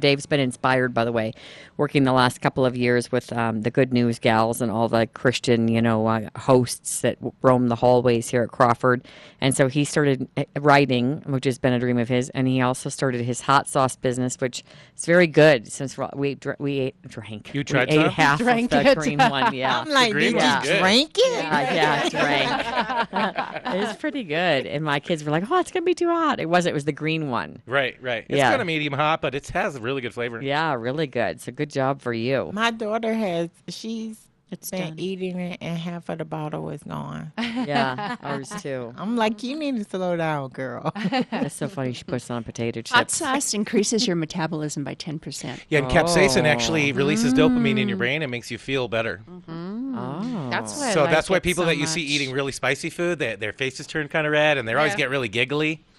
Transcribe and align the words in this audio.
Dave's 0.00 0.26
been 0.26 0.40
inspired, 0.40 0.92
by 0.94 1.04
the 1.04 1.12
way, 1.12 1.32
working 1.76 2.04
the 2.04 2.12
last 2.12 2.40
couple 2.40 2.64
of 2.64 2.76
years 2.76 3.12
with 3.12 3.32
um, 3.32 3.62
the 3.62 3.70
Good 3.70 3.92
News 3.92 4.18
Gals 4.18 4.60
and 4.60 4.70
all 4.72 4.88
the 4.88 5.06
Christian, 5.06 5.68
you 5.68 5.80
know, 5.82 6.06
uh, 6.06 6.28
hosts 6.38 7.00
that 7.02 7.18
roam 7.42 7.68
the 7.68 7.76
hallways 7.76 8.28
here 8.30 8.42
at 8.42 8.50
Crawford. 8.50 9.06
And 9.40 9.56
so 9.56 9.68
he 9.68 9.84
started 9.84 10.28
uh, 10.36 10.44
writing, 10.58 11.22
which 11.26 11.44
has 11.44 11.58
been 11.58 11.72
a 11.72 11.78
dream 11.78 11.98
of 11.98 12.08
his, 12.08 12.30
and 12.30 12.46
he 12.48 12.60
also 12.60 12.88
started 12.88 13.20
his 13.22 13.40
hot 13.42 13.68
sauce 13.68 13.96
business, 13.96 14.36
which 14.40 14.62
is 14.96 15.06
very 15.06 15.26
good. 15.26 15.70
Since 15.70 15.96
we 16.14 16.34
dr- 16.34 16.56
we 16.58 16.78
ate, 16.80 17.02
drank, 17.08 17.54
You 17.54 17.64
tried 17.64 17.88
we 17.90 17.98
ate 17.98 18.10
half 18.10 18.38
Drank 18.40 18.72
of 18.72 18.84
the 18.84 18.90
it. 18.90 18.98
green 18.98 19.18
one. 19.18 19.54
Yeah, 19.60 19.80
I'm 19.80 19.88
like, 19.88 20.12
did 20.14 20.34
one's 20.34 20.68
you 20.68 20.78
drink 20.78 21.10
it? 21.16 21.44
yeah, 21.44 21.74
yeah, 21.74 22.08
drank. 23.10 23.74
it 23.76 23.86
was 23.86 23.96
pretty 23.96 24.24
good, 24.24 24.66
and 24.66 24.84
my 24.84 25.00
kids 25.00 25.24
were 25.24 25.30
like, 25.30 25.50
"Oh, 25.50 25.58
it's 25.58 25.70
gonna 25.72 25.84
be 25.84 25.94
too 25.94 26.08
hot." 26.08 26.40
It 26.40 26.48
wasn't. 26.48 26.70
It 26.72 26.74
was 26.74 26.84
the 26.84 26.92
green 26.92 27.30
one. 27.30 27.62
Right, 27.66 27.96
right. 28.00 28.24
It's 28.28 28.36
Yeah. 28.38 28.50
kind 28.50 28.60
of 28.60 28.66
medium 28.66 28.92
hot, 28.92 29.20
but 29.20 29.34
it 29.34 29.48
has 29.48 29.74
a 29.76 29.80
really 29.90 30.00
good 30.02 30.14
flavor. 30.14 30.40
Yeah, 30.40 30.74
really 30.74 31.06
good. 31.08 31.40
So 31.40 31.50
good 31.52 31.70
job 31.70 32.00
for 32.00 32.12
you. 32.12 32.50
My 32.52 32.70
daughter 32.70 33.12
has, 33.12 33.50
she's 33.68 34.18
It's 34.52 34.70
been 34.70 34.90
done. 34.90 34.98
eating 34.98 35.38
it 35.38 35.58
and 35.60 35.76
half 35.78 36.08
of 36.08 36.18
the 36.18 36.24
bottle 36.24 36.70
is 36.70 36.82
gone. 36.82 37.32
Yeah, 37.60 38.16
ours 38.22 38.48
too. 38.62 38.94
I'm 38.96 39.16
like, 39.16 39.42
you 39.42 39.54
need 39.56 39.76
to 39.76 39.84
slow 39.84 40.16
down, 40.16 40.48
girl. 40.50 40.92
That's 41.30 41.54
so 41.54 41.68
funny. 41.68 41.92
She 41.92 42.04
puts 42.04 42.30
on 42.30 42.42
potato 42.44 42.80
chips. 42.80 42.90
Hot 42.92 43.10
sauce 43.10 43.52
increases 43.54 44.06
your 44.06 44.16
metabolism 44.16 44.82
by 44.84 44.94
10%. 44.94 45.60
Yeah, 45.68 45.80
and 45.80 45.90
capsaicin 45.90 46.44
Oh. 46.44 46.46
actually 46.46 46.92
releases 46.92 47.34
dopamine 47.34 47.78
in 47.78 47.88
your 47.88 47.96
mm. 47.96 48.04
brain 48.04 48.22
and 48.22 48.30
makes 48.30 48.50
you 48.50 48.56
feel 48.58 48.88
better. 48.88 49.20
Mm-hmm. 49.28 49.70
Mm-hmm. 49.94 49.98
Oh, 49.98 50.50
That's 50.50 50.78
why 50.78 50.88
I 50.90 50.94
so 50.94 51.02
like 51.02 51.10
that's 51.10 51.28
why 51.28 51.40
people 51.40 51.64
so 51.64 51.66
that 51.66 51.76
you 51.76 51.86
see 51.86 52.02
eating 52.02 52.30
really 52.32 52.52
spicy 52.52 52.88
food, 52.90 53.18
they, 53.18 53.34
their 53.36 53.52
faces 53.52 53.86
turn 53.86 54.06
kind 54.08 54.26
of 54.26 54.32
red, 54.32 54.56
and 54.56 54.66
they 54.66 54.72
always 54.74 54.92
Yeah. 54.92 54.98
get 54.98 55.10
really 55.10 55.28
giggly. 55.28 55.84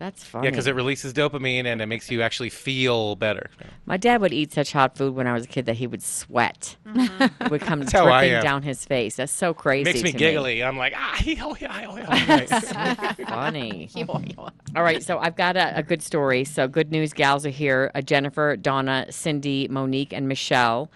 that's 0.00 0.24
funny. 0.24 0.46
Yeah, 0.46 0.50
because 0.50 0.66
it 0.66 0.74
releases 0.74 1.12
dopamine 1.12 1.66
and 1.66 1.82
it 1.82 1.86
makes 1.86 2.10
you 2.10 2.22
actually 2.22 2.48
feel 2.48 3.16
better. 3.16 3.50
My 3.84 3.98
dad 3.98 4.22
would 4.22 4.32
eat 4.32 4.50
such 4.50 4.72
hot 4.72 4.96
food 4.96 5.14
when 5.14 5.26
I 5.26 5.34
was 5.34 5.44
a 5.44 5.46
kid 5.46 5.66
that 5.66 5.76
he 5.76 5.86
would 5.86 6.02
sweat. 6.02 6.76
It 7.40 7.50
would 7.50 7.60
come 7.60 7.82
how 7.82 8.06
I 8.06 8.28
dripping 8.28 8.42
down 8.42 8.62
his 8.62 8.84
face. 8.84 9.16
That's 9.16 9.32
so 9.32 9.52
crazy. 9.52 9.84
makes 9.84 10.02
me 10.02 10.12
to 10.12 10.18
giggly. 10.18 10.64
I'm 10.64 10.78
like, 10.78 10.94
ah, 10.96 11.22
oh, 11.42 11.56
yeah, 11.60 11.86
oh, 11.88 11.96
yeah. 11.96 13.14
Funny. 13.26 13.90
All 14.76 14.82
right, 14.82 15.02
so 15.02 15.18
I've 15.18 15.36
got 15.36 15.56
a, 15.56 15.76
a 15.76 15.82
good 15.82 16.02
story. 16.02 16.44
So, 16.44 16.66
good 16.66 16.90
news 16.90 17.12
gals 17.12 17.44
are 17.44 17.50
here 17.50 17.90
uh, 17.94 18.00
Jennifer, 18.00 18.56
Donna, 18.56 19.06
Cindy, 19.10 19.68
Monique, 19.68 20.12
and 20.12 20.28
Michelle. 20.28 20.90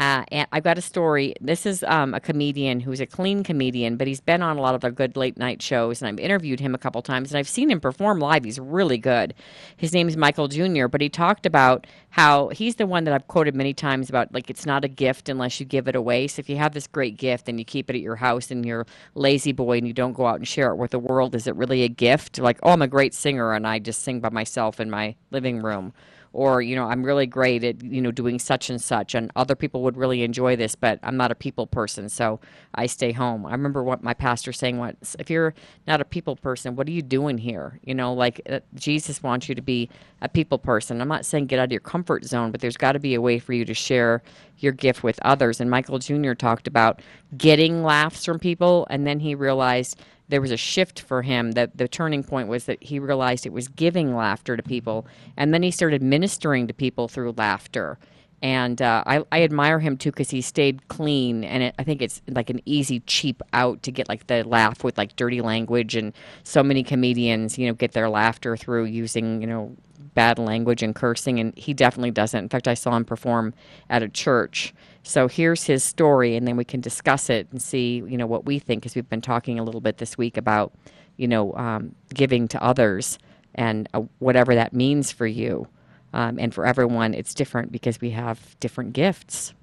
Uh, 0.00 0.24
and 0.32 0.48
I've 0.50 0.64
got 0.64 0.78
a 0.78 0.80
story. 0.80 1.34
This 1.42 1.66
is 1.66 1.84
um, 1.84 2.14
a 2.14 2.20
comedian 2.20 2.80
who's 2.80 3.00
a 3.00 3.06
clean 3.06 3.44
comedian, 3.44 3.98
but 3.98 4.06
he's 4.06 4.22
been 4.22 4.40
on 4.40 4.56
a 4.56 4.62
lot 4.62 4.74
of 4.74 4.80
the 4.80 4.90
good 4.90 5.14
late 5.14 5.36
night 5.36 5.60
shows, 5.60 6.00
and 6.00 6.08
I've 6.08 6.18
interviewed 6.18 6.58
him 6.58 6.74
a 6.74 6.78
couple 6.78 7.02
times, 7.02 7.30
and 7.30 7.38
I've 7.38 7.48
seen 7.48 7.70
him 7.70 7.80
perform 7.80 8.18
live. 8.18 8.44
He's 8.44 8.58
really 8.58 8.96
good. 8.96 9.34
His 9.76 9.92
name 9.92 10.08
is 10.08 10.16
Michael 10.16 10.48
Jr., 10.48 10.86
but 10.86 11.02
he 11.02 11.10
talked 11.10 11.44
about 11.44 11.86
how 12.08 12.48
he's 12.48 12.76
the 12.76 12.86
one 12.86 13.04
that 13.04 13.12
I've 13.12 13.28
quoted 13.28 13.54
many 13.54 13.74
times 13.74 14.08
about 14.08 14.32
like 14.32 14.48
it's 14.48 14.64
not 14.64 14.86
a 14.86 14.88
gift 14.88 15.28
unless 15.28 15.60
you 15.60 15.66
give 15.66 15.86
it 15.86 15.94
away. 15.94 16.28
So 16.28 16.40
if 16.40 16.48
you 16.48 16.56
have 16.56 16.72
this 16.72 16.86
great 16.86 17.18
gift 17.18 17.46
and 17.46 17.58
you 17.58 17.64
keep 17.66 17.90
it 17.90 17.94
at 17.94 18.02
your 18.02 18.16
house 18.16 18.50
and 18.50 18.64
you're 18.64 18.86
lazy 19.14 19.52
boy 19.52 19.76
and 19.76 19.86
you 19.86 19.92
don't 19.92 20.14
go 20.14 20.26
out 20.26 20.36
and 20.36 20.48
share 20.48 20.70
it 20.70 20.76
with 20.76 20.92
the 20.92 20.98
world, 20.98 21.34
is 21.34 21.46
it 21.46 21.54
really 21.56 21.82
a 21.82 21.88
gift? 21.88 22.38
Like, 22.38 22.58
oh, 22.62 22.70
I'm 22.70 22.80
a 22.80 22.88
great 22.88 23.12
singer 23.12 23.52
and 23.52 23.66
I 23.66 23.78
just 23.78 24.02
sing 24.02 24.20
by 24.20 24.30
myself 24.30 24.80
in 24.80 24.88
my 24.88 25.14
living 25.30 25.60
room 25.60 25.92
or 26.32 26.62
you 26.62 26.76
know 26.76 26.84
i'm 26.84 27.04
really 27.04 27.26
great 27.26 27.64
at 27.64 27.82
you 27.82 28.00
know 28.00 28.10
doing 28.10 28.38
such 28.38 28.70
and 28.70 28.80
such 28.80 29.14
and 29.14 29.30
other 29.36 29.56
people 29.56 29.82
would 29.82 29.96
really 29.96 30.22
enjoy 30.22 30.54
this 30.54 30.74
but 30.74 30.98
i'm 31.02 31.16
not 31.16 31.30
a 31.32 31.34
people 31.34 31.66
person 31.66 32.08
so 32.08 32.38
i 32.74 32.86
stay 32.86 33.12
home. 33.12 33.44
I 33.46 33.52
remember 33.52 33.82
what 33.82 34.02
my 34.02 34.14
pastor 34.14 34.52
saying 34.52 34.78
once 34.78 35.16
if 35.18 35.28
you're 35.30 35.54
not 35.86 36.00
a 36.00 36.04
people 36.04 36.36
person 36.36 36.76
what 36.76 36.86
are 36.86 36.92
you 36.92 37.02
doing 37.02 37.38
here? 37.38 37.80
You 37.82 37.94
know 37.94 38.12
like 38.12 38.40
uh, 38.48 38.60
jesus 38.74 39.22
wants 39.22 39.48
you 39.48 39.54
to 39.54 39.62
be 39.62 39.88
a 40.22 40.28
people 40.28 40.58
person. 40.58 41.00
I'm 41.00 41.08
not 41.08 41.24
saying 41.24 41.46
get 41.46 41.58
out 41.58 41.64
of 41.64 41.72
your 41.72 41.80
comfort 41.80 42.24
zone 42.24 42.50
but 42.52 42.60
there's 42.60 42.76
got 42.76 42.92
to 42.92 43.00
be 43.00 43.14
a 43.14 43.20
way 43.20 43.38
for 43.38 43.52
you 43.52 43.64
to 43.64 43.74
share 43.74 44.22
your 44.58 44.72
gift 44.72 45.02
with 45.02 45.18
others. 45.22 45.60
And 45.60 45.70
michael 45.70 45.98
jr 45.98 46.34
talked 46.34 46.66
about 46.66 47.00
getting 47.36 47.82
laughs 47.82 48.24
from 48.24 48.38
people 48.38 48.86
and 48.90 49.06
then 49.06 49.20
he 49.20 49.34
realized 49.34 50.00
there 50.30 50.40
was 50.40 50.50
a 50.50 50.56
shift 50.56 51.00
for 51.00 51.22
him 51.22 51.52
that 51.52 51.76
the 51.76 51.88
turning 51.88 52.22
point 52.22 52.48
was 52.48 52.64
that 52.64 52.82
he 52.82 52.98
realized 52.98 53.44
it 53.44 53.52
was 53.52 53.68
giving 53.68 54.14
laughter 54.14 54.56
to 54.56 54.62
people 54.62 55.06
and 55.36 55.52
then 55.52 55.62
he 55.62 55.70
started 55.70 56.02
ministering 56.02 56.66
to 56.66 56.74
people 56.74 57.08
through 57.08 57.34
laughter. 57.36 57.98
And 58.42 58.80
uh, 58.80 59.04
I, 59.06 59.22
I 59.30 59.42
admire 59.42 59.80
him 59.80 59.98
too 59.98 60.10
because 60.10 60.30
he 60.30 60.40
stayed 60.40 60.88
clean 60.88 61.44
and 61.44 61.62
it, 61.62 61.74
i 61.78 61.84
think 61.84 62.00
it's 62.00 62.22
like 62.28 62.48
an 62.48 62.60
easy 62.64 63.00
cheap 63.00 63.42
out 63.52 63.82
to 63.82 63.92
get 63.92 64.08
like 64.08 64.28
the 64.28 64.42
laugh 64.44 64.82
with 64.82 64.96
like 64.96 65.14
dirty 65.16 65.42
language 65.42 65.94
and 65.94 66.14
so 66.42 66.62
many 66.62 66.82
comedians 66.82 67.58
you 67.58 67.66
know 67.66 67.74
get 67.74 67.92
their 67.92 68.08
laughter 68.08 68.56
through 68.56 68.84
using 68.84 69.42
you 69.42 69.46
know 69.46 69.76
bad 70.14 70.38
language 70.38 70.82
and 70.82 70.94
cursing 70.94 71.38
and 71.38 71.56
he 71.56 71.74
definitely 71.74 72.10
doesn't. 72.10 72.44
In 72.44 72.48
fact 72.48 72.68
i 72.68 72.74
saw 72.74 72.96
him 72.96 73.04
perform 73.04 73.54
at 73.88 74.02
a 74.02 74.08
church. 74.08 74.74
So 75.02 75.28
here's 75.28 75.64
his 75.64 75.82
story 75.84 76.36
and 76.36 76.46
then 76.46 76.56
we 76.56 76.64
can 76.64 76.80
discuss 76.80 77.30
it 77.30 77.48
and 77.50 77.60
see 77.60 78.02
you 78.06 78.16
know 78.16 78.26
what 78.26 78.44
we 78.44 78.58
think 78.58 78.82
because 78.82 78.94
we've 78.94 79.08
been 79.08 79.20
talking 79.20 79.58
a 79.58 79.64
little 79.64 79.80
bit 79.80 79.98
this 79.98 80.18
week 80.18 80.36
about 80.36 80.72
you 81.16 81.28
know 81.28 81.52
um, 81.54 81.94
giving 82.12 82.48
to 82.48 82.62
others 82.62 83.18
and 83.54 83.88
uh, 83.94 84.02
whatever 84.18 84.54
that 84.54 84.72
means 84.72 85.12
for 85.12 85.26
you. 85.26 85.66
Um, 86.12 86.38
and 86.40 86.52
for 86.52 86.66
everyone 86.66 87.14
it's 87.14 87.34
different 87.34 87.70
because 87.70 88.00
we 88.00 88.10
have 88.10 88.58
different 88.58 88.92
gifts 88.92 89.54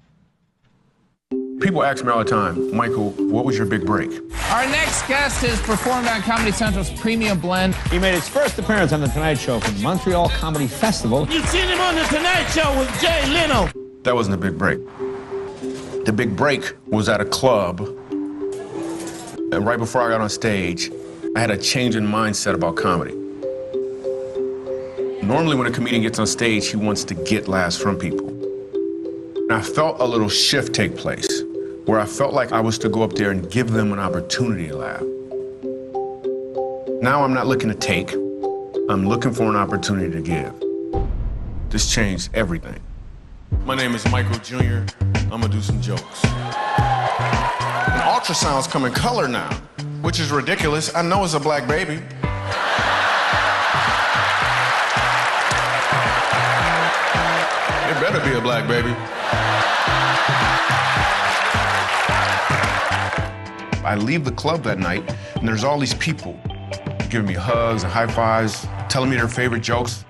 People 1.60 1.82
ask 1.82 2.04
me 2.04 2.12
all 2.12 2.20
the 2.20 2.24
time, 2.24 2.72
Michael, 2.72 3.10
what 3.10 3.44
was 3.44 3.58
your 3.58 3.66
big 3.66 3.84
break? 3.84 4.10
Our 4.52 4.64
next 4.68 5.08
guest 5.08 5.44
has 5.44 5.60
performed 5.60 6.06
on 6.06 6.22
Comedy 6.22 6.52
Central's 6.52 6.88
Premium 7.00 7.40
Blend. 7.40 7.74
He 7.90 7.98
made 7.98 8.14
his 8.14 8.28
first 8.28 8.56
appearance 8.60 8.92
on 8.92 9.00
The 9.00 9.08
Tonight 9.08 9.34
Show 9.34 9.58
from 9.58 9.74
the 9.74 9.82
Montreal 9.82 10.28
Comedy 10.28 10.68
Festival. 10.68 11.26
You've 11.28 11.48
seen 11.48 11.66
him 11.66 11.80
on 11.80 11.96
the 11.96 12.04
Tonight 12.04 12.44
Show 12.50 12.78
with 12.78 12.88
Jay 13.00 13.26
Leno. 13.32 13.68
That 14.04 14.14
wasn't 14.14 14.36
a 14.36 14.38
big 14.38 14.56
break. 14.56 14.78
The 16.04 16.12
big 16.14 16.36
break 16.36 16.74
was 16.86 17.08
at 17.08 17.20
a 17.20 17.24
club. 17.24 17.80
And 18.10 19.66
right 19.66 19.78
before 19.78 20.02
I 20.02 20.10
got 20.10 20.20
on 20.20 20.30
stage, 20.30 20.92
I 21.34 21.40
had 21.40 21.50
a 21.50 21.58
change 21.58 21.96
in 21.96 22.06
mindset 22.06 22.54
about 22.54 22.76
comedy. 22.76 23.14
Normally, 25.26 25.56
when 25.56 25.66
a 25.66 25.72
comedian 25.72 26.02
gets 26.02 26.20
on 26.20 26.26
stage, 26.28 26.68
he 26.68 26.76
wants 26.76 27.02
to 27.02 27.14
get 27.14 27.48
laughs 27.48 27.76
from 27.76 27.98
people. 27.98 28.28
And 28.28 29.52
I 29.52 29.60
felt 29.60 30.00
a 30.00 30.04
little 30.04 30.28
shift 30.28 30.72
take 30.72 30.96
place 30.96 31.42
where 31.88 31.98
I 31.98 32.04
felt 32.04 32.34
like 32.34 32.52
I 32.52 32.60
was 32.60 32.76
to 32.80 32.90
go 32.90 33.02
up 33.02 33.14
there 33.14 33.30
and 33.30 33.50
give 33.50 33.70
them 33.70 33.94
an 33.94 33.98
opportunity 33.98 34.70
laugh. 34.70 35.00
Now 37.00 37.24
I'm 37.24 37.32
not 37.32 37.46
looking 37.46 37.70
to 37.70 37.74
take, 37.74 38.12
I'm 38.90 39.08
looking 39.08 39.32
for 39.32 39.44
an 39.44 39.56
opportunity 39.56 40.10
to 40.10 40.20
give. 40.20 40.52
This 41.70 41.90
changed 41.90 42.28
everything. 42.34 42.78
My 43.64 43.74
name 43.74 43.94
is 43.94 44.04
Michael 44.10 44.38
Jr. 44.40 44.84
I'm 45.32 45.40
gonna 45.40 45.48
do 45.48 45.62
some 45.62 45.80
jokes. 45.80 46.26
And 46.26 48.02
ultrasounds 48.02 48.68
come 48.68 48.84
in 48.84 48.92
color 48.92 49.26
now, 49.26 49.50
which 50.02 50.20
is 50.20 50.30
ridiculous. 50.30 50.94
I 50.94 51.00
know 51.00 51.24
it's 51.24 51.32
a 51.32 51.40
black 51.40 51.66
baby. 51.66 51.94
It 51.94 52.02
better 57.98 58.20
be 58.30 58.36
a 58.36 58.42
black 58.42 58.68
baby. 58.68 58.94
I 63.88 63.94
leave 63.94 64.22
the 64.26 64.32
club 64.32 64.64
that 64.64 64.78
night, 64.78 65.02
and 65.36 65.48
there's 65.48 65.64
all 65.64 65.78
these 65.78 65.94
people 65.94 66.38
giving 67.08 67.26
me 67.26 67.32
hugs 67.32 67.84
and 67.84 67.90
high 67.90 68.06
fives, 68.06 68.66
telling 68.90 69.08
me 69.08 69.16
their 69.16 69.28
favorite 69.28 69.62
jokes. 69.62 70.04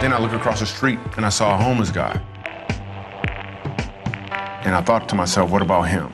Then 0.00 0.12
I 0.12 0.18
look 0.18 0.32
across 0.32 0.58
the 0.58 0.66
street 0.66 0.98
and 1.16 1.24
I 1.24 1.28
saw 1.28 1.54
a 1.54 1.56
homeless 1.56 1.92
guy. 1.92 2.20
And 4.64 4.74
I 4.74 4.82
thought 4.82 5.08
to 5.10 5.14
myself, 5.14 5.52
what 5.52 5.62
about 5.62 5.82
him? 5.82 6.12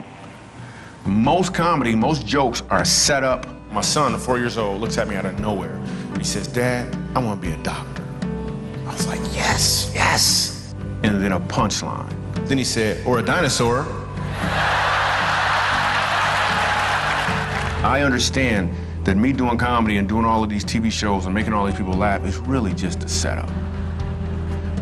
Most 1.07 1.55
comedy, 1.55 1.95
most 1.95 2.27
jokes 2.27 2.63
are 2.69 2.85
set 2.85 3.25
up. 3.25 3.47
My 3.73 3.81
son, 3.81 4.19
four 4.19 4.39
years 4.39 4.59
old, 4.59 4.83
looks 4.83 4.99
at 4.99 5.09
me 5.09 5.15
out 5.15 5.25
of 5.25 5.41
nowhere. 5.41 5.81
He 6.19 6.25
says, 6.25 6.47
Dad, 6.47 6.95
I 7.15 7.21
want 7.21 7.41
to 7.41 7.49
be 7.49 7.55
a 7.55 7.63
doctor. 7.63 8.05
I 8.87 8.93
was 8.93 9.07
like, 9.07 9.21
yes, 9.35 9.91
yes. 9.95 10.75
And 11.05 11.23
then 11.23 11.33
a 11.33 11.41
punchline. 11.41 12.15
Then 12.47 12.59
he 12.59 12.65
said, 12.65 13.03
or 13.07 13.21
a 13.21 13.23
dinosaur. 13.23 13.87
I 17.83 18.03
understand 18.03 18.75
that 19.05 19.17
me 19.17 19.33
doing 19.33 19.57
comedy 19.57 19.97
and 19.97 20.07
doing 20.07 20.27
all 20.27 20.45
of 20.45 20.51
these 20.51 20.67
TV 20.67 20.93
shows 20.93 21.25
and 21.25 21.35
making 21.35 21.55
all 21.55 21.65
these 21.65 21.77
people 21.77 21.95
laugh 21.95 22.23
is 22.27 22.37
really 22.37 22.75
just 22.75 23.03
a 23.05 23.09
setup. 23.09 23.49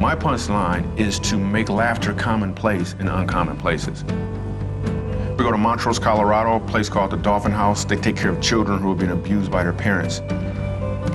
My 0.01 0.17
punchline 0.17 0.99
is 0.99 1.21
to 1.21 1.37
make 1.39 1.69
laughter 1.69 2.13
commonplace 2.13 2.97
in 2.99 3.07
uncommon 3.07 3.57
places. 3.57 4.03
We 4.03 5.45
go 5.45 5.53
to 5.53 5.57
Montrose, 5.57 6.01
Colorado, 6.01 6.57
a 6.57 6.69
place 6.69 6.89
called 6.89 7.13
the 7.13 7.19
Dolphin 7.19 7.53
House. 7.53 7.85
They 7.85 7.95
take 7.95 8.17
care 8.17 8.33
of 8.33 8.41
children 8.43 8.81
who 8.81 8.89
have 8.89 8.99
been 8.99 9.13
abused 9.13 9.53
by 9.53 9.63
their 9.63 9.73
parents. 9.73 10.19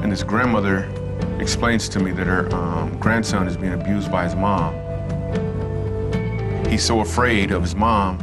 And 0.01 0.09
this 0.09 0.24
grandmother 0.24 0.89
explains 1.41 1.89
to 1.89 2.00
me 2.00 2.12
that 2.12 2.27
her 2.27 2.50
um, 2.56 2.97
grandson 2.97 3.45
is 3.45 3.57
being 3.57 3.74
abused 3.74 4.09
by 4.09 4.24
his 4.24 4.35
mom. 4.38 4.74
He's 6.65 6.83
so 6.83 7.01
afraid 7.01 7.51
of 7.51 7.62
his 7.62 7.75
mom 7.75 8.19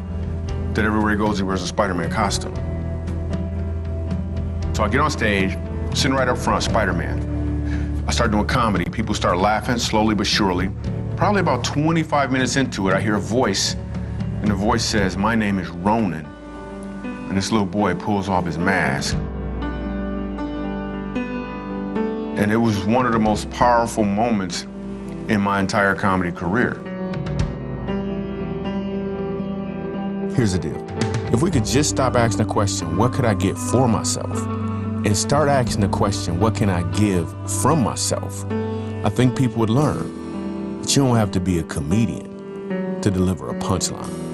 that 0.72 0.86
everywhere 0.86 1.10
he 1.10 1.18
goes, 1.18 1.36
he 1.36 1.44
wears 1.44 1.62
a 1.62 1.66
Spider 1.66 1.92
Man 1.92 2.10
costume. 2.10 2.54
So 4.80 4.86
I 4.86 4.88
get 4.88 5.00
on 5.02 5.10
stage, 5.10 5.58
sitting 5.92 6.14
right 6.14 6.26
up 6.26 6.38
front, 6.38 6.62
Spider 6.62 6.94
Man. 6.94 8.02
I 8.08 8.12
start 8.12 8.30
doing 8.30 8.46
comedy. 8.46 8.86
People 8.86 9.14
start 9.14 9.36
laughing 9.36 9.76
slowly 9.76 10.14
but 10.14 10.26
surely. 10.26 10.70
Probably 11.18 11.42
about 11.42 11.62
25 11.64 12.32
minutes 12.32 12.56
into 12.56 12.88
it, 12.88 12.94
I 12.94 13.00
hear 13.02 13.16
a 13.16 13.20
voice, 13.20 13.74
and 14.40 14.48
the 14.48 14.54
voice 14.54 14.82
says, 14.82 15.18
My 15.18 15.34
name 15.34 15.58
is 15.58 15.68
Ronan. 15.68 16.24
And 17.04 17.36
this 17.36 17.52
little 17.52 17.66
boy 17.66 17.94
pulls 17.94 18.30
off 18.30 18.46
his 18.46 18.56
mask. 18.56 19.16
And 22.38 22.50
it 22.50 22.56
was 22.56 22.82
one 22.86 23.04
of 23.04 23.12
the 23.12 23.18
most 23.18 23.50
powerful 23.50 24.04
moments 24.04 24.62
in 25.28 25.42
my 25.42 25.60
entire 25.60 25.94
comedy 25.94 26.32
career. 26.32 26.72
Here's 30.34 30.54
the 30.54 30.58
deal 30.58 30.86
if 31.34 31.42
we 31.42 31.50
could 31.50 31.66
just 31.66 31.90
stop 31.90 32.16
asking 32.16 32.46
the 32.46 32.50
question, 32.50 32.96
what 32.96 33.12
could 33.12 33.26
I 33.26 33.34
get 33.34 33.58
for 33.58 33.86
myself? 33.86 34.59
And 35.02 35.16
start 35.16 35.48
asking 35.48 35.80
the 35.80 35.88
question, 35.88 36.38
what 36.38 36.54
can 36.54 36.68
I 36.68 36.82
give 36.92 37.34
from 37.62 37.82
myself? 37.82 38.44
I 39.02 39.08
think 39.08 39.36
people 39.36 39.58
would 39.60 39.70
learn 39.70 40.82
that 40.82 40.94
you 40.94 41.02
don't 41.02 41.16
have 41.16 41.30
to 41.32 41.40
be 41.40 41.58
a 41.58 41.62
comedian 41.62 43.00
to 43.00 43.10
deliver 43.10 43.48
a 43.48 43.54
punchline. 43.54 44.28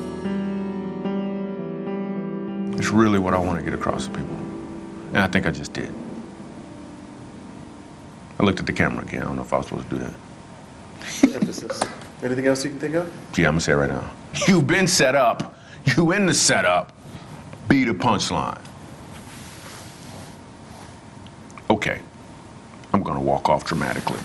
It's 2.76 2.90
really 2.90 3.20
what 3.20 3.32
I 3.32 3.38
want 3.38 3.60
to 3.60 3.64
get 3.64 3.74
across 3.74 4.06
to 4.06 4.10
people. 4.10 4.36
And 5.10 5.18
I 5.18 5.28
think 5.28 5.46
I 5.46 5.52
just 5.52 5.72
did. 5.72 5.94
I 8.40 8.42
looked 8.42 8.58
at 8.58 8.66
the 8.66 8.72
camera 8.72 9.04
again. 9.04 9.22
I 9.22 9.26
don't 9.26 9.36
know 9.36 9.42
if 9.42 9.52
I 9.52 9.58
was 9.58 9.66
supposed 9.66 9.88
to 9.88 9.98
do 9.98 10.04
that. 10.04 10.14
Emphasis. 11.36 11.80
Anything 12.24 12.46
else 12.46 12.64
you 12.64 12.70
can 12.70 12.80
think 12.80 12.96
of? 12.96 13.06
Yeah, 13.38 13.46
I'm 13.46 13.52
gonna 13.52 13.60
say 13.60 13.72
it 13.72 13.76
right 13.76 13.90
now. 13.90 14.10
You've 14.48 14.66
been 14.66 14.88
set 14.88 15.14
up. 15.14 15.56
You 15.96 16.10
in 16.10 16.26
the 16.26 16.34
setup. 16.34 16.92
Be 17.68 17.84
the 17.84 17.92
punchline. 17.92 18.60
Okay. 21.70 22.00
I'm 23.06 23.12
gonna 23.14 23.25
walk 23.25 23.49
off 23.49 23.64
dramatically. 23.64 24.19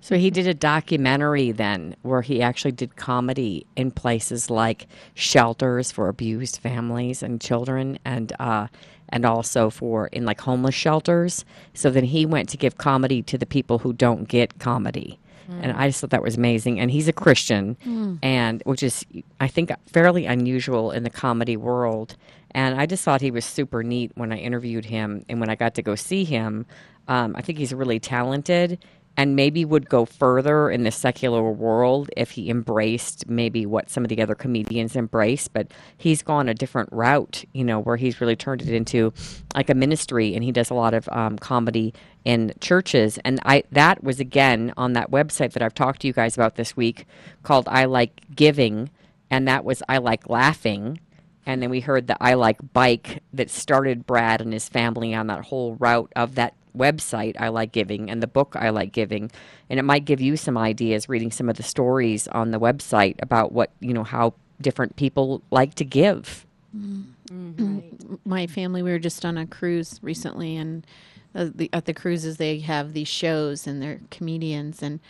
So 0.00 0.16
he 0.16 0.30
did 0.30 0.46
a 0.46 0.54
documentary 0.54 1.50
then 1.50 1.94
where 2.02 2.22
he 2.22 2.40
actually 2.40 2.72
did 2.72 2.96
comedy 2.96 3.66
in 3.76 3.90
places 3.90 4.48
like 4.48 4.86
shelters 5.14 5.90
for 5.90 6.08
abused 6.08 6.58
families 6.58 7.22
and 7.22 7.40
children 7.40 7.98
and 8.04 8.32
uh 8.38 8.68
and 9.10 9.24
also 9.26 9.70
for 9.70 10.06
in 10.08 10.24
like 10.24 10.40
homeless 10.40 10.74
shelters. 10.74 11.44
So 11.74 11.90
then 11.90 12.04
he 12.04 12.24
went 12.26 12.48
to 12.50 12.56
give 12.56 12.78
comedy 12.78 13.22
to 13.22 13.36
the 13.38 13.46
people 13.46 13.78
who 13.78 13.92
don't 13.92 14.28
get 14.28 14.58
comedy. 14.58 15.18
And 15.62 15.72
I 15.72 15.88
just 15.88 16.02
thought 16.02 16.10
that 16.10 16.22
was 16.22 16.36
amazing. 16.36 16.78
And 16.78 16.90
he's 16.90 17.08
a 17.08 17.12
Christian, 17.12 17.74
Mm. 17.86 18.18
and 18.22 18.62
which 18.66 18.82
is, 18.82 19.06
I 19.40 19.48
think, 19.48 19.70
fairly 19.86 20.26
unusual 20.26 20.90
in 20.90 21.04
the 21.04 21.10
comedy 21.10 21.56
world. 21.56 22.16
And 22.52 22.80
I 22.80 22.86
just 22.86 23.04
thought 23.04 23.20
he 23.20 23.30
was 23.30 23.44
super 23.44 23.82
neat 23.82 24.12
when 24.14 24.32
I 24.32 24.38
interviewed 24.38 24.86
him. 24.86 25.24
And 25.28 25.40
when 25.40 25.50
I 25.50 25.54
got 25.54 25.74
to 25.74 25.82
go 25.82 25.94
see 25.94 26.24
him, 26.24 26.66
um, 27.06 27.34
I 27.36 27.42
think 27.42 27.58
he's 27.58 27.74
really 27.74 28.00
talented 28.00 28.78
and 29.18 29.34
maybe 29.34 29.64
would 29.64 29.88
go 29.88 30.04
further 30.04 30.70
in 30.70 30.84
the 30.84 30.92
secular 30.92 31.42
world 31.50 32.08
if 32.16 32.30
he 32.30 32.48
embraced 32.48 33.28
maybe 33.28 33.66
what 33.66 33.90
some 33.90 34.04
of 34.04 34.08
the 34.08 34.22
other 34.22 34.36
comedians 34.36 34.94
embrace. 34.94 35.48
But 35.48 35.72
he's 35.96 36.22
gone 36.22 36.48
a 36.48 36.54
different 36.54 36.88
route, 36.92 37.44
you 37.52 37.64
know, 37.64 37.80
where 37.80 37.96
he's 37.96 38.20
really 38.20 38.36
turned 38.36 38.62
it 38.62 38.68
into 38.68 39.12
like 39.56 39.68
a 39.70 39.74
ministry 39.74 40.36
and 40.36 40.44
he 40.44 40.52
does 40.52 40.70
a 40.70 40.74
lot 40.74 40.94
of 40.94 41.08
um, 41.10 41.36
comedy 41.36 41.92
in 42.24 42.54
churches. 42.60 43.18
And 43.24 43.40
I 43.44 43.64
that 43.72 44.04
was 44.04 44.20
again 44.20 44.72
on 44.76 44.92
that 44.92 45.10
website 45.10 45.52
that 45.54 45.62
I've 45.62 45.74
talked 45.74 46.02
to 46.02 46.06
you 46.06 46.12
guys 46.12 46.36
about 46.36 46.54
this 46.54 46.76
week 46.76 47.04
called 47.42 47.66
I 47.68 47.86
Like 47.86 48.20
Giving. 48.36 48.88
And 49.32 49.48
that 49.48 49.64
was 49.64 49.82
I 49.88 49.98
Like 49.98 50.30
Laughing. 50.30 51.00
And 51.48 51.62
then 51.62 51.70
we 51.70 51.80
heard 51.80 52.06
the 52.08 52.16
I 52.22 52.34
Like 52.34 52.58
Bike 52.74 53.22
that 53.32 53.48
started 53.48 54.06
Brad 54.06 54.42
and 54.42 54.52
his 54.52 54.68
family 54.68 55.14
on 55.14 55.28
that 55.28 55.46
whole 55.46 55.76
route 55.76 56.12
of 56.14 56.34
that 56.34 56.52
website, 56.76 57.36
I 57.40 57.48
Like 57.48 57.72
Giving, 57.72 58.10
and 58.10 58.22
the 58.22 58.26
book, 58.26 58.54
I 58.54 58.68
Like 58.68 58.92
Giving. 58.92 59.30
And 59.70 59.80
it 59.80 59.82
might 59.82 60.04
give 60.04 60.20
you 60.20 60.36
some 60.36 60.58
ideas 60.58 61.08
reading 61.08 61.30
some 61.30 61.48
of 61.48 61.56
the 61.56 61.62
stories 61.62 62.28
on 62.28 62.50
the 62.50 62.60
website 62.60 63.16
about 63.22 63.52
what, 63.52 63.70
you 63.80 63.94
know, 63.94 64.04
how 64.04 64.34
different 64.60 64.96
people 64.96 65.40
like 65.50 65.74
to 65.76 65.86
give. 65.86 66.44
Mm, 66.76 68.22
My 68.26 68.46
family, 68.46 68.82
we 68.82 68.90
were 68.90 68.98
just 68.98 69.24
on 69.24 69.38
a 69.38 69.46
cruise 69.46 69.98
recently, 70.02 70.54
and 70.54 70.86
uh, 71.34 71.48
the, 71.54 71.70
at 71.72 71.86
the 71.86 71.94
cruises 71.94 72.36
they 72.36 72.58
have 72.58 72.92
these 72.92 73.08
shows, 73.08 73.66
and 73.66 73.80
they're 73.80 74.00
comedians, 74.10 74.82
and 74.82 75.00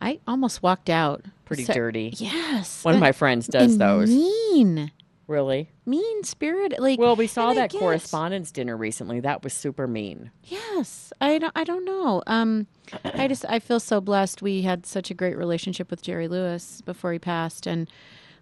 I 0.00 0.18
almost 0.26 0.60
walked 0.60 0.90
out. 0.90 1.24
Pretty 1.44 1.64
So- 1.64 1.72
dirty. 1.72 2.14
Yes, 2.16 2.84
One 2.84 2.94
of 2.94 3.00
my 3.00 3.12
friends 3.12 3.46
does 3.46 3.78
those. 3.78 4.10
Mean, 4.10 4.90
Really? 5.28 5.70
mean 5.86 6.24
spirit. 6.24 6.80
Like, 6.80 6.98
Well, 6.98 7.14
we 7.14 7.26
saw 7.26 7.52
that 7.52 7.70
guess- 7.70 7.78
correspondence 7.78 8.50
dinner 8.50 8.76
recently. 8.76 9.20
That 9.20 9.44
was 9.44 9.52
super 9.52 9.86
mean. 9.86 10.30
Yes, 10.44 11.12
I 11.20 11.38
don't. 11.38 11.52
I 11.54 11.64
don't 11.64 11.84
know. 11.84 12.22
Um, 12.26 12.66
I 13.04 13.28
just 13.28 13.44
I 13.48 13.58
feel 13.58 13.78
so 13.78 14.00
blessed. 14.00 14.40
We 14.42 14.62
had 14.62 14.86
such 14.86 15.10
a 15.10 15.14
great 15.14 15.36
relationship 15.36 15.90
with 15.90 16.02
Jerry 16.02 16.28
Lewis 16.28 16.80
before 16.80 17.12
he 17.12 17.18
passed, 17.18 17.66
and 17.66 17.90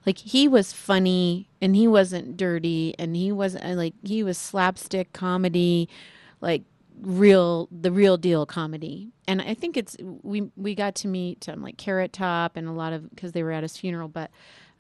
like 0.06 0.18
he 0.18 0.46
was 0.46 0.72
funny 0.72 1.48
and 1.60 1.74
he 1.74 1.88
wasn't 1.88 2.36
dirty 2.36 2.94
and 3.00 3.16
he 3.16 3.32
wasn't 3.32 3.64
uh, 3.64 3.70
like 3.70 3.94
he 4.04 4.22
was 4.22 4.38
slapstick 4.38 5.12
comedy, 5.12 5.88
like 6.40 6.62
real 7.00 7.68
the 7.72 7.90
real 7.90 8.16
deal 8.16 8.46
comedy. 8.46 9.10
And 9.26 9.42
I 9.42 9.54
think 9.54 9.76
it's 9.76 9.96
we 10.22 10.50
we 10.56 10.76
got 10.76 10.94
to 10.96 11.08
meet 11.08 11.48
um, 11.48 11.62
like 11.62 11.76
Carrot 11.78 12.12
Top 12.12 12.56
and 12.56 12.68
a 12.68 12.72
lot 12.72 12.92
of 12.92 13.10
because 13.10 13.32
they 13.32 13.42
were 13.42 13.50
at 13.52 13.64
his 13.64 13.76
funeral, 13.76 14.06
but. 14.08 14.30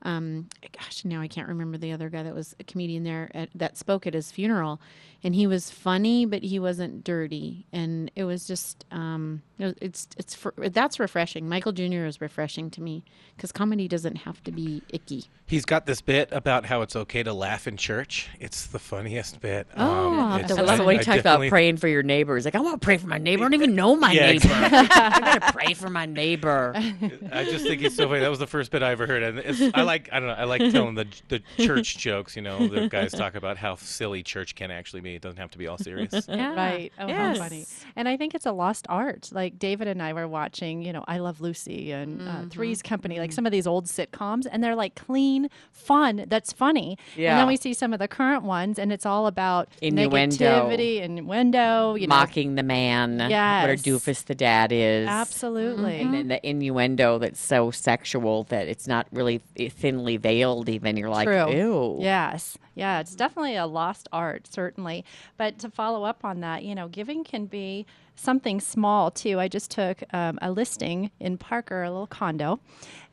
Um, 0.06 0.48
gosh, 0.78 1.04
now 1.04 1.20
I 1.20 1.26
can't 1.26 1.48
remember 1.48 1.76
the 1.78 1.90
other 1.92 2.08
guy 2.08 2.22
that 2.22 2.34
was 2.34 2.54
a 2.60 2.64
comedian 2.64 3.02
there 3.02 3.28
at, 3.34 3.48
that 3.56 3.76
spoke 3.76 4.06
at 4.06 4.14
his 4.14 4.30
funeral, 4.30 4.80
and 5.24 5.34
he 5.34 5.46
was 5.48 5.68
funny, 5.70 6.24
but 6.26 6.44
he 6.44 6.60
wasn't 6.60 7.02
dirty, 7.02 7.66
and 7.72 8.10
it 8.14 8.22
was 8.24 8.46
just 8.46 8.84
um, 8.92 9.42
it 9.58 9.76
it's 9.80 10.06
it's 10.16 10.34
for, 10.34 10.54
that's 10.56 11.00
refreshing. 11.00 11.48
Michael 11.48 11.72
Jr. 11.72 12.04
is 12.04 12.20
refreshing 12.20 12.70
to 12.70 12.80
me 12.80 13.02
because 13.36 13.50
comedy 13.50 13.88
doesn't 13.88 14.16
have 14.16 14.44
to 14.44 14.52
be 14.52 14.80
icky. 14.90 15.24
He's 15.48 15.64
got 15.64 15.86
this 15.86 16.00
bit 16.00 16.28
about 16.32 16.66
how 16.66 16.82
it's 16.82 16.94
okay 16.96 17.22
to 17.22 17.32
laugh 17.32 17.66
in 17.66 17.76
church. 17.76 18.28
It's 18.40 18.66
the 18.66 18.78
funniest 18.80 19.40
bit. 19.40 19.66
Oh, 19.76 19.84
I'll 20.18 20.28
have 20.30 20.40
it's- 20.42 20.56
to 20.56 20.62
I 20.62 20.64
love 20.66 20.80
I- 20.80 20.84
when 20.84 20.94
he 20.96 21.00
I 21.00 21.02
talks 21.04 21.20
about 21.20 21.48
praying 21.48 21.78
for 21.78 21.88
your 21.88 22.02
neighbors. 22.02 22.44
Like, 22.44 22.54
I 22.54 22.60
want 22.60 22.80
to 22.80 22.84
pray 22.84 22.96
for 22.96 23.06
my 23.08 23.18
neighbor. 23.18 23.42
I 23.42 23.46
don't 23.46 23.54
even 23.54 23.74
know 23.74 23.96
my 23.96 24.12
Yeah, 24.12 24.26
neighbor. 24.26 24.34
exactly. 24.46 24.78
I 24.96 25.20
gotta 25.20 25.52
pray 25.52 25.74
for 25.74 25.88
my 25.90 26.06
neighbor. 26.06 26.72
I 27.32 27.44
just 27.44 27.64
think 27.64 27.80
he's 27.80 27.94
so 27.96 28.06
funny. 28.08 28.20
That 28.20 28.30
was 28.30 28.38
the 28.40 28.46
first 28.46 28.70
bit 28.72 28.82
I 28.82 28.90
ever 28.92 29.06
heard, 29.06 29.22
and 29.22 29.38
it's, 29.38 29.62
I 29.74 29.82
like 29.82 29.95
I 30.12 30.18
don't 30.20 30.28
know 30.28 30.34
I 30.34 30.44
like 30.44 30.60
telling 30.72 30.94
the 30.94 31.06
the 31.28 31.42
church 31.58 31.98
jokes. 31.98 32.36
You 32.36 32.42
know, 32.42 32.66
the 32.68 32.88
guys 32.88 33.12
talk 33.12 33.34
about 33.34 33.56
how 33.56 33.74
silly 33.76 34.22
church 34.22 34.54
can 34.54 34.70
actually 34.70 35.00
be. 35.00 35.14
It 35.14 35.22
doesn't 35.22 35.38
have 35.38 35.50
to 35.52 35.58
be 35.58 35.66
all 35.66 35.78
serious. 35.78 36.26
Yeah. 36.36 36.54
Right. 36.54 36.92
Oh, 36.98 37.06
Yes. 37.06 37.36
how 37.38 37.42
funny. 37.44 37.66
And 37.96 38.08
I 38.08 38.16
think 38.16 38.34
it's 38.34 38.46
a 38.46 38.52
lost 38.52 38.86
art. 38.88 39.30
Like 39.32 39.58
David 39.58 39.88
and 39.88 40.02
I 40.02 40.12
were 40.12 40.28
watching, 40.28 40.82
you 40.82 40.92
know, 40.92 41.04
I 41.08 41.18
Love 41.18 41.40
Lucy 41.40 41.92
and 41.92 42.28
uh, 42.28 42.42
Three's 42.50 42.82
Company, 42.82 43.18
like 43.18 43.32
some 43.32 43.46
of 43.46 43.52
these 43.52 43.66
old 43.66 43.86
sitcoms, 43.86 44.46
and 44.50 44.62
they're 44.62 44.74
like 44.74 44.94
clean 44.94 45.48
fun 45.72 46.24
that's 46.28 46.52
funny. 46.52 46.98
Yeah. 47.16 47.32
And 47.32 47.40
then 47.40 47.46
we 47.46 47.56
see 47.56 47.72
some 47.74 47.92
of 47.92 47.98
the 47.98 48.08
current 48.08 48.42
ones, 48.42 48.78
and 48.78 48.92
it's 48.92 49.06
all 49.06 49.26
about 49.26 49.68
Innuendo. 49.80 50.36
negativity, 50.36 51.00
innuendo, 51.02 51.94
you 51.94 52.06
know. 52.06 52.16
Mocking 52.16 52.54
the 52.56 52.62
man. 52.62 53.18
What 53.18 53.26
a 53.26 53.30
Yes. 53.30 53.82
doofus 53.82 54.24
the 54.24 54.34
dad 54.34 54.72
is. 54.72 55.08
Absolutely. 55.08 56.00
And 56.00 56.12
then 56.14 56.28
the 56.28 56.46
innuendo 56.46 57.18
that's 57.18 57.40
so 57.40 57.70
sexual 57.70 58.44
that 58.44 58.68
it's 58.68 58.86
not 58.86 59.06
really 59.12 59.40
thinly 59.86 60.16
veiled, 60.16 60.68
even. 60.68 60.96
You're 60.96 61.08
like, 61.08 61.28
True. 61.28 61.52
ew. 61.52 61.98
Yes. 62.00 62.58
Yeah, 62.74 62.98
it's 62.98 63.14
definitely 63.14 63.54
a 63.54 63.66
lost 63.66 64.08
art, 64.12 64.48
certainly. 64.48 65.04
But 65.36 65.60
to 65.60 65.70
follow 65.70 66.02
up 66.02 66.24
on 66.24 66.40
that, 66.40 66.64
you 66.64 66.74
know, 66.74 66.88
giving 66.88 67.22
can 67.22 67.46
be 67.46 67.86
something 68.16 68.60
small 68.60 69.10
too. 69.12 69.38
I 69.38 69.46
just 69.46 69.70
took 69.70 70.02
um, 70.12 70.38
a 70.42 70.50
listing 70.50 71.12
in 71.20 71.38
Parker, 71.38 71.84
a 71.84 71.90
little 71.90 72.06
condo, 72.08 72.58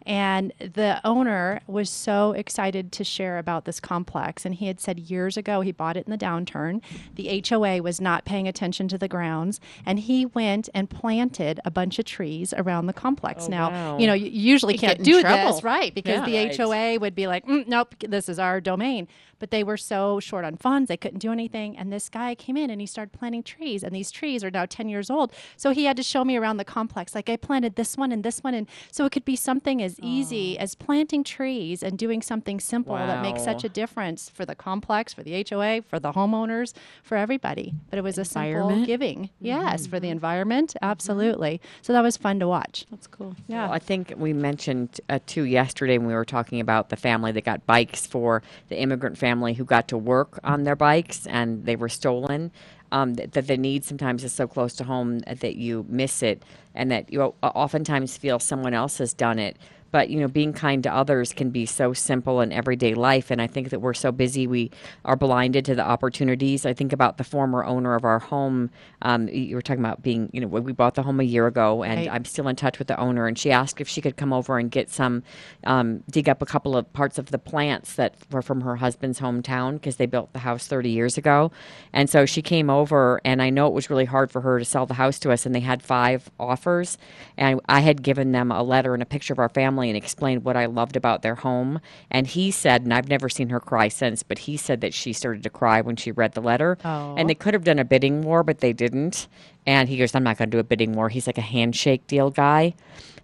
and 0.05 0.51
the 0.59 0.99
owner 1.03 1.61
was 1.67 1.89
so 1.89 2.31
excited 2.33 2.91
to 2.93 3.03
share 3.03 3.37
about 3.37 3.65
this 3.65 3.79
complex. 3.79 4.45
And 4.45 4.55
he 4.55 4.67
had 4.67 4.79
said 4.79 4.99
years 4.99 5.37
ago 5.37 5.61
he 5.61 5.71
bought 5.71 5.97
it 5.97 6.05
in 6.05 6.11
the 6.11 6.17
downturn. 6.17 6.81
The 7.15 7.43
HOA 7.47 7.81
was 7.81 7.99
not 8.01 8.25
paying 8.25 8.47
attention 8.47 8.87
to 8.89 8.97
the 8.97 9.07
grounds, 9.07 9.59
and 9.85 9.99
he 9.99 10.25
went 10.25 10.69
and 10.73 10.89
planted 10.89 11.59
a 11.65 11.71
bunch 11.71 11.99
of 11.99 12.05
trees 12.05 12.53
around 12.57 12.87
the 12.87 12.93
complex. 12.93 13.45
Oh, 13.45 13.49
now, 13.51 13.69
wow. 13.69 13.97
you 13.97 14.07
know, 14.07 14.13
you 14.13 14.29
usually 14.29 14.73
Could 14.73 14.81
can't 14.87 15.03
do 15.03 15.21
trouble. 15.21 15.53
this, 15.53 15.63
right? 15.63 15.93
Because 15.93 16.19
Yeah. 16.19 16.25
the 16.25 16.33
Right. 16.37 16.55
HOA 16.59 16.97
would 16.99 17.15
be 17.15 17.27
like, 17.27 17.45
"Mm, 17.45 17.67
nope, 17.67 17.95
this 17.99 18.27
is 18.29 18.39
our 18.39 18.59
domain. 18.61 19.07
But 19.43 19.51
they 19.51 19.61
were 19.61 19.75
so 19.75 20.21
short 20.21 20.45
on 20.45 20.55
funds, 20.55 20.87
they 20.87 20.95
couldn't 20.95 21.19
do 21.19 21.29
anything. 21.29 21.77
And 21.77 21.91
this 21.91 22.07
guy 22.07 22.33
came 22.33 22.55
in 22.55 22.69
and 22.69 22.79
he 22.79 22.87
started 22.87 23.11
planting 23.11 23.43
trees, 23.43 23.83
and 23.83 23.93
these 23.93 24.09
trees 24.09 24.41
are 24.41 24.49
now 24.49 24.65
10 24.65 24.87
years 24.87 25.09
old. 25.09 25.33
So 25.57 25.71
he 25.71 25.83
had 25.83 25.97
to 25.97 26.03
show 26.03 26.23
me 26.23 26.37
around 26.37 26.55
the 26.55 26.63
complex, 26.63 27.13
like 27.13 27.29
I 27.29 27.35
planted 27.35 27.75
this 27.75 27.97
one 27.97 28.13
and 28.13 28.23
this 28.23 28.39
one. 28.41 28.53
And 28.53 28.69
so 28.89 29.03
it 29.03 29.11
could 29.11 29.25
be 29.25 29.35
something 29.35 29.83
as 29.83 29.99
easy 29.99 30.57
as 30.57 30.75
planting 30.75 31.25
trees 31.25 31.83
and 31.83 31.97
doing 31.97 32.21
something 32.21 32.61
simple 32.61 32.95
that 32.95 33.21
makes 33.21 33.43
such 33.43 33.65
a 33.65 33.69
difference 33.69 34.29
for 34.29 34.45
the 34.45 34.55
complex, 34.55 35.13
for 35.13 35.23
the 35.23 35.45
HOA, 35.49 35.81
for 35.81 35.99
the 35.99 36.13
homeowners, 36.13 36.71
for 37.03 37.17
everybody. 37.17 37.73
But 37.89 37.99
it 37.99 38.03
was 38.03 38.17
a 38.17 38.23
simple 38.23 38.49
Environment. 38.49 38.87
giving. 38.87 39.29
Yes, 39.41 39.87
for 39.87 39.99
the 39.99 40.07
environment. 40.07 40.73
Absolutely. 40.81 41.59
So 41.81 41.91
that 41.91 42.01
was 42.01 42.15
fun 42.15 42.39
to 42.39 42.47
watch. 42.47 42.85
That's 42.91 43.07
cool. 43.07 43.35
Yeah. 43.47 43.65
Well, 43.65 43.73
I 43.73 43.79
think 43.79 44.13
we 44.15 44.31
mentioned 44.31 45.01
uh, 45.09 45.19
too 45.25 45.43
yesterday 45.43 45.97
when 45.97 46.07
we 46.07 46.13
were 46.13 46.23
talking 46.23 46.61
about 46.61 46.87
the 46.87 46.95
family 46.95 47.33
that 47.33 47.43
got 47.43 47.65
bikes 47.65 48.07
for 48.07 48.41
the 48.69 48.79
immigrant 48.79 49.17
family 49.17 49.32
who 49.53 49.65
got 49.65 49.87
to 49.87 49.97
work 49.97 50.39
on 50.43 50.63
their 50.63 50.75
bikes 50.75 51.27
and 51.27 51.65
they 51.65 51.75
were 51.75 51.89
stolen. 51.89 52.51
Um, 52.91 53.15
that, 53.15 53.31
that 53.31 53.47
the 53.47 53.57
need 53.57 53.83
sometimes 53.83 54.23
is 54.23 54.33
so 54.33 54.47
close 54.47 54.75
to 54.75 54.83
home 54.83 55.19
that 55.21 55.55
you 55.55 55.83
miss 55.89 56.21
it, 56.21 56.43
and 56.75 56.91
that 56.91 57.11
you 57.11 57.33
oftentimes 57.41 58.17
feel 58.17 58.37
someone 58.37 58.75
else 58.75 58.99
has 58.99 59.15
done 59.15 59.39
it. 59.39 59.57
But 59.93 60.09
you 60.09 60.19
know, 60.19 60.27
being 60.27 60.53
kind 60.53 60.81
to 60.83 60.91
others 60.93 61.33
can 61.33 61.51
be 61.51 61.67
so 61.67 61.93
simple 61.93 62.41
in 62.41 62.51
everyday 62.51 62.95
life, 62.95 63.29
and 63.29 63.39
I 63.39 63.45
think 63.45 63.69
that 63.69 63.79
we're 63.79 63.93
so 63.93 64.11
busy 64.11 64.47
we 64.47 64.71
are 65.05 65.15
blinded 65.15 65.65
to 65.65 65.75
the 65.75 65.85
opportunities. 65.85 66.65
I 66.65 66.73
think 66.73 66.91
about 66.91 67.17
the 67.17 67.23
former 67.23 67.63
owner 67.63 67.93
of 67.93 68.03
our 68.03 68.17
home. 68.17 68.71
Um, 69.03 69.27
you 69.27 69.55
were 69.55 69.61
talking 69.61 69.83
about 69.85 70.01
being, 70.01 70.31
you 70.33 70.41
know, 70.41 70.47
we 70.47 70.71
bought 70.73 70.95
the 70.95 71.03
home 71.03 71.19
a 71.19 71.23
year 71.23 71.45
ago, 71.45 71.83
and 71.83 71.99
Right. 71.99 72.09
I'm 72.11 72.25
still 72.25 72.47
in 72.47 72.55
touch 72.55 72.79
with 72.79 72.87
the 72.87 72.99
owner, 72.99 73.27
and 73.27 73.37
she 73.37 73.51
asked 73.51 73.79
if 73.79 73.87
she 73.87 74.01
could 74.01 74.17
come 74.17 74.33
over 74.33 74.57
and 74.57 74.71
get 74.71 74.89
some, 74.89 75.21
um, 75.65 76.03
dig 76.09 76.27
up 76.27 76.41
a 76.41 76.45
couple 76.47 76.75
of 76.75 76.91
parts 76.91 77.19
of 77.19 77.27
the 77.27 77.37
plants 77.37 77.93
that 77.93 78.15
were 78.31 78.41
from 78.41 78.61
her 78.61 78.77
husband's 78.77 79.19
hometown 79.19 79.73
because 79.75 79.97
they 79.97 80.07
built 80.07 80.33
the 80.33 80.39
house 80.39 80.65
30 80.65 80.89
years 80.89 81.19
ago. 81.19 81.51
And 81.93 82.09
so 82.09 82.25
she 82.25 82.41
came 82.41 82.71
over, 82.71 83.21
and 83.23 83.43
I 83.43 83.51
know 83.51 83.67
it 83.67 83.73
was 83.73 83.91
really 83.91 84.05
hard 84.05 84.31
for 84.31 84.41
her 84.41 84.57
to 84.57 84.65
sell 84.65 84.87
the 84.87 84.95
house 84.95 85.19
to 85.19 85.31
us, 85.31 85.45
and 85.45 85.53
they 85.53 85.59
had 85.59 85.83
five 85.83 86.31
offers. 86.39 86.97
And 87.37 87.61
I 87.69 87.81
had 87.81 88.01
given 88.01 88.31
them 88.31 88.51
a 88.51 88.63
letter 88.63 88.95
and 88.95 89.03
a 89.03 89.05
picture 89.05 89.33
of 89.33 89.39
our 89.39 89.49
family 89.49 89.82
and 89.89 89.97
explained 89.97 90.43
what 90.43 90.57
I 90.57 90.65
loved 90.65 90.95
about 90.95 91.21
their 91.21 91.35
home. 91.35 91.79
And 92.11 92.27
he 92.27 92.51
said, 92.51 92.83
and 92.83 92.93
I've 92.93 93.09
never 93.09 93.29
seen 93.29 93.49
her 93.49 93.59
cry 93.59 93.87
since, 93.87 94.23
but 94.23 94.39
he 94.39 94.57
said 94.57 94.81
that 94.81 94.93
she 94.93 95.13
started 95.13 95.43
to 95.43 95.49
cry 95.49 95.81
when 95.81 95.95
she 95.95 96.11
read 96.11 96.33
the 96.33 96.41
letter. 96.41 96.77
Oh. 96.83 97.15
And 97.17 97.29
they 97.29 97.35
could 97.35 97.53
have 97.53 97.63
done 97.63 97.79
a 97.79 97.85
bidding 97.85 98.21
war, 98.21 98.43
but 98.43 98.59
they 98.59 98.73
didn't. 98.73 99.27
And 99.65 99.89
he 99.89 99.97
goes, 99.97 100.13
I'm 100.13 100.23
not 100.23 100.37
going 100.37 100.49
to 100.49 100.55
do 100.55 100.59
a 100.59 100.63
bidding 100.63 100.93
war. 100.93 101.09
He's 101.09 101.27
like 101.27 101.37
a 101.37 101.41
handshake 101.41 102.07
deal 102.07 102.29
guy. 102.29 102.73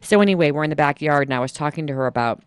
So 0.02 0.22
anyway, 0.22 0.52
we're 0.52 0.64
in 0.64 0.70
the 0.70 0.76
backyard, 0.76 1.28
and 1.28 1.34
I 1.34 1.40
was 1.40 1.52
talking 1.52 1.88
to 1.88 1.94
her 1.94 2.08
about 2.08 2.42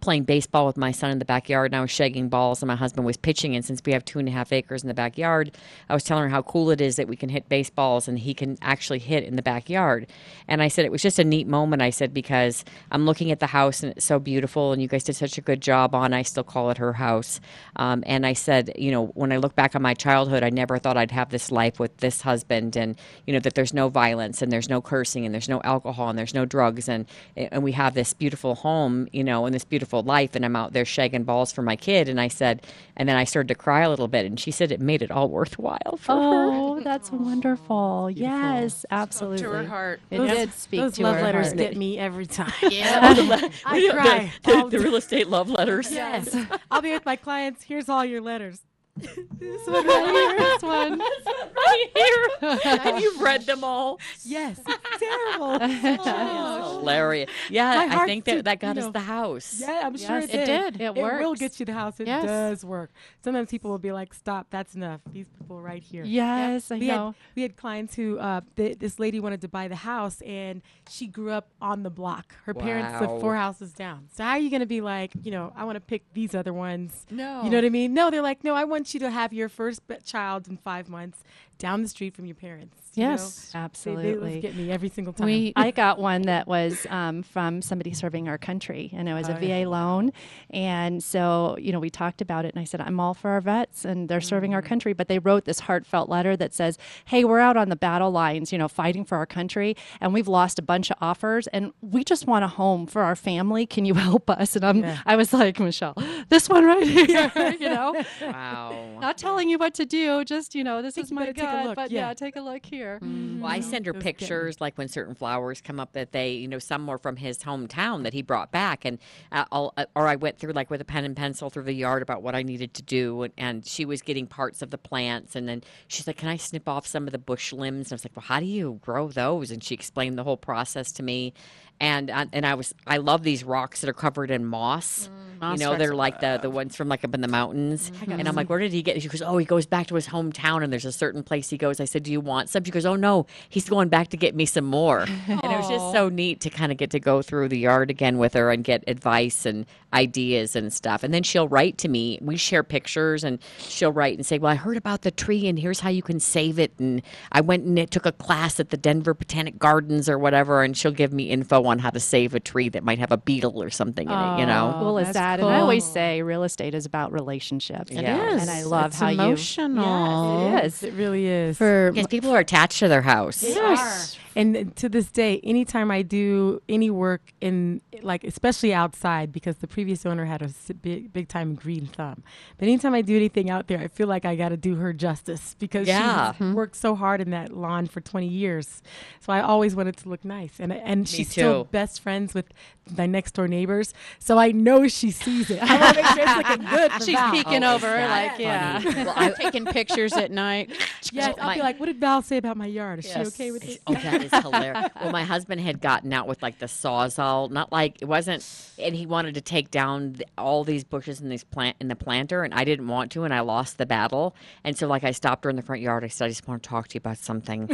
playing 0.00 0.24
baseball 0.24 0.66
with 0.66 0.76
my 0.76 0.92
son 0.92 1.10
in 1.10 1.18
the 1.18 1.24
backyard 1.24 1.72
and 1.72 1.76
I 1.76 1.80
was 1.80 1.90
shagging 1.90 2.28
balls 2.28 2.62
and 2.62 2.68
my 2.68 2.76
husband 2.76 3.06
was 3.06 3.16
pitching 3.16 3.54
and 3.54 3.64
since 3.64 3.80
we 3.84 3.92
have 3.92 4.04
two 4.04 4.18
and 4.18 4.28
a 4.28 4.32
half 4.32 4.52
acres 4.52 4.82
in 4.82 4.88
the 4.88 4.94
backyard 4.94 5.56
I 5.88 5.94
was 5.94 6.04
telling 6.04 6.24
her 6.24 6.28
how 6.28 6.42
cool 6.42 6.70
it 6.70 6.80
is 6.80 6.96
that 6.96 7.08
we 7.08 7.16
can 7.16 7.28
hit 7.28 7.48
baseballs 7.48 8.08
and 8.08 8.18
he 8.18 8.34
can 8.34 8.58
actually 8.62 8.98
hit 8.98 9.24
in 9.24 9.36
the 9.36 9.42
backyard. 9.42 10.06
And 10.48 10.62
I 10.62 10.68
said 10.68 10.84
it 10.84 10.92
was 10.92 11.02
just 11.02 11.18
a 11.18 11.24
neat 11.24 11.46
moment 11.46 11.82
I 11.82 11.90
said 11.90 12.12
because 12.12 12.64
I'm 12.90 13.06
looking 13.06 13.30
at 13.30 13.40
the 13.40 13.46
house 13.46 13.82
and 13.82 13.92
it's 13.92 14.04
so 14.04 14.18
beautiful 14.18 14.72
and 14.72 14.82
you 14.82 14.88
guys 14.88 15.04
did 15.04 15.16
such 15.16 15.38
a 15.38 15.40
good 15.40 15.60
job 15.60 15.94
on 15.94 16.12
I 16.12 16.22
still 16.22 16.44
call 16.44 16.70
it 16.70 16.78
her 16.78 16.94
house. 16.94 17.40
Um, 17.76 18.02
and 18.06 18.26
I 18.26 18.32
said 18.32 18.72
you 18.76 18.90
know 18.90 19.06
when 19.08 19.32
I 19.32 19.36
look 19.36 19.54
back 19.54 19.74
on 19.76 19.82
my 19.82 19.94
childhood 19.94 20.42
I 20.42 20.50
never 20.50 20.78
thought 20.78 20.96
I'd 20.96 21.10
have 21.10 21.30
this 21.30 21.50
life 21.50 21.78
with 21.78 21.96
this 21.98 22.22
husband 22.22 22.76
and 22.76 22.96
you 23.26 23.32
know 23.32 23.40
that 23.40 23.54
there's 23.54 23.74
no 23.74 23.88
violence 23.88 24.42
and 24.42 24.52
there's 24.52 24.68
no 24.68 24.80
cursing 24.80 25.24
and 25.24 25.34
there's 25.34 25.48
no 25.48 25.60
alcohol 25.62 26.08
and 26.08 26.18
there's 26.18 26.34
no 26.34 26.44
drugs 26.44 26.88
and 26.88 27.06
and 27.36 27.62
we 27.62 27.72
have 27.72 27.94
this 27.94 28.12
beautiful 28.12 28.54
home 28.56 29.08
you 29.12 29.22
know 29.22 29.46
and 29.46 29.54
this 29.54 29.64
beautiful 29.64 29.75
life 30.04 30.34
and 30.34 30.44
I'm 30.44 30.56
out 30.56 30.72
there 30.72 30.84
shagging 30.84 31.24
balls 31.24 31.52
for 31.52 31.62
my 31.62 31.76
kid 31.76 32.08
and 32.08 32.20
I 32.20 32.28
said 32.28 32.62
and 32.96 33.08
then 33.08 33.16
I 33.16 33.24
started 33.24 33.48
to 33.48 33.54
cry 33.54 33.80
a 33.82 33.90
little 33.90 34.08
bit 34.08 34.26
and 34.26 34.38
she 34.38 34.50
said 34.50 34.72
it 34.72 34.80
made 34.80 35.02
it 35.02 35.10
all 35.10 35.28
worthwhile 35.28 35.96
for 35.98 36.12
her 36.14 36.20
Oh, 36.22 36.80
that's 36.84 37.10
wonderful. 37.12 38.10
Yes, 38.12 38.84
absolutely. 38.90 39.38
to 39.38 39.50
her 39.50 39.64
heart. 39.66 40.00
It 40.10 40.18
Those- 40.18 40.30
did 40.30 40.52
speak 40.52 40.80
those 40.80 40.94
to 40.94 41.02
love 41.02 41.16
her 41.16 41.22
letters 41.22 41.46
heart. 41.48 41.58
get 41.58 41.76
me 41.76 41.98
every 41.98 42.26
time. 42.26 42.52
Yeah. 42.70 43.00
I 43.64 43.80
The- 43.80 43.90
cry. 43.92 44.32
the- 44.44 44.56
all 44.56 44.68
the 44.68 44.78
real 44.78 44.96
estate 44.96 45.28
love 45.28 45.48
letters. 45.50 45.90
Yes. 45.92 46.34
I'll 46.70 46.82
be 46.82 46.92
with 46.92 47.04
my 47.04 47.16
clients. 47.16 47.62
Here's 47.64 47.88
all 47.88 48.04
your 48.04 48.20
letters. 48.20 48.60
this 49.38 49.66
one 49.66 49.86
right 49.86 50.06
here. 50.10 50.36
This 50.56 50.62
one. 50.62 50.98
right 50.98 51.86
here 51.94 52.80
and 52.84 53.00
you've 53.00 53.20
read 53.20 53.42
them 53.42 53.62
all 53.64 53.98
Yes. 54.24 54.58
It's 54.66 54.98
terrible. 54.98 55.58
Oh. 55.60 56.78
hilarious 56.80 57.30
yeah 57.50 57.88
I 57.90 58.06
think 58.06 58.24
to- 58.24 58.36
that 58.36 58.44
that 58.44 58.60
got 58.60 58.76
you 58.76 58.80
us 58.82 58.86
know, 58.86 58.92
the 58.92 59.00
house 59.00 59.60
Yeah, 59.60 59.82
I'm 59.84 59.96
sure 59.96 60.20
Yes, 60.20 60.28
it 60.30 60.34
it 60.34 60.46
did. 60.46 60.72
did. 60.78 60.80
It 60.80 60.94
will 60.94 61.30
works. 61.30 61.40
get 61.40 61.60
you 61.60 61.66
the 61.66 61.72
house. 61.74 62.00
It 62.00 62.06
Yes. 62.06 62.24
does 62.24 62.64
work. 62.64 62.90
Sometimes 63.22 63.50
people 63.50 63.70
will 63.70 63.78
be 63.78 63.92
like, 63.92 64.14
"Stop, 64.14 64.46
that's 64.50 64.74
enough." 64.74 65.00
These 65.12 65.26
people 65.38 65.60
right 65.60 65.82
here. 65.82 66.04
Yes, 66.04 66.70
I 66.70 66.76
we 66.78 66.86
know. 66.88 67.06
Had, 67.06 67.14
we 67.34 67.42
had 67.42 67.56
clients 67.56 67.94
who 67.96 68.18
uh, 68.18 68.40
th- 68.56 68.78
this 68.78 68.98
lady 68.98 69.18
wanted 69.20 69.40
to 69.42 69.48
buy 69.48 69.68
the 69.68 69.76
house, 69.76 70.20
and 70.22 70.62
she 70.88 71.06
grew 71.06 71.30
up 71.30 71.48
on 71.60 71.82
the 71.82 71.90
block. 71.90 72.34
Her 72.44 72.54
parents 72.54 72.92
Wow. 73.00 73.12
live 73.12 73.20
four 73.20 73.34
houses 73.36 73.72
down. 73.72 74.08
So 74.14 74.24
how 74.24 74.30
are 74.32 74.38
you 74.38 74.50
going 74.50 74.60
to 74.60 74.66
be 74.66 74.80
like, 74.80 75.12
you 75.22 75.30
know, 75.32 75.52
I 75.56 75.64
want 75.64 75.76
to 75.76 75.80
pick 75.80 76.12
these 76.12 76.34
other 76.34 76.52
ones? 76.52 77.04
No. 77.10 77.42
You 77.42 77.50
know 77.50 77.56
what 77.58 77.64
I 77.64 77.70
mean? 77.70 77.92
No, 77.94 78.10
they're 78.10 78.22
like, 78.22 78.44
no, 78.44 78.54
I 78.54 78.64
want 78.64 78.85
you 78.94 79.00
to 79.00 79.10
have 79.10 79.32
your 79.32 79.48
first 79.48 79.82
child 80.04 80.48
in 80.48 80.56
five 80.56 80.88
months 80.88 81.22
down 81.58 81.82
the 81.82 81.88
street 81.88 82.14
from 82.14 82.26
your 82.26 82.34
parents. 82.34 82.76
you 82.94 83.04
know? 83.04 83.10
Yes, 83.12 83.50
They- 83.52 83.58
absolutely. 83.58 84.12
They, 84.12 84.34
those 84.34 84.42
get 84.42 84.56
me 84.56 84.70
every 84.70 84.88
single 84.88 85.12
time. 85.12 85.26
We, 85.26 85.52
I 85.56 85.70
got 85.70 85.98
one 85.98 86.22
that 86.22 86.46
was 86.46 86.86
um, 86.90 87.22
from 87.22 87.62
somebody 87.62 87.92
serving 87.94 88.28
our 88.28 88.38
country, 88.38 88.90
and 88.94 89.08
it 89.08 89.14
was 89.14 89.28
a 89.28 89.36
Oh, 89.36 89.40
VA 89.40 89.46
yeah. 89.60 89.66
loan. 89.66 90.12
And 90.50 91.02
so, 91.02 91.56
you 91.58 91.72
know, 91.72 91.80
we 91.80 91.90
talked 91.90 92.20
about 92.20 92.44
it, 92.44 92.54
and 92.54 92.60
I 92.60 92.64
said, 92.64 92.80
I'm 92.80 92.98
all 93.00 93.14
for 93.14 93.30
our 93.30 93.40
vets, 93.40 93.84
and 93.84 94.08
they're 94.08 94.20
serving 94.20 94.50
Mm. 94.52 94.54
our 94.54 94.62
country. 94.62 94.92
But 94.92 95.08
they 95.08 95.18
wrote 95.18 95.44
this 95.44 95.60
heartfelt 95.60 96.08
letter 96.08 96.36
that 96.36 96.54
says, 96.54 96.78
Hey, 97.06 97.24
we're 97.24 97.40
out 97.40 97.56
on 97.56 97.68
the 97.68 97.76
battle 97.76 98.10
lines, 98.10 98.52
you 98.52 98.58
know, 98.58 98.68
fighting 98.68 99.04
for 99.04 99.16
our 99.16 99.26
country, 99.26 99.76
and 100.00 100.12
we've 100.14 100.28
lost 100.28 100.58
a 100.58 100.62
bunch 100.62 100.90
of 100.90 100.96
offers, 101.00 101.46
and 101.48 101.72
we 101.80 102.04
just 102.04 102.26
want 102.26 102.44
a 102.44 102.48
home 102.48 102.86
for 102.86 103.02
our 103.02 103.16
family. 103.16 103.66
Can 103.66 103.84
you 103.84 103.94
help 104.08 104.28
us? 104.30 104.56
And 104.56 104.64
I'm, 104.64 104.78
Yeah. 104.80 104.98
I 105.06 105.16
was 105.16 105.32
like, 105.32 105.58
Michelle, 105.60 105.94
this 106.28 106.48
one 106.48 106.64
right 106.64 106.86
here, 106.86 107.32
you 107.60 107.68
know, 107.68 107.94
wow 108.22 108.98
not 109.00 109.18
telling 109.18 109.48
you 109.48 109.58
what 109.58 109.74
to 109.74 109.84
do, 109.84 110.24
just, 110.24 110.54
you 110.54 110.64
know, 110.64 110.80
this 110.82 110.94
Think 110.94 111.06
is 111.06 111.12
my 111.12 111.26
better 111.26 111.32
take 111.52 111.64
a 111.64 111.68
look, 111.68 111.76
but 111.76 111.90
yeah. 111.90 112.08
yeah, 112.08 112.14
take 112.14 112.36
a 112.36 112.40
look 112.40 112.64
here. 112.64 112.98
Well, 113.02 113.46
I 113.46 113.60
send 113.60 113.86
her 113.86 113.92
Those 113.92 114.02
get 114.02 114.06
me. 114.06 114.12
pictures, 114.12 114.60
like 114.60 114.76
when 114.78 114.88
certain 114.88 115.14
flowers 115.14 115.60
come 115.60 115.80
up 115.80 115.92
that 115.92 116.12
they, 116.12 116.32
you 116.32 116.48
know, 116.48 116.58
some 116.58 116.86
were 116.86 116.98
from 116.98 117.16
his 117.16 117.38
hometown 117.38 118.02
that 118.04 118.12
he 118.12 118.22
brought 118.22 118.50
back, 118.52 118.84
and 118.84 118.98
uh, 119.32 119.44
I'll, 119.52 119.72
uh, 119.76 119.86
or 119.94 120.08
I 120.08 120.16
went 120.16 120.38
through 120.38 120.52
like 120.52 120.70
with 120.70 120.80
a 120.80 120.84
pen 120.84 121.04
and 121.04 121.16
pencil 121.16 121.50
through 121.50 121.64
the 121.64 121.72
yard 121.72 122.02
about 122.02 122.22
what 122.22 122.34
I 122.34 122.42
needed 122.42 122.74
to 122.74 122.82
do, 122.82 123.22
and, 123.22 123.34
and 123.36 123.66
she 123.66 123.84
was 123.84 124.02
getting 124.02 124.26
parts 124.26 124.62
of 124.62 124.70
the 124.70 124.78
plants, 124.78 125.36
and 125.36 125.48
then 125.48 125.62
she's 125.88 126.06
like, 126.06 126.16
"Can 126.16 126.28
I 126.28 126.36
snip 126.36 126.68
off 126.68 126.86
some 126.86 127.06
of 127.06 127.12
the 127.12 127.18
bush 127.18 127.52
limbs?" 127.52 127.88
And 127.88 127.92
I 127.92 127.96
was 127.96 128.04
like, 128.04 128.16
"Well, 128.16 128.24
how 128.26 128.40
do 128.40 128.46
you 128.46 128.78
grow 128.82 129.08
those?" 129.08 129.50
And 129.50 129.62
she 129.62 129.74
explained 129.74 130.18
the 130.18 130.24
whole 130.24 130.36
process 130.36 130.92
to 130.92 131.02
me, 131.02 131.32
and 131.80 132.10
uh, 132.10 132.26
and 132.32 132.46
I 132.46 132.54
was, 132.54 132.74
I 132.86 132.98
love 132.98 133.22
these 133.22 133.44
rocks 133.44 133.80
that 133.80 133.90
are 133.90 133.94
covered 133.94 134.30
in 134.30 134.44
moss. 134.44 135.08
you 135.34 135.40
Moss 135.40 135.58
know, 135.60 135.76
they're 135.76 135.94
like 135.94 136.20
the 136.20 136.38
the 136.40 136.48
ones 136.48 136.74
from 136.76 136.88
like 136.88 137.04
up 137.04 137.14
in 137.14 137.20
the 137.20 137.28
mountains, 137.28 137.90
got 137.90 138.18
and 138.18 138.26
I'm 138.26 138.34
like, 138.34 138.48
"Where 138.48 138.58
did 138.58 138.72
he 138.72 138.82
get?" 138.82 139.00
She 139.02 139.08
goes, 139.08 139.20
"Oh, 139.20 139.36
he 139.36 139.44
goes 139.44 139.66
back 139.66 139.86
to 139.88 139.94
his 139.94 140.08
hometown, 140.08 140.62
and 140.62 140.72
there's 140.72 140.86
a 140.86 140.92
certain 140.92 141.22
place 141.22 141.50
he 141.50 141.58
goes." 141.58 141.78
I 141.78 141.84
said, 141.84 142.04
"Do 142.04 142.12
you 142.12 142.20
want 142.20 142.48
some?" 142.48 142.64
She 142.64 142.70
goes, 142.70 142.86
"Oh 142.86 142.96
no, 142.96 143.26
he's 143.48 143.68
going 143.68 143.88
back 143.88 144.08
to 144.08 144.16
get 144.16 144.34
me 144.34 144.46
some 144.46 144.64
more." 144.64 145.00
and 145.28 145.44
it 145.44 145.58
was 145.58 145.68
just 145.68 145.92
so 145.92 146.08
neat 146.08 146.40
to 146.40 146.50
kind 146.50 146.72
of 146.72 146.78
get 146.78 146.90
to 146.90 147.00
go 147.00 147.20
through 147.20 147.48
the 147.48 147.58
yard 147.58 147.90
again 147.90 148.16
with 148.16 148.32
her 148.32 148.50
and 148.50 148.64
get 148.64 148.82
advice 148.86 149.44
and 149.44 149.66
ideas 149.92 150.56
and 150.56 150.72
stuff. 150.72 151.02
And 151.02 151.12
then 151.12 151.22
she'll 151.22 151.48
write 151.48 151.76
to 151.78 151.88
me. 151.88 152.18
We 152.22 152.36
share 152.38 152.62
pictures, 152.62 153.22
and 153.22 153.38
she'll 153.58 153.92
write 153.92 154.16
and 154.16 154.24
say, 154.24 154.38
"Well, 154.38 154.52
I 154.52 154.56
heard 154.56 154.78
about 154.78 155.02
the 155.02 155.10
tree, 155.10 155.46
and 155.46 155.58
here's 155.58 155.80
how 155.80 155.90
you 155.90 156.02
can 156.02 156.20
save 156.20 156.58
it." 156.58 156.72
And 156.78 157.02
I 157.32 157.42
went 157.42 157.64
and 157.64 157.78
it 157.78 157.90
took 157.90 158.06
a 158.06 158.12
class 158.12 158.58
at 158.58 158.70
the 158.70 158.78
Denver 158.78 159.12
Botanic 159.12 159.58
Gardens 159.58 160.08
or 160.08 160.18
whatever, 160.18 160.62
and 160.62 160.74
she'll 160.74 160.92
give 160.92 161.12
me 161.12 161.28
info 161.28 161.65
on 161.66 161.78
how 161.78 161.90
to 161.90 162.00
save 162.00 162.34
a 162.34 162.40
tree 162.40 162.68
that 162.70 162.82
might 162.84 162.98
have 162.98 163.12
a 163.12 163.16
beetle 163.16 163.62
or 163.62 163.70
something 163.70 164.06
in 164.08 164.12
it. 164.12 164.38
You 164.40 164.46
know. 164.46 164.72
Oh, 164.76 164.78
cool 164.80 164.98
is 164.98 165.06
that's 165.08 165.14
that? 165.16 165.40
And 165.40 165.48
I 165.48 165.60
always 165.60 165.84
say 165.84 166.22
real 166.22 166.44
estate 166.44 166.74
is 166.74 166.86
about 166.86 167.12
relationships. 167.12 167.90
It 167.90 168.02
Yeah. 168.02 168.34
is. 168.34 168.42
And 168.42 168.50
I 168.50 168.62
love 168.62 168.86
It's 168.86 168.98
how 169.00 169.08
emotional. 169.08 170.40
you. 170.42 170.50
Yes, 170.52 170.82
it 170.82 170.88
is. 170.88 170.94
It 170.94 170.98
really 170.98 171.26
is. 171.26 171.58
For 171.58 171.90
Because 171.92 172.06
people 172.08 172.30
are 172.30 172.38
attached 172.40 172.78
to 172.80 172.88
their 172.88 173.02
house. 173.02 173.42
yes. 173.42 174.18
And 174.36 174.76
to 174.76 174.90
this 174.90 175.10
day, 175.10 175.40
anytime 175.42 175.90
I 175.90 176.02
do 176.02 176.60
any 176.68 176.90
work 176.90 177.22
in, 177.40 177.80
like, 178.02 178.22
especially 178.22 178.74
outside, 178.74 179.32
because 179.32 179.56
the 179.56 179.66
previous 179.66 180.04
owner 180.04 180.26
had 180.26 180.42
a 180.42 180.50
big, 180.74 181.10
big 181.12 181.28
time 181.28 181.54
green 181.54 181.86
thumb. 181.86 182.22
But 182.58 182.68
anytime 182.68 182.92
I 182.92 183.00
do 183.00 183.16
anything 183.16 183.48
out 183.48 183.66
there, 183.66 183.78
I 183.78 183.88
feel 183.88 184.08
like 184.08 184.26
I 184.26 184.36
got 184.36 184.50
to 184.50 184.58
do 184.58 184.74
her 184.74 184.92
justice 184.92 185.56
because 185.58 185.88
Yeah. 185.88 186.34
she's 186.34 186.54
worked 186.54 186.76
so 186.76 186.94
hard 186.94 187.22
in 187.22 187.30
that 187.30 187.50
lawn 187.56 187.86
for 187.86 188.02
20 188.02 188.28
years. 188.28 188.82
So 189.20 189.32
I 189.32 189.40
always 189.40 189.74
want 189.74 189.88
it 189.88 189.96
to 189.98 190.08
look 190.10 190.22
nice. 190.22 190.60
And, 190.60 190.70
and 190.70 191.08
she 191.08 191.24
still 191.24 191.64
best 191.64 192.02
friends 192.02 192.34
with 192.34 192.52
my 192.96 193.06
next 193.06 193.32
door 193.34 193.48
neighbors, 193.48 193.94
so 194.18 194.38
I 194.38 194.52
know 194.52 194.86
she 194.88 195.10
sees 195.10 195.50
it. 195.50 195.60
I 195.62 195.80
want 195.80 195.96
to 195.96 196.02
make 196.02 196.10
sure 196.12 196.24
it's 196.24 196.36
looking 196.48 196.66
good. 196.70 196.92
She's 197.02 197.14
Val. 197.14 197.30
peeking 197.32 197.64
Oh, 197.64 197.74
over, 197.74 197.86
like, 197.96 198.38
yeah. 198.38 198.82
Well, 199.04 199.12
I'm 199.16 199.34
taking 199.34 199.64
pictures 199.64 200.12
at 200.12 200.30
night. 200.30 200.70
Yes, 201.12 201.36
I'll 201.40 201.54
be 201.54 201.60
like, 201.60 201.78
"What 201.78 201.86
did 201.86 201.98
Val 202.00 202.20
say 202.20 202.36
about 202.36 202.56
my 202.56 202.66
yard? 202.66 202.98
Is 202.98 203.06
she 203.10 203.18
okay 203.20 203.52
with 203.52 203.64
it?" 203.68 203.80
Oh, 203.86 203.94
that 203.94 204.22
is 204.24 204.30
hilarious. 204.32 204.90
well, 205.00 205.12
my 205.12 205.22
husband 205.22 205.60
had 205.60 205.80
gotten 205.80 206.12
out 206.12 206.26
with 206.26 206.42
like 206.42 206.58
the 206.58 206.66
sawzall, 206.66 207.48
not 207.48 207.70
like 207.70 208.02
it 208.02 208.06
wasn't, 208.06 208.44
and 208.76 208.92
he 208.94 209.06
wanted 209.06 209.34
to 209.34 209.40
take 209.40 209.70
down 209.70 210.14
the, 210.14 210.26
all 210.36 210.64
these 210.64 210.82
bushes 210.82 211.20
in 211.20 211.28
this 211.28 211.44
plant 211.44 211.76
in 211.80 211.86
the 211.86 211.94
planter, 211.94 212.42
and 212.42 212.52
I 212.52 212.64
didn't 212.64 212.88
want 212.88 213.12
to, 213.12 213.22
and 213.22 213.32
I 213.32 213.40
lost 213.40 213.78
the 213.78 213.86
battle. 213.86 214.34
And 214.64 214.76
so, 214.76 214.88
like, 214.88 215.04
I 215.04 215.12
stopped 215.12 215.44
her 215.44 215.50
in 215.50 215.54
the 215.54 215.62
front 215.62 215.80
yard. 215.80 216.02
I 216.02 216.08
said, 216.08 216.24
"I 216.24 216.28
just 216.28 216.48
want 216.48 216.64
to 216.64 216.68
talk 216.68 216.88
to 216.88 216.94
you 216.94 216.98
about 216.98 217.18
something." 217.18 217.70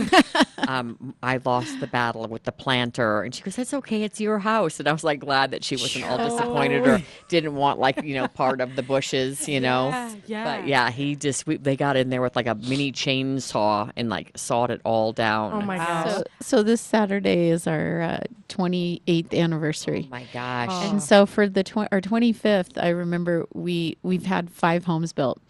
um, 0.68 1.14
I 1.22 1.38
lost 1.42 1.80
the 1.80 1.86
battle 1.86 2.26
with 2.28 2.44
the 2.44 2.52
planter, 2.52 3.22
and 3.22 3.34
she 3.34 3.42
goes, 3.42 3.56
"That's 3.56 3.72
okay. 3.74 4.02
It's 4.02 4.20
your 4.20 4.40
house." 4.40 4.78
And 4.78 4.86
I 4.88 4.92
was 4.92 5.01
like 5.04 5.20
glad 5.20 5.50
that 5.52 5.64
she 5.64 5.76
wasn't 5.76 6.04
all 6.04 6.18
disappointed 6.18 6.86
or 6.86 7.00
didn't 7.28 7.54
want 7.54 7.78
like 7.78 8.02
you 8.02 8.14
know 8.14 8.28
part 8.28 8.60
of 8.60 8.76
the 8.76 8.82
bushes, 8.82 9.48
you 9.48 9.60
know. 9.60 9.88
Yeah, 9.88 10.14
yeah. 10.26 10.44
But 10.44 10.66
yeah, 10.68 10.90
he 10.90 11.16
just 11.16 11.46
we, 11.46 11.56
they 11.56 11.76
got 11.76 11.96
in 11.96 12.10
there 12.10 12.22
with 12.22 12.36
like 12.36 12.46
a 12.46 12.54
mini 12.54 12.92
chainsaw 12.92 13.90
and 13.96 14.08
like 14.08 14.32
sawed 14.36 14.70
it 14.70 14.80
all 14.84 15.12
down. 15.12 15.52
Oh 15.52 15.60
my 15.62 15.78
gosh. 15.78 16.10
So, 16.12 16.22
so 16.40 16.62
this 16.62 16.80
Saturday 16.80 17.48
is 17.48 17.66
our 17.66 18.02
uh, 18.02 18.20
28th 18.48 19.34
anniversary. 19.34 20.04
Oh 20.06 20.10
my 20.10 20.24
gosh. 20.32 20.70
And 20.90 21.02
so 21.02 21.26
for 21.26 21.48
the 21.48 21.62
tw- 21.64 21.88
our 21.90 22.00
25th, 22.00 22.82
I 22.82 22.88
remember 22.88 23.46
we 23.52 23.96
we've 24.02 24.26
had 24.26 24.50
five 24.50 24.84
homes 24.84 25.12
built. 25.12 25.40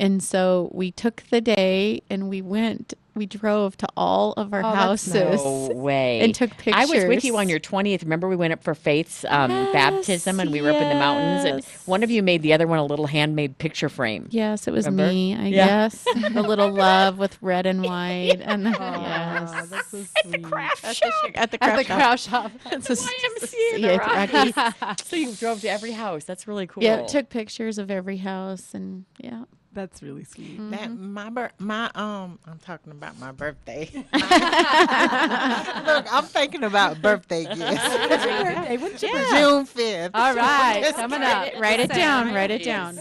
And 0.00 0.22
so 0.22 0.70
we 0.72 0.90
took 0.92 1.24
the 1.30 1.40
day 1.40 2.02
and 2.08 2.28
we 2.28 2.40
went 2.42 2.94
we 3.14 3.26
drove 3.26 3.76
to 3.76 3.88
all 3.96 4.32
of 4.34 4.54
our 4.54 4.60
Oh, 4.60 4.70
that's 4.70 5.12
houses 5.12 5.42
No 5.44 5.70
way. 5.74 6.20
and 6.20 6.32
took 6.32 6.50
pictures. 6.50 6.74
I 6.76 6.84
was 6.84 7.04
with 7.04 7.24
you 7.24 7.36
on 7.36 7.48
your 7.48 7.58
20th. 7.58 8.02
Remember 8.02 8.28
we 8.28 8.36
went 8.36 8.52
up 8.52 8.62
for 8.62 8.76
Faith's 8.76 9.24
um, 9.28 9.50
baptism 9.72 10.38
and 10.38 10.52
we 10.52 10.62
were 10.62 10.70
up 10.70 10.76
in 10.80 10.88
the 10.88 10.94
mountains 10.94 11.44
and 11.44 11.64
one 11.86 12.04
of 12.04 12.12
you 12.12 12.22
made 12.22 12.42
the 12.42 12.52
other 12.52 12.68
one 12.68 12.78
a 12.78 12.84
little 12.84 13.08
handmade 13.08 13.58
picture 13.58 13.88
frame. 13.88 14.28
Yes, 14.30 14.68
it 14.68 14.70
was 14.70 14.86
Remember? 14.86 15.12
me, 15.12 15.34
I 15.34 15.46
Yeah. 15.48 15.66
guess. 15.66 16.04
the 16.04 16.42
little 16.46 16.70
love 16.72 17.18
with 17.18 17.36
red 17.42 17.66
and 17.66 17.82
white 17.90 18.40
and 18.40 18.62
yes. 18.62 19.68
that's 19.68 19.88
so. 19.90 19.98
At 20.24 20.30
the, 20.30 21.36
at 21.36 21.50
the 21.50 21.64
At 21.64 21.76
the 21.76 21.84
craft 21.84 21.86
craft 21.86 22.22
shop. 22.30 22.52
It's 22.66 22.88
a 22.88 22.94
YMCA, 22.94 23.78
yeah, 23.78 24.46
the 24.52 24.52
Rockies. 24.52 25.04
so 25.04 25.16
you 25.16 25.34
drove 25.34 25.60
to 25.62 25.68
every 25.68 25.90
house. 25.90 26.22
That's 26.22 26.46
really 26.46 26.68
cool. 26.68 26.84
Yeah, 26.84 27.02
took 27.04 27.30
pictures 27.30 27.78
of 27.78 27.90
every 27.90 28.18
house 28.18 28.74
and 28.74 29.06
yeah. 29.18 29.42
That's 29.78 30.02
really 30.02 30.24
sweet. 30.24 30.58
That 30.72 30.90
my 30.90 31.30
bir- 31.30 31.52
my 31.60 31.88
um 31.94 32.40
I'm 32.44 32.58
talking 32.58 32.90
about 32.90 33.16
my 33.20 33.30
birthday. 33.30 33.88
Look, 33.94 34.04
I'm 36.12 36.24
thinking 36.24 36.64
about 36.64 37.00
birthday 37.00 37.44
gifts. 37.44 37.60
What's 37.60 38.24
your 38.24 38.42
birthday? 38.44 38.76
What's 38.76 39.02
your 39.02 39.12
birthday? 39.12 39.40
June 39.40 39.66
fifth. 39.66 40.10
All 40.14 40.34
right, 40.34 40.92
coming 40.96 41.22
up. 41.22 41.52
Write 41.60 41.78
it 41.78 41.90
down, 41.90 42.34
write 42.34 42.50
it 42.50 42.64
down. 42.64 42.98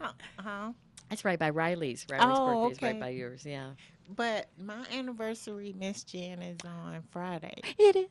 Uh-huh. 0.00 0.72
That's 1.10 1.24
right 1.24 1.40
by 1.40 1.50
Riley's. 1.50 2.06
Riley's 2.08 2.36
Oh, 2.38 2.68
birthday 2.68 2.72
is 2.76 2.82
right 2.82 3.00
by 3.00 3.08
yours. 3.08 3.44
Yeah. 3.44 3.70
But 4.14 4.48
my 4.58 4.84
anniversary, 4.92 5.74
Miss 5.78 6.04
Jen, 6.04 6.40
is 6.42 6.58
on 6.64 7.02
Friday. 7.10 7.60
It 7.78 7.96
is. 7.96 8.06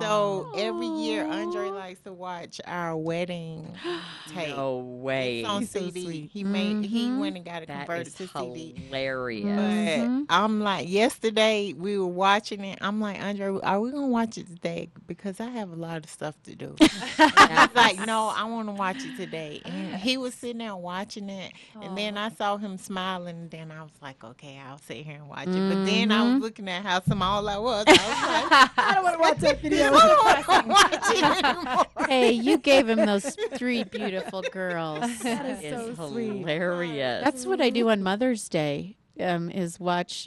So 0.00 0.48
every 0.56 0.86
year, 0.86 1.26
Andre 1.28 1.70
likes 1.70 2.00
to 2.00 2.12
watch 2.12 2.60
our 2.66 2.96
wedding 2.96 3.74
tape. 4.28 4.56
No 4.56 4.78
way. 4.78 5.40
It's 5.40 5.48
on 5.48 5.60
He's 5.60 5.70
so 5.70 5.78
CD. 5.90 6.02
sweet. 6.02 6.30
He 6.32 6.44
made. 6.44 6.84
He 6.84 7.10
Mhm. 7.10 7.18
went 7.18 7.36
and 7.36 7.44
got 7.44 7.62
it 7.62 7.68
That 7.68 7.86
converted 7.86 8.08
is 8.08 8.14
to 8.14 8.26
CD. 8.28 8.74
hilarious. 8.76 9.56
But 9.56 10.08
Mhm. 10.08 10.26
I'm 10.28 10.60
like, 10.60 10.88
yesterday 10.88 11.72
we 11.72 11.98
were 11.98 12.06
watching 12.06 12.64
it. 12.64 12.78
I'm 12.82 13.00
like, 13.00 13.20
Andre, 13.22 13.58
are 13.62 13.80
we 13.80 13.90
gonna 13.90 14.06
watch 14.08 14.36
it 14.38 14.46
today? 14.48 14.90
Because 15.06 15.40
I 15.40 15.46
have 15.50 15.70
a 15.72 15.76
lot 15.76 16.04
of 16.04 16.10
stuff 16.10 16.34
to 16.44 16.54
do. 16.54 16.74
He's 16.80 17.74
like, 17.74 17.98
no, 17.98 18.28
I 18.34 18.44
want 18.44 18.68
to 18.68 18.72
watch 18.74 19.04
it 19.04 19.16
today. 19.16 19.62
And 19.64 19.94
he 19.96 20.16
was 20.16 20.34
sitting 20.34 20.58
there 20.58 20.76
watching 20.76 21.28
it, 21.30 21.52
and 21.80 21.96
then 21.96 22.16
I 22.16 22.28
saw 22.30 22.56
him 22.56 22.76
smiling. 22.78 23.36
And 23.36 23.50
then 23.50 23.70
I 23.70 23.82
was 23.82 23.92
like, 24.02 24.22
okay, 24.22 24.58
I'll 24.64 24.78
sit 24.78 24.98
here 24.98 25.13
and 25.14 25.28
watch 25.28 25.46
it. 25.48 25.68
But 25.68 25.84
then 25.86 26.10
I 26.12 26.32
was 26.32 26.42
looking 26.42 26.68
at 26.68 26.82
how 26.84 27.00
small 27.02 27.48
I 27.48 27.56
was. 27.58 27.84
I 27.86 27.90
was 27.92 27.98
like, 27.98 28.78
I 28.78 28.94
don't 28.94 29.04
want 29.04 29.16
to 29.16 29.20
watch 29.22 29.38
that 29.38 29.60
video. 29.60 29.92
I 29.92 30.06
don't 30.06 30.24
want 30.48 30.64
to 30.64 30.68
watch 30.68 31.16
it 31.16 31.44
anymore. 31.56 31.86
Hey, 32.08 32.32
you 32.32 32.58
gave 32.58 32.88
him 32.88 33.04
those 33.06 33.36
three 33.54 33.84
beautiful 33.84 34.42
girls. 34.42 35.18
That 35.20 35.46
is 35.46 35.60
It's 35.62 35.96
so 35.96 36.08
sweet. 36.10 36.38
hilarious. 36.38 37.24
That's 37.24 37.46
what 37.46 37.60
I 37.60 37.70
do 37.70 37.88
on 37.90 38.02
Mother's 38.02 38.48
Day. 38.48 38.96
Um, 39.20 39.48
is 39.48 39.78
watch 39.78 40.26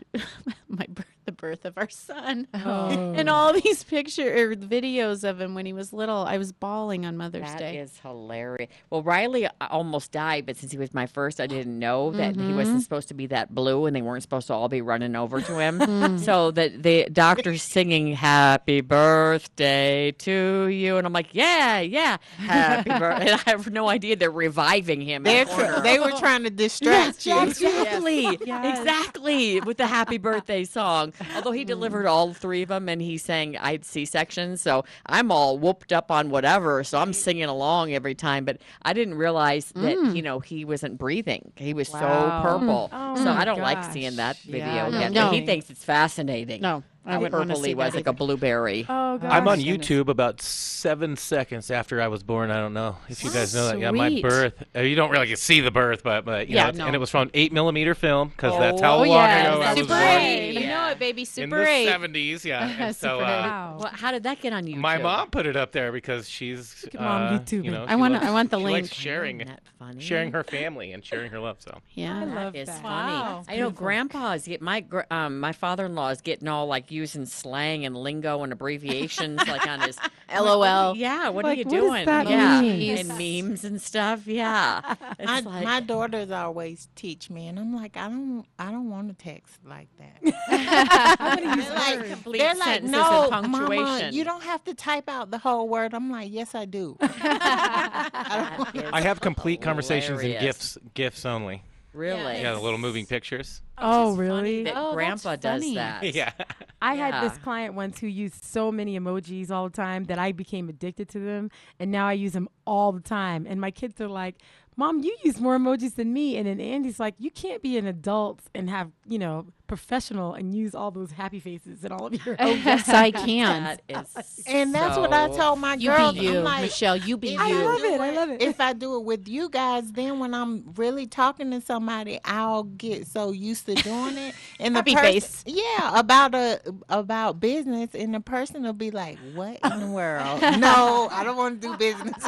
my 0.70 0.86
birth, 0.88 1.06
the 1.06 1.17
birth 1.48 1.66
of 1.66 1.78
our 1.78 1.90
son, 1.90 2.48
Oh. 2.54 3.14
and 3.16 3.30
all 3.30 3.54
these 3.54 3.84
pictures 3.84 4.20
or 4.20 4.54
videos 4.56 5.24
of 5.28 5.40
him 5.40 5.56
when 5.56 5.66
he 5.66 5.74
was 5.74 5.94
little. 5.94 6.26
I 6.28 6.38
was 6.38 6.52
bawling 6.52 7.06
on 7.06 7.16
Mother's 7.16 7.44
That 7.44 7.60
Day. 7.60 7.78
is 7.78 7.98
hilarious. 8.02 8.70
Well, 8.90 9.02
Riley 9.04 9.46
uh, 9.46 9.52
almost 9.70 10.12
died, 10.12 10.46
but 10.46 10.58
since 10.58 10.72
he 10.72 10.78
was 10.78 10.94
my 10.94 11.06
first, 11.06 11.40
I 11.40 11.48
didn't 11.48 11.78
know 11.80 12.12
that 12.12 12.36
he 12.36 12.42
Mm-hmm. 12.42 12.56
wasn't 12.58 12.84
supposed 12.84 13.08
to 13.10 13.14
be 13.14 13.28
that 13.28 13.54
blue, 13.56 13.86
and 13.86 13.96
they 13.96 14.02
weren't 14.02 14.24
supposed 14.24 14.48
to 14.48 14.54
all 14.54 14.68
be 14.70 14.82
running 14.82 15.16
over 15.16 15.42
to 15.42 15.58
him. 15.60 15.80
Mm. 15.88 16.20
so 16.20 16.52
that 16.52 16.84
the 16.84 17.06
doctor's 17.12 17.64
singing 17.64 18.14
"Happy 18.14 18.82
Birthday 18.82 20.12
to 20.12 20.68
you," 20.68 20.98
and 20.98 21.08
I'm 21.08 21.14
like, 21.14 21.34
"Yeah, 21.34 21.80
yeah, 21.80 22.18
happy 22.38 22.90
birthday." 23.00 23.32
I 23.34 23.50
have 23.52 23.72
no 23.72 23.88
idea 23.90 24.16
they're 24.16 24.30
reviving 24.30 25.02
him. 25.02 25.26
in 25.26 25.34
They're 25.34 25.46
tr- 25.46 25.82
they 25.82 26.00
were 26.00 26.12
trying 26.12 26.44
to 26.44 26.50
distract 26.50 27.26
you. 27.26 27.40
Exactly, 27.42 28.26
exactly, 28.28 29.62
with 29.62 29.78
the 29.78 29.88
happy 29.88 30.18
birthday 30.18 30.64
song. 30.66 31.14
Although 31.38 31.52
he 31.52 31.62
mm-hmm. 31.62 31.68
delivered 31.68 32.06
all 32.06 32.34
three 32.34 32.64
of 32.64 32.70
them 32.70 32.90
and 32.90 33.02
he 33.02 33.18
sang 33.18 33.58
I 33.58 33.74
had 33.74 33.86
C 33.86 34.06
sections, 34.06 34.62
so 34.62 34.86
I'm 35.06 35.32
all 35.32 35.58
whooped 35.58 35.94
up 35.94 36.12
on 36.12 36.30
whatever, 36.30 36.84
so 36.84 37.00
I'm 37.00 37.14
singing 37.14 37.46
along 37.46 37.94
every 37.94 38.16
time. 38.16 38.46
But 38.46 38.58
I 38.82 38.94
didn't 38.94 39.16
realize 39.16 39.72
that, 39.76 39.98
mm. 39.98 40.16
you 40.16 40.22
know, 40.22 40.40
he 40.40 40.66
wasn't 40.66 40.98
breathing. 40.98 41.52
He 41.56 41.74
was 41.74 41.90
Wow. 41.90 42.00
so 42.00 42.50
purple. 42.50 42.90
Oh 42.92 43.16
so 43.16 43.32
I 43.32 43.46
don't 43.46 43.62
like 43.62 43.84
seeing 43.86 44.18
that 44.18 44.38
video 44.40 44.90
Yeah, 44.90 45.10
no. 45.10 45.32
He 45.32 45.46
thinks 45.46 45.70
it's 45.70 45.84
fascinating. 45.84 46.62
No, 46.62 46.84
I 47.08 47.14
How 47.14 47.20
wouldn't 47.20 47.34
want 47.34 47.48
to 47.50 47.54
purple 47.56 47.64
he 47.64 47.70
see 47.72 47.76
was, 47.76 47.92
that 47.94 47.98
like 48.00 48.08
a 48.08 48.14
blueberry. 48.14 48.86
Oh 48.90 49.18
gosh. 49.18 49.32
I'm 49.32 49.48
on. 49.48 49.60
YouTube 49.60 50.10
about 50.10 50.42
seven 50.42 51.16
seconds 51.16 51.72
after 51.72 52.02
I 52.02 52.08
was 52.10 52.22
born. 52.24 52.52
I 52.52 52.58
don't 52.58 52.74
know 52.74 52.98
if 53.10 53.24
you 53.24 53.32
guys 53.32 53.56
know 53.56 53.68
that. 53.68 53.80
Yeah, 53.80 53.92
my 53.92 54.10
Sweet. 54.10 54.22
birth. 54.24 54.64
uh, 54.76 54.82
You 54.82 54.96
don't 54.96 55.10
really 55.12 55.36
see 55.36 55.62
the 55.62 55.72
birth, 55.72 56.04
but 56.04 56.26
but 56.26 56.48
you 56.50 56.56
Yeah, 56.56 56.64
know, 56.64 56.70
it's- 56.70 56.78
no. 56.80 56.86
and 56.88 56.96
it 56.96 57.00
was 57.00 57.10
from 57.10 57.32
eight 57.34 57.52
millimeter 57.54 57.96
film 57.96 58.30
because 58.30 58.58
that's 58.60 58.82
how 58.82 58.96
Oh, 58.96 58.98
long 59.00 59.08
yes, 59.08 59.48
ago 59.48 59.56
I 59.56 59.60
that's 59.66 59.80
was 59.80 59.88
Super 59.88 60.00
born. 60.00 60.22
8. 60.22 60.54
You 60.54 60.68
know 60.68 60.90
it, 60.90 61.00
baby. 61.00 61.22
In 61.22 61.26
Super 61.26 61.58
the 61.64 61.68
8. 61.70 61.88
70s, 61.90 62.44
yeah. 62.46 62.76
And 62.88 62.96
so 62.96 63.08
Super 63.20 63.24
uh, 63.24 63.28
8. 63.28 63.42
Wow. 63.48 63.78
Well, 63.80 63.92
how 63.94 64.12
did 64.12 64.24
that 64.24 64.42
get 64.42 64.54
on 64.54 64.66
YouTube? 64.66 64.78
my 64.78 64.98
mom 64.98 65.30
put 65.30 65.46
it 65.46 65.56
up 65.56 65.72
there 65.72 65.92
because 65.92 66.30
she's 66.30 66.86
at 66.94 67.00
Mom 67.00 67.04
uh, 67.34 67.40
YouTubing. 67.40 67.64
you 67.66 67.72
know, 67.72 67.86
I 67.86 67.92
she 67.92 67.96
wanna- 67.96 68.14
loves- 68.16 68.26
I 68.28 68.32
want 68.32 68.52
the 68.52 68.58
she 68.60 68.64
link. 68.64 68.74
likes 68.86 68.94
sharing 68.96 69.42
Isn't 69.42 69.48
that 69.48 69.62
funny? 69.80 70.00
sharing 70.02 70.32
her 70.32 70.44
family 70.44 70.92
and 70.92 71.04
sharing 71.04 71.32
her 71.32 71.40
love. 71.40 71.58
So 71.60 71.80
Yeah. 71.94 72.24
love 72.24 72.54
That 72.54 72.60
is 72.60 72.68
that. 72.68 72.82
funny. 72.82 73.14
Wow. 73.14 73.44
I 73.48 73.58
know 73.58 73.70
grandpa's 73.70 74.46
get 74.48 74.62
my 74.62 74.86
um 75.12 75.40
my 75.40 75.52
father-in-law 75.52 76.10
is 76.10 76.22
getting 76.22 76.48
all 76.48 76.68
like 76.68 76.92
using 76.92 77.26
slang 77.26 77.86
and 77.86 77.96
lingo 77.96 78.44
and 78.44 78.52
abbreviations 78.54 79.48
like 79.48 79.66
on 79.68 79.80
his 79.82 79.98
LOL. 80.34 80.96
Yeah, 80.96 81.30
what 81.30 81.46
Like, 81.46 81.58
are 81.58 81.60
you 81.60 81.66
what 81.66 81.72
does 81.74 81.82
doing? 81.92 82.06
that 82.06 82.28
yeah, 82.30 82.62
mean? 82.62 82.98
and 82.98 83.08
memes 83.18 83.64
and 83.64 83.82
stuff. 83.82 84.28
Yeah, 84.28 84.82
My, 85.24 85.40
like, 85.40 85.64
my 85.64 85.80
daughters 85.80 86.32
always 86.32 86.90
teach 86.96 87.30
me, 87.30 87.48
and 87.48 87.58
I'm 87.60 87.74
like, 87.76 87.96
I 87.98 88.08
don't, 88.10 88.46
I 88.60 88.72
don't 88.72 88.90
want 88.90 89.08
to 89.10 89.14
text 89.14 89.60
like 89.66 89.88
that. 90.00 90.20
I'm 91.20 91.40
gonna 91.44 91.56
They're 91.64 91.74
like, 91.74 92.10
complete 92.10 92.40
they're 92.40 92.56
like, 92.56 92.82
sentences 92.84 92.92
no, 92.92 93.30
and 93.30 93.52
mama, 93.52 93.68
punctuation. 93.76 94.14
you 94.14 94.24
don't 94.24 94.44
have 94.44 94.64
to 94.66 94.74
type 94.74 95.08
out 95.10 95.32
the 95.32 95.38
whole 95.38 95.68
word. 95.70 95.94
I'm 95.94 96.12
like, 96.12 96.32
yes, 96.32 96.56
I 96.56 96.66
do. 96.66 96.98
that 97.24 98.72
is 98.74 98.84
I 98.94 99.02
have 99.02 99.20
complete 99.22 99.62
conversations 99.62 100.22
in 100.22 100.28
hilarious. 100.32 100.76
gifs 100.76 100.78
gifs 100.94 101.26
only. 101.26 101.64
Really? 101.94 102.42
Yeah, 102.42 102.54
the 102.54 102.60
little 102.60 102.78
moving 102.78 103.08
pictures. 103.08 103.62
Oh, 103.78 104.12
It's 104.12 104.14
oh, 104.14 104.16
funny 104.16 104.28
really? 104.30 104.64
That 104.66 104.74
Oh, 104.78 104.84
that's 104.84 104.94
grandpa 105.24 105.36
does 105.38 105.62
funny. 105.64 105.76
that. 105.76 106.04
yeah. 106.14 106.32
I 106.80 106.94
had 106.96 107.24
this 107.24 107.38
client 107.40 107.74
once 107.74 107.98
who 108.00 108.06
used 108.06 108.44
so 108.46 108.72
many 108.72 109.00
emojis 109.00 109.50
all 109.50 109.68
the 109.70 109.76
time 109.76 110.04
that 110.06 110.20
I 110.20 110.32
became 110.32 110.70
addicted 110.70 111.10
to 111.10 111.20
them, 111.20 111.50
and 111.80 111.90
now 111.92 112.08
I 112.08 112.14
use 112.14 112.34
them 112.34 112.50
all 112.66 112.92
the 112.92 113.02
time. 113.02 113.48
And 113.50 113.60
my 113.60 113.72
kids 113.72 114.00
are 114.00 114.08
like, 114.08 114.36
"Mom, 114.78 115.02
you 115.04 115.18
use 115.24 115.40
more 115.42 115.58
emojis 115.58 115.96
than 115.96 116.14
me." 116.14 116.38
And 116.38 116.48
then 116.48 116.62
Andy's 116.62 117.00
like, 117.00 117.16
"You 117.20 117.30
can't 117.32 117.62
be 117.62 117.78
an 117.78 117.86
adult 117.88 118.40
and 118.56 118.70
have 118.70 118.92
you 119.06 119.20
know 119.20 119.48
professional 119.68 120.34
and 120.34 120.56
use 120.56 120.74
all 120.74 120.92
those 120.92 121.12
happy 121.12 121.40
faces 121.42 121.84
and 121.84 121.92
all 121.92 122.06
of 122.08 122.26
your." 122.26 122.36
Oh, 122.40 122.48
yes, 122.50 122.88
I 123.06 123.12
can. 123.12 123.64
That 123.64 123.82
is 124.16 124.44
And 124.48 124.74
that's 124.74 124.98
what 124.98 125.12
I 125.12 125.30
so- 125.32 125.38
told 125.38 125.60
my 125.60 125.74
You 125.74 125.90
girls. 125.90 126.14
be 126.16 126.22
you, 126.22 126.38
I'm 126.38 126.44
like, 126.46 126.62
Michelle. 126.62 126.96
You 126.96 127.18
be 127.18 127.30
if 127.30 127.34
you. 127.34 127.40
I 127.42 127.50
I 127.50 127.64
love 127.64 127.82
it, 127.84 128.00
I 128.02 128.12
love 128.12 128.30
it. 128.30 128.42
If 128.42 128.62
I 128.62 128.74
do 128.74 128.96
it 128.98 129.04
with 129.04 129.28
you 129.28 129.50
guys, 129.50 129.92
then 129.92 130.20
when 130.20 130.34
I'm 130.34 130.72
really 130.76 131.08
talking 131.08 131.52
to 131.52 131.60
somebody, 131.62 132.20
I'll 132.24 132.64
get 132.64 133.08
so 133.08 133.32
used 133.32 133.66
to 133.66 133.76
doing 133.76 134.18
it. 134.18 134.36
And 134.60 134.76
the 134.76 134.80
Happy 134.80 134.96
person, 134.96 135.12
face. 135.12 135.44
yeah, 135.46 136.00
about 136.00 136.34
a 136.34 136.60
about 136.90 137.40
business, 137.40 137.90
and 137.94 138.14
the 138.14 138.20
person 138.20 138.64
will 138.64 138.74
be 138.74 138.90
like, 138.92 139.18
"What 139.36 139.60
in 139.64 139.80
the 139.80 139.88
world? 139.88 140.42
no, 140.60 141.10
I 141.12 141.24
don't 141.24 141.38
want 141.38 141.62
to 141.62 141.68
do 141.68 141.78
business." 141.78 142.24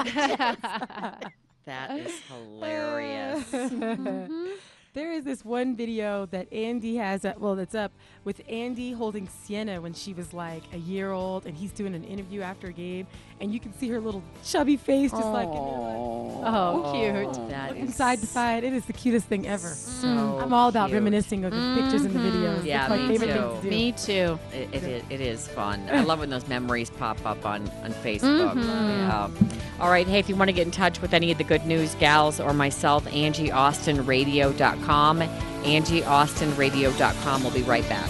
That 1.69 1.99
is 1.99 2.19
hilarious. 2.27 3.47
There's 3.51 3.71
There 4.93 5.11
is 5.11 5.23
this 5.23 5.45
one 5.45 5.75
video 5.75 6.25
that 6.31 6.51
Andy 6.51 6.95
has, 6.95 7.23
uh, 7.23 7.35
well, 7.37 7.55
that's 7.55 7.75
up 7.75 7.91
with 8.23 8.41
Andy 8.49 8.91
holding 8.91 9.27
Sienna 9.27 9.79
when 9.79 9.93
she 9.93 10.15
was 10.15 10.33
like 10.33 10.63
a 10.73 10.77
year 10.77 11.11
old, 11.11 11.45
and 11.45 11.55
he's 11.55 11.71
doing 11.71 11.93
an 11.93 12.03
interview 12.03 12.41
after 12.41 12.67
a 12.67 12.73
game, 12.73 13.05
and 13.41 13.53
you 13.53 13.59
can 13.59 13.73
see 13.77 13.89
her 13.89 13.99
little 13.99 14.23
chubby 14.43 14.77
face 14.77 15.11
just 15.11 15.27
like, 15.27 15.47
Oh, 16.41 16.91
cute. 16.93 17.33
That 17.49 17.71
looking 17.71 17.87
is 17.89 17.95
side 17.95 18.19
to 18.21 18.25
side. 18.25 18.63
It 18.63 18.71
is 18.71 18.85
the 18.85 18.93
cutest 18.93 19.25
thing 19.27 19.45
ever. 19.45 19.67
so 19.67 20.39
I'm 20.41 20.53
all 20.53 20.69
about 20.69 20.87
cute. 20.87 20.95
reminiscing 20.99 21.43
of 21.43 21.51
the 21.51 21.75
pictures 21.81 22.05
and 22.05 22.15
the 22.15 22.19
videos. 22.19 22.63
Yeah, 22.63 22.83
It's 22.83 22.89
my 22.91 22.97
me 22.97 23.07
favorite 23.17 23.33
too. 23.35 23.41
thing 23.41 23.61
to 23.61 23.63
do. 23.63 23.69
Me 23.69 23.91
too. 23.91 24.39
It, 24.53 24.69
it, 24.73 24.83
is, 24.83 25.03
it 25.09 25.19
is 25.21 25.47
fun. 25.49 25.85
I 25.91 26.01
love 26.03 26.19
when 26.19 26.29
those 26.29 26.47
memories 26.47 26.89
pop 26.91 27.17
up 27.25 27.45
on, 27.45 27.67
on 27.83 27.91
Facebook. 27.91 28.53
Mhm. 28.53 28.63
Yeah. 28.63 29.29
All 29.81 29.89
right. 29.89 30.07
Hey, 30.07 30.19
if 30.19 30.29
you 30.29 30.35
want 30.37 30.47
to 30.47 30.53
get 30.53 30.65
in 30.65 30.71
touch 30.71 31.01
with 31.01 31.13
any 31.13 31.29
of 31.31 31.37
the 31.37 31.43
good 31.43 31.65
news 31.65 31.93
gals 31.95 32.39
or 32.39 32.53
myself, 32.53 33.03
AngieAustinRadio.com. 33.05 35.19
AngieAustinRadio.com. 35.19 37.43
We'll 37.43 37.51
be 37.53 37.63
right 37.63 37.87
back. 37.89 38.09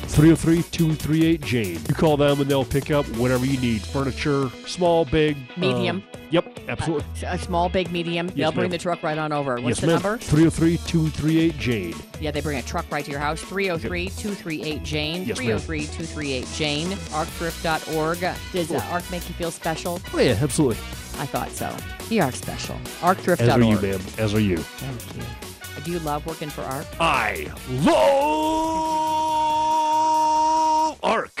303 0.11 0.63
238 0.71 1.41
Jane. 1.41 1.79
You 1.87 1.95
call 1.95 2.17
them 2.17 2.41
and 2.41 2.49
they'll 2.49 2.65
pick 2.65 2.91
up 2.91 3.05
whatever 3.15 3.45
you 3.45 3.59
need 3.59 3.81
furniture, 3.81 4.49
small, 4.67 5.05
big, 5.05 5.37
Medium. 5.57 5.97
um, 5.97 6.03
yep, 6.31 6.59
absolutely. 6.67 7.05
A 7.25 7.37
small, 7.37 7.69
big, 7.69 7.91
medium. 7.91 8.27
They'll 8.27 8.51
bring 8.51 8.63
ma'am. 8.65 8.71
the 8.71 8.77
truck 8.77 9.03
right 9.03 9.17
on 9.17 9.31
over. 9.31 9.55
What's 9.55 9.67
yes, 9.67 9.79
the 9.79 9.87
ma'am. 9.87 10.01
number? 10.01 10.17
303 10.17 10.77
238 10.77 11.57
Jane. 11.57 11.95
Yeah, 12.19 12.31
they 12.31 12.41
bring 12.41 12.59
a 12.59 12.61
truck 12.61 12.85
right 12.91 13.05
to 13.05 13.11
your 13.11 13.21
house. 13.21 13.41
303 13.41 14.09
238 14.09 14.83
Jane. 14.83 15.23
Yes, 15.23 15.37
ma'am. 15.37 15.59
303 15.59 15.79
238 15.85 16.47
Jane. 16.55 16.87
Arcthrift.org. 16.89 18.19
Does 18.51 18.71
uh, 18.71 18.85
ARC 18.91 19.09
make 19.11 19.27
you 19.29 19.35
feel 19.35 19.51
special? 19.51 20.01
Oh, 20.13 20.19
yeah, 20.19 20.37
absolutely. 20.41 20.77
I 21.19 21.25
thought 21.25 21.51
so. 21.51 21.73
You 22.09 22.23
are 22.23 22.31
special. 22.31 22.75
As 22.75 23.15
Arcthrift.org. 23.15 23.49
are 23.49 23.63
you, 23.63 23.79
ma'am. 23.79 24.01
As 24.17 24.33
are 24.33 24.39
you. 24.41 24.57
Thank 24.57 25.15
you. 25.15 25.50
Do 25.83 25.91
you 25.91 25.99
love 25.99 26.25
working 26.25 26.49
for 26.49 26.61
ARC? 26.61 26.85
I 26.99 27.51
love 30.91 30.99
ARC. 31.03 31.40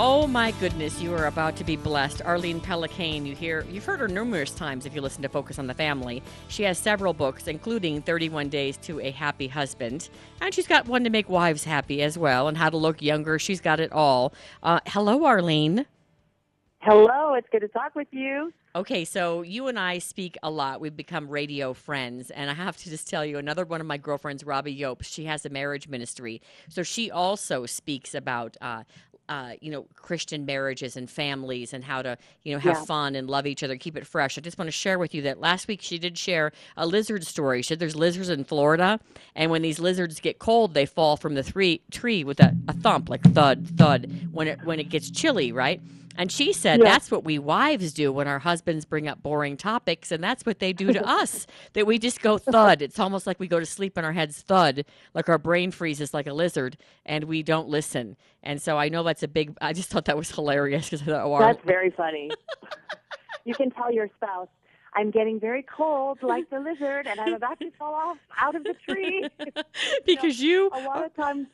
Oh 0.00 0.28
my 0.28 0.52
goodness, 0.60 1.00
you 1.00 1.12
are 1.16 1.26
about 1.26 1.56
to 1.56 1.64
be 1.64 1.74
blessed. 1.74 2.22
Arlene 2.22 2.60
Pelicane, 2.60 3.26
you 3.26 3.34
hear 3.34 3.66
you've 3.68 3.84
heard 3.84 3.98
her 3.98 4.06
numerous 4.06 4.52
times 4.52 4.86
if 4.86 4.94
you 4.94 5.00
listen 5.00 5.22
to 5.22 5.28
Focus 5.28 5.58
on 5.58 5.66
the 5.66 5.74
Family. 5.74 6.22
She 6.46 6.62
has 6.62 6.78
several 6.78 7.12
books, 7.12 7.48
including 7.48 8.02
31 8.02 8.48
Days 8.48 8.76
to 8.82 9.00
a 9.00 9.10
Happy 9.10 9.48
Husband. 9.48 10.08
And 10.40 10.54
she's 10.54 10.68
got 10.68 10.86
one 10.86 11.02
to 11.02 11.10
make 11.10 11.28
wives 11.28 11.64
happy 11.64 12.00
as 12.00 12.16
well, 12.16 12.46
and 12.46 12.56
how 12.56 12.70
to 12.70 12.76
look 12.76 13.02
younger. 13.02 13.40
She's 13.40 13.60
got 13.60 13.80
it 13.80 13.90
all. 13.90 14.32
Uh, 14.62 14.78
hello, 14.86 15.24
Arlene. 15.24 15.84
Hello, 16.80 17.34
it's 17.34 17.48
good 17.50 17.62
to 17.62 17.68
talk 17.68 17.96
with 17.96 18.06
you. 18.12 18.52
Okay, 18.76 19.04
so 19.04 19.42
you 19.42 19.66
and 19.66 19.76
I 19.76 19.98
speak 19.98 20.38
a 20.44 20.50
lot. 20.50 20.80
We've 20.80 20.94
become 20.94 21.28
radio 21.28 21.74
friends. 21.74 22.30
And 22.30 22.48
I 22.48 22.54
have 22.54 22.76
to 22.76 22.88
just 22.88 23.10
tell 23.10 23.24
you, 23.24 23.36
another 23.36 23.64
one 23.64 23.80
of 23.80 23.86
my 23.88 23.96
girlfriends, 23.96 24.44
Robbie 24.44 24.78
Yopes, 24.78 25.06
she 25.06 25.24
has 25.24 25.44
a 25.44 25.48
marriage 25.48 25.88
ministry. 25.88 26.40
So 26.68 26.84
she 26.84 27.10
also 27.10 27.66
speaks 27.66 28.14
about, 28.14 28.56
uh, 28.60 28.84
uh, 29.28 29.52
you 29.60 29.70
know, 29.70 29.86
Christian 29.94 30.46
marriages 30.46 30.96
and 30.96 31.08
families 31.10 31.72
and 31.74 31.84
how 31.84 32.02
to, 32.02 32.16
you 32.42 32.52
know, 32.52 32.58
have 32.58 32.76
Yeah. 32.78 32.84
fun 32.84 33.14
and 33.14 33.28
love 33.28 33.46
each 33.46 33.62
other, 33.62 33.76
keep 33.76 33.96
it 33.96 34.06
fresh. 34.06 34.38
I 34.38 34.40
just 34.40 34.58
want 34.58 34.68
to 34.68 34.72
share 34.72 34.98
with 34.98 35.14
you 35.14 35.22
that 35.22 35.40
last 35.40 35.68
week 35.68 35.80
she 35.82 35.98
did 35.98 36.16
share 36.18 36.52
a 36.76 36.86
lizard 36.86 37.26
story. 37.26 37.62
She 37.62 37.68
said 37.68 37.78
there's 37.78 37.96
lizards 37.96 38.28
in 38.28 38.44
Florida, 38.44 39.00
and 39.34 39.50
when 39.50 39.62
these 39.62 39.78
lizards 39.78 40.20
get 40.20 40.38
cold, 40.38 40.74
they 40.74 40.86
fall 40.86 41.16
from 41.16 41.34
the 41.34 41.42
three, 41.42 41.82
tree 41.90 42.24
with 42.24 42.40
a, 42.40 42.54
a 42.66 42.72
thump, 42.72 43.08
like 43.10 43.22
thud, 43.32 43.66
thud, 43.76 44.06
when 44.32 44.48
it 44.48 44.58
when 44.62 44.80
it 44.80 44.88
gets 44.90 45.10
chilly, 45.10 45.52
right? 45.52 45.80
And 46.18 46.32
she 46.32 46.52
said 46.52 46.80
Yeah. 46.80 46.84
that's 46.86 47.10
what 47.10 47.24
we 47.24 47.38
wives 47.38 47.92
do 47.92 48.12
when 48.12 48.26
our 48.26 48.40
husbands 48.40 48.84
bring 48.84 49.06
up 49.06 49.22
boring 49.22 49.56
topics, 49.56 50.10
and 50.10 50.22
that's 50.22 50.44
what 50.44 50.58
they 50.58 50.72
do 50.72 50.92
to 50.92 51.06
us. 51.06 51.46
That 51.74 51.86
we 51.86 51.98
just 51.98 52.20
go 52.22 52.38
thud. 52.38 52.82
It's 52.82 52.98
almost 52.98 53.26
like 53.26 53.38
we 53.38 53.46
go 53.46 53.60
to 53.60 53.66
sleep 53.66 53.96
and 53.96 54.04
our 54.04 54.12
heads 54.12 54.40
thud, 54.42 54.84
like 55.14 55.28
our 55.28 55.38
brain 55.38 55.70
freezes 55.70 56.12
like 56.12 56.26
a 56.26 56.32
lizard, 56.32 56.76
and 57.06 57.24
we 57.24 57.42
don't 57.42 57.68
listen. 57.68 58.16
And 58.42 58.60
so 58.60 58.76
I 58.78 58.88
know 58.88 59.02
that's 59.02 59.22
a 59.22 59.28
big. 59.28 59.56
I 59.60 59.72
just 59.72 59.90
thought 59.90 60.06
that 60.06 60.16
was 60.16 60.30
hilarious 60.30 60.86
because 60.86 61.02
I 61.02 61.06
thought, 61.06 61.26
oh, 61.26 61.38
That's 61.38 61.64
very 61.64 61.90
funny. 61.90 62.30
you 63.44 63.54
can 63.54 63.70
tell 63.70 63.92
your 63.92 64.08
spouse, 64.16 64.48
I'm 64.94 65.10
getting 65.10 65.38
very 65.38 65.62
cold 65.62 66.18
like 66.22 66.50
the 66.50 66.58
lizard 66.60 67.06
and 67.06 67.20
I'm 67.20 67.34
about 67.34 67.60
to 67.60 67.70
fall 67.78 67.94
off 67.94 68.18
out 68.40 68.56
of 68.56 68.64
the 68.64 68.74
tree. 68.88 69.28
because 70.06 70.40
you 70.40 70.70
a 70.74 70.80
lot 70.80 71.04
of 71.04 71.14
times 71.14 71.46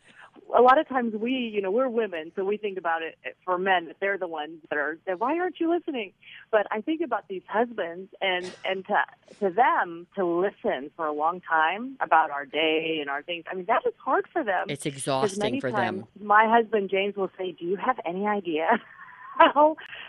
a 0.57 0.63
lot 0.63 0.79
of 0.79 0.89
times 0.89 1.15
we, 1.15 1.33
you 1.33 1.61
know, 1.61 1.71
we're 1.71 1.89
women, 1.89 2.33
so 2.37 2.45
we 2.45 2.57
think 2.57 2.79
about 2.79 3.03
it 3.03 3.17
for 3.45 3.59
men 3.59 3.87
that 3.87 3.97
they're 4.01 4.19
the 4.19 4.29
ones 4.29 4.61
that 4.71 4.79
are 4.79 4.99
that 5.07 5.21
why 5.21 5.39
aren't 5.39 5.61
you 5.61 5.71
listening? 5.71 6.13
But 6.51 6.67
I 6.71 6.81
think 6.81 7.01
about 7.01 7.29
these 7.29 7.43
husbands 7.49 8.13
and 8.21 8.51
and 8.65 8.85
to 8.87 9.05
to 9.41 9.51
them 9.51 10.07
to 10.17 10.25
listen 10.25 10.91
for 10.97 11.07
a 11.07 11.13
long 11.13 11.41
time 11.41 11.97
about 12.01 12.31
our 12.31 12.45
day 12.45 12.99
and 13.01 13.11
our 13.11 13.23
things. 13.23 13.45
I 13.51 13.55
mean, 13.55 13.67
that 13.67 13.83
is 13.87 13.95
hard 13.99 14.27
for 14.33 14.45
them. 14.45 14.67
It's 14.69 14.87
exhausting 14.87 15.61
for 15.61 15.73
them. 15.73 16.05
My 16.21 16.47
husband 16.49 16.91
James 16.91 17.17
will 17.17 17.31
say, 17.39 17.53
"Do 17.53 17.65
you 17.65 17.77
have 17.77 17.99
any 18.05 18.27
idea?" 18.27 18.81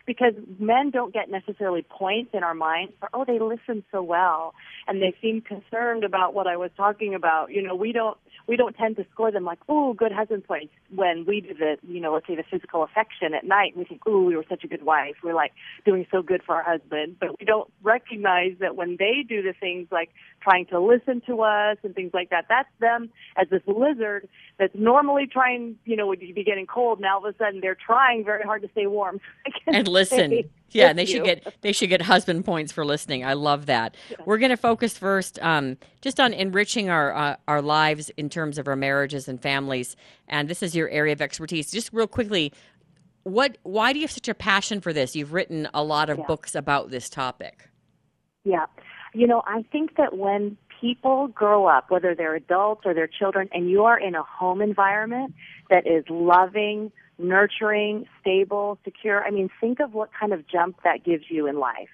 Because 0.05 0.33
men 0.59 0.91
don't 0.91 1.13
get 1.13 1.29
necessarily 1.29 1.81
points 1.81 2.31
in 2.33 2.43
our 2.43 2.53
minds 2.53 2.93
for, 2.99 3.09
oh, 3.13 3.25
they 3.25 3.39
listen 3.39 3.83
so 3.91 4.03
well, 4.03 4.53
and 4.88 5.01
they 5.01 5.15
seem 5.21 5.41
concerned 5.41 6.03
about 6.03 6.33
what 6.33 6.47
I 6.47 6.57
was 6.57 6.71
talking 6.77 7.15
about. 7.15 7.51
You 7.51 7.63
know, 7.63 7.75
we 7.75 7.91
don't 7.91 8.17
we 8.47 8.55
don't 8.55 8.75
tend 8.75 8.95
to 8.97 9.05
score 9.11 9.31
them 9.31 9.43
like, 9.43 9.59
oh, 9.67 9.93
good 9.93 10.11
husband 10.11 10.43
points 10.43 10.73
when 10.93 11.25
we 11.27 11.41
do 11.41 11.53
the, 11.53 11.77
you 11.88 11.99
know, 11.99 12.13
let's 12.13 12.27
say 12.27 12.35
the 12.35 12.43
physical 12.49 12.83
affection 12.83 13.33
at 13.33 13.43
night. 13.43 13.75
We 13.75 13.85
think, 13.85 14.01
oh, 14.05 14.23
we 14.23 14.35
were 14.35 14.45
such 14.47 14.63
a 14.63 14.67
good 14.67 14.83
wife. 14.83 15.15
We're 15.23 15.33
like 15.33 15.53
doing 15.83 16.05
so 16.11 16.21
good 16.21 16.41
for 16.45 16.55
our 16.55 16.63
husband, 16.63 17.17
but 17.19 17.39
we 17.39 17.45
don't 17.45 17.71
recognize 17.81 18.53
that 18.59 18.75
when 18.75 18.97
they 18.99 19.25
do 19.27 19.41
the 19.41 19.53
things 19.59 19.88
like 19.91 20.09
trying 20.45 20.67
to 20.67 20.79
listen 20.79 21.21
to 21.27 21.41
us 21.41 21.77
and 21.84 21.95
things 21.95 22.12
like 22.13 22.29
that, 22.29 22.45
that's 22.47 22.69
them 22.79 23.10
as 23.38 23.47
this 23.49 23.63
lizard 23.65 24.29
that's 24.60 24.75
normally 24.75 25.25
trying, 25.25 25.77
you 25.86 25.95
know, 25.95 26.08
would 26.08 26.19
be 26.19 26.43
getting 26.43 26.67
cold. 26.67 26.99
Now 27.01 27.17
all 27.17 27.25
of 27.25 27.34
a 27.34 27.38
sudden 27.38 27.60
they're 27.62 27.75
trying 27.75 28.23
very 28.23 28.43
hard 28.43 28.62
to 28.62 28.69
stay 28.71 28.88
warm. 28.88 29.05
platform. 29.05 29.19
so 29.45 29.51
I 29.51 29.60
can 29.63 29.75
and 29.75 29.88
listen. 29.88 30.49
Yeah, 30.71 30.89
and 30.89 30.99
they 30.99 31.05
should 31.05 31.25
you. 31.25 31.36
get 31.36 31.55
they 31.62 31.71
should 31.71 31.89
get 31.89 32.01
husband 32.01 32.43
points 32.43 32.71
for 32.71 32.86
listening. 32.86 33.23
I 33.23 33.34
love 33.34 33.67
that. 33.67 33.95
We're 34.25 34.38
going 34.38 34.49
to 34.49 34.58
focus 34.58 34.97
first 34.97 35.39
um, 35.41 35.77
just 36.01 36.19
on 36.19 36.34
enriching 36.34 36.89
our 36.89 37.13
uh, 37.15 37.36
our 37.47 37.62
lives 37.62 38.10
in 38.17 38.29
terms 38.29 38.58
of 38.58 38.67
our 38.67 38.75
marriages 38.75 39.27
and 39.27 39.41
families. 39.41 39.95
And 40.27 40.49
this 40.49 40.62
is 40.62 40.75
your 40.75 40.89
area 40.89 41.13
of 41.13 41.21
expertise. 41.21 41.71
Just 41.71 41.93
real 41.93 42.08
quickly, 42.08 42.51
what 43.23 43.58
why 43.63 43.93
do 43.93 43.99
you 43.99 44.03
have 44.03 44.12
such 44.12 44.27
a 44.27 44.34
passion 44.34 44.81
for 44.81 44.91
this? 44.91 45.15
You've 45.15 45.31
written 45.34 45.69
a 45.73 45.84
lot 45.84 46.10
of 46.10 46.17
Yeah. 46.17 46.25
books 46.27 46.55
about 46.55 46.89
this 46.89 47.10
topic. 47.10 47.69
Yeah. 48.43 48.65
You 49.15 49.28
know, 49.28 49.41
I 49.47 49.63
think 49.71 49.95
that 49.95 50.17
when 50.17 50.58
people 50.82 51.30
grow 51.30 51.67
up, 51.67 51.89
whether 51.89 52.13
they're 52.15 52.36
adults 52.36 52.82
or 52.84 52.93
they're 52.93 53.08
children, 53.08 53.47
and 53.54 53.69
you 53.69 53.86
are 53.86 53.97
in 53.97 54.13
a 54.13 54.23
home 54.23 54.62
environment 54.62 55.34
that 55.69 55.88
is 55.88 56.04
loving, 56.10 56.91
nurturing, 57.17 58.08
stable, 58.19 58.78
secure, 58.84 59.23
I 59.23 59.32
mean, 59.32 59.49
think 59.62 59.80
of 59.80 59.93
what 59.93 60.10
kind 60.19 60.34
of 60.34 60.45
jump 60.49 60.80
that 60.84 61.06
gives 61.06 61.23
you 61.30 61.47
in 61.47 61.60
life. 61.60 61.88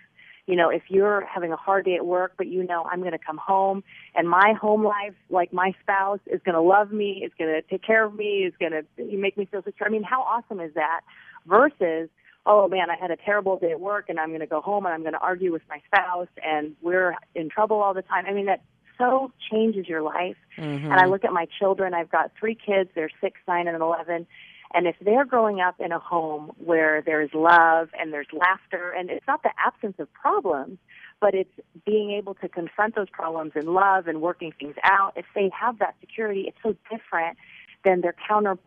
You 0.47 0.55
know, 0.55 0.69
if 0.69 0.81
you're 0.89 1.23
having 1.31 1.51
a 1.53 1.55
hard 1.55 1.85
day 1.85 1.93
at 1.95 2.07
work, 2.07 2.33
but 2.37 2.47
you 2.47 2.63
know, 2.63 2.87
I'm 2.91 3.01
going 3.01 3.11
to 3.11 3.19
come 3.19 3.37
home 3.37 3.83
and 4.15 4.27
my 4.27 4.53
home 4.59 4.83
life, 4.83 5.13
like 5.29 5.53
my 5.53 5.75
spouse, 5.83 6.19
is 6.25 6.41
going 6.43 6.55
to 6.55 6.61
love 6.61 6.91
me, 6.91 7.21
is 7.23 7.31
going 7.37 7.53
to 7.53 7.61
take 7.61 7.83
care 7.83 8.03
of 8.03 8.15
me, 8.15 8.45
is 8.47 8.53
going 8.59 8.71
to 8.71 8.83
make 9.15 9.37
me 9.37 9.45
feel 9.45 9.61
secure. 9.61 9.87
I 9.87 9.91
mean, 9.91 10.01
how 10.01 10.23
awesome 10.23 10.59
is 10.59 10.73
that? 10.73 11.01
Versus, 11.45 12.09
oh 12.45 12.67
man, 12.67 12.89
I 12.89 12.95
had 12.99 13.11
a 13.11 13.17
terrible 13.17 13.57
day 13.57 13.71
at 13.71 13.79
work 13.79 14.05
and 14.09 14.19
I'm 14.19 14.29
going 14.29 14.41
to 14.41 14.47
go 14.47 14.61
home 14.61 14.85
and 14.85 14.93
I'm 14.93 15.01
going 15.01 15.13
to 15.13 15.19
argue 15.19 15.51
with 15.51 15.61
my 15.69 15.81
spouse 15.85 16.27
and 16.43 16.75
we're 16.81 17.15
in 17.35 17.49
trouble 17.49 17.77
all 17.77 17.93
the 17.93 18.01
time. 18.01 18.25
I 18.27 18.33
mean, 18.33 18.47
that 18.47 18.61
so 18.97 19.31
changes 19.51 19.87
your 19.87 20.01
life. 20.01 20.37
And 20.83 20.93
I 20.93 21.05
look 21.05 21.23
at 21.23 21.33
my 21.33 21.47
children. 21.59 21.93
I've 21.93 22.11
got 22.11 22.31
three 22.39 22.55
kids. 22.55 22.89
They're 22.93 23.09
six, 23.19 23.39
nine, 23.47 23.67
and 23.67 23.81
eleven. 23.81 24.27
And 24.73 24.87
if 24.87 24.95
they're 25.01 25.25
growing 25.25 25.59
up 25.59 25.75
in 25.79 25.91
a 25.91 25.99
home 25.99 26.51
where 26.57 27.01
there's 27.01 27.31
love 27.33 27.89
and 27.99 28.13
there's 28.13 28.27
laughter, 28.31 28.91
and 28.91 29.09
it's 29.09 29.27
not 29.27 29.43
the 29.43 29.51
absence 29.57 29.95
of 29.99 30.11
problems, 30.13 30.77
but 31.19 31.35
it's 31.35 31.51
being 31.85 32.11
able 32.11 32.35
to 32.35 32.47
confront 32.47 32.95
those 32.95 33.09
problems 33.09 33.51
in 33.55 33.73
love 33.73 34.07
and 34.07 34.21
working 34.21 34.53
things 34.57 34.75
out. 34.83 35.13
If 35.15 35.25
they 35.35 35.51
have 35.59 35.79
that 35.79 35.95
security, 35.99 36.45
it's 36.47 36.57
so 36.63 36.75
different 36.89 37.37
than 37.83 38.01
their 38.01 38.15
counter 38.27 38.57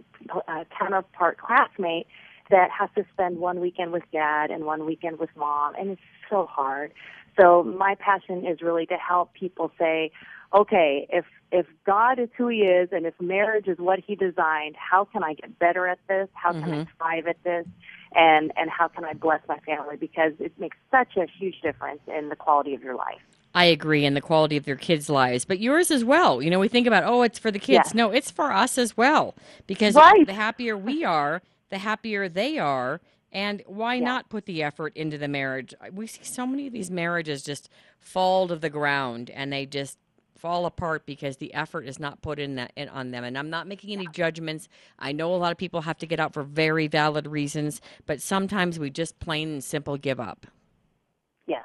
uh, 0.48 0.64
counterpart 0.78 1.38
classmate 1.38 2.06
that 2.50 2.70
has 2.70 2.90
to 2.96 3.04
spend 3.12 3.38
one 3.38 3.60
weekend 3.60 3.92
with 3.92 4.02
dad 4.12 4.50
and 4.50 4.64
one 4.64 4.86
weekend 4.86 5.18
with 5.18 5.30
mom, 5.36 5.74
and 5.76 5.90
it's 5.90 6.02
so 6.30 6.46
hard. 6.46 6.92
So 7.40 7.62
my 7.64 7.96
passion 7.98 8.46
is 8.46 8.60
really 8.62 8.86
to 8.86 8.96
help 8.96 9.34
people 9.34 9.72
say, 9.78 10.10
okay, 10.54 11.06
if 11.10 11.24
if 11.50 11.66
God 11.86 12.18
is 12.18 12.28
who 12.36 12.48
He 12.48 12.58
is, 12.60 12.88
and 12.92 13.06
if 13.06 13.14
marriage 13.20 13.68
is 13.68 13.78
what 13.78 13.98
He 14.06 14.14
designed, 14.14 14.76
how 14.76 15.04
can 15.04 15.22
I 15.24 15.34
get 15.34 15.58
better 15.58 15.86
at 15.86 15.98
this? 16.08 16.28
How 16.34 16.52
can 16.52 16.64
I 16.64 16.66
Mhm. 16.66 16.86
thrive 16.98 17.26
at 17.26 17.42
this? 17.44 17.66
And 18.14 18.52
and 18.56 18.70
how 18.70 18.88
can 18.88 19.04
I 19.04 19.14
bless 19.14 19.40
my 19.48 19.58
family? 19.60 19.96
Because 19.96 20.32
it 20.38 20.52
makes 20.58 20.76
such 20.90 21.16
a 21.16 21.26
huge 21.26 21.60
difference 21.62 22.00
in 22.06 22.28
the 22.28 22.36
quality 22.36 22.74
of 22.74 22.82
your 22.82 22.94
life. 22.94 23.20
I 23.56 23.66
agree 23.66 24.04
in 24.04 24.14
the 24.14 24.20
quality 24.20 24.56
of 24.56 24.66
your 24.66 24.76
kids' 24.76 25.08
lives, 25.08 25.44
but 25.44 25.60
yours 25.60 25.92
as 25.92 26.04
well. 26.04 26.42
You 26.42 26.50
know, 26.50 26.58
we 26.58 26.66
think 26.66 26.88
about, 26.88 27.04
oh, 27.04 27.22
it's 27.22 27.38
for 27.38 27.52
the 27.52 27.58
kids. 27.60 27.86
Yes. 27.86 27.94
No, 27.94 28.10
it's 28.10 28.30
for 28.30 28.50
us 28.52 28.78
as 28.78 28.96
well. 28.96 29.34
Because 29.68 29.94
Right. 29.94 30.26
the 30.26 30.32
happier 30.34 30.76
we 30.76 31.04
are, 31.04 31.40
the 31.74 31.78
happier 31.78 32.28
they 32.28 32.58
are. 32.58 33.00
And 33.32 33.62
why 33.66 33.98
not 33.98 34.28
put 34.28 34.46
the 34.46 34.62
effort 34.62 34.96
into 34.96 35.18
the 35.18 35.26
marriage? 35.26 35.74
We 35.92 36.06
see 36.06 36.22
so 36.22 36.46
many 36.46 36.68
of 36.68 36.72
these 36.72 36.88
marriages 36.88 37.42
just 37.42 37.68
fall 37.98 38.46
to 38.46 38.54
the 38.54 38.70
ground 38.70 39.28
and 39.28 39.52
they 39.52 39.66
just 39.66 39.98
fall 40.36 40.66
apart 40.66 41.04
because 41.04 41.38
the 41.38 41.52
effort 41.52 41.82
is 41.82 41.98
not 41.98 42.22
put 42.22 42.38
in 42.38 42.54
that 42.54 42.70
in, 42.76 42.88
on 42.90 43.10
them. 43.10 43.24
And 43.24 43.36
I'm 43.36 43.50
not 43.50 43.66
making 43.66 43.92
any 43.92 44.06
judgments. 44.12 44.68
I 45.00 45.10
know 45.10 45.34
a 45.34 45.36
lot 45.36 45.50
of 45.50 45.58
people 45.58 45.80
have 45.80 45.98
to 45.98 46.06
get 46.06 46.20
out 46.20 46.32
for 46.32 46.44
very 46.44 46.86
valid 46.86 47.26
reasons, 47.26 47.80
but 48.06 48.22
sometimes 48.22 48.78
we 48.78 48.88
just 48.88 49.18
plain 49.18 49.48
and 49.48 49.64
simple 49.64 49.96
give 49.96 50.20
up. 50.20 50.46
Yes. 51.48 51.64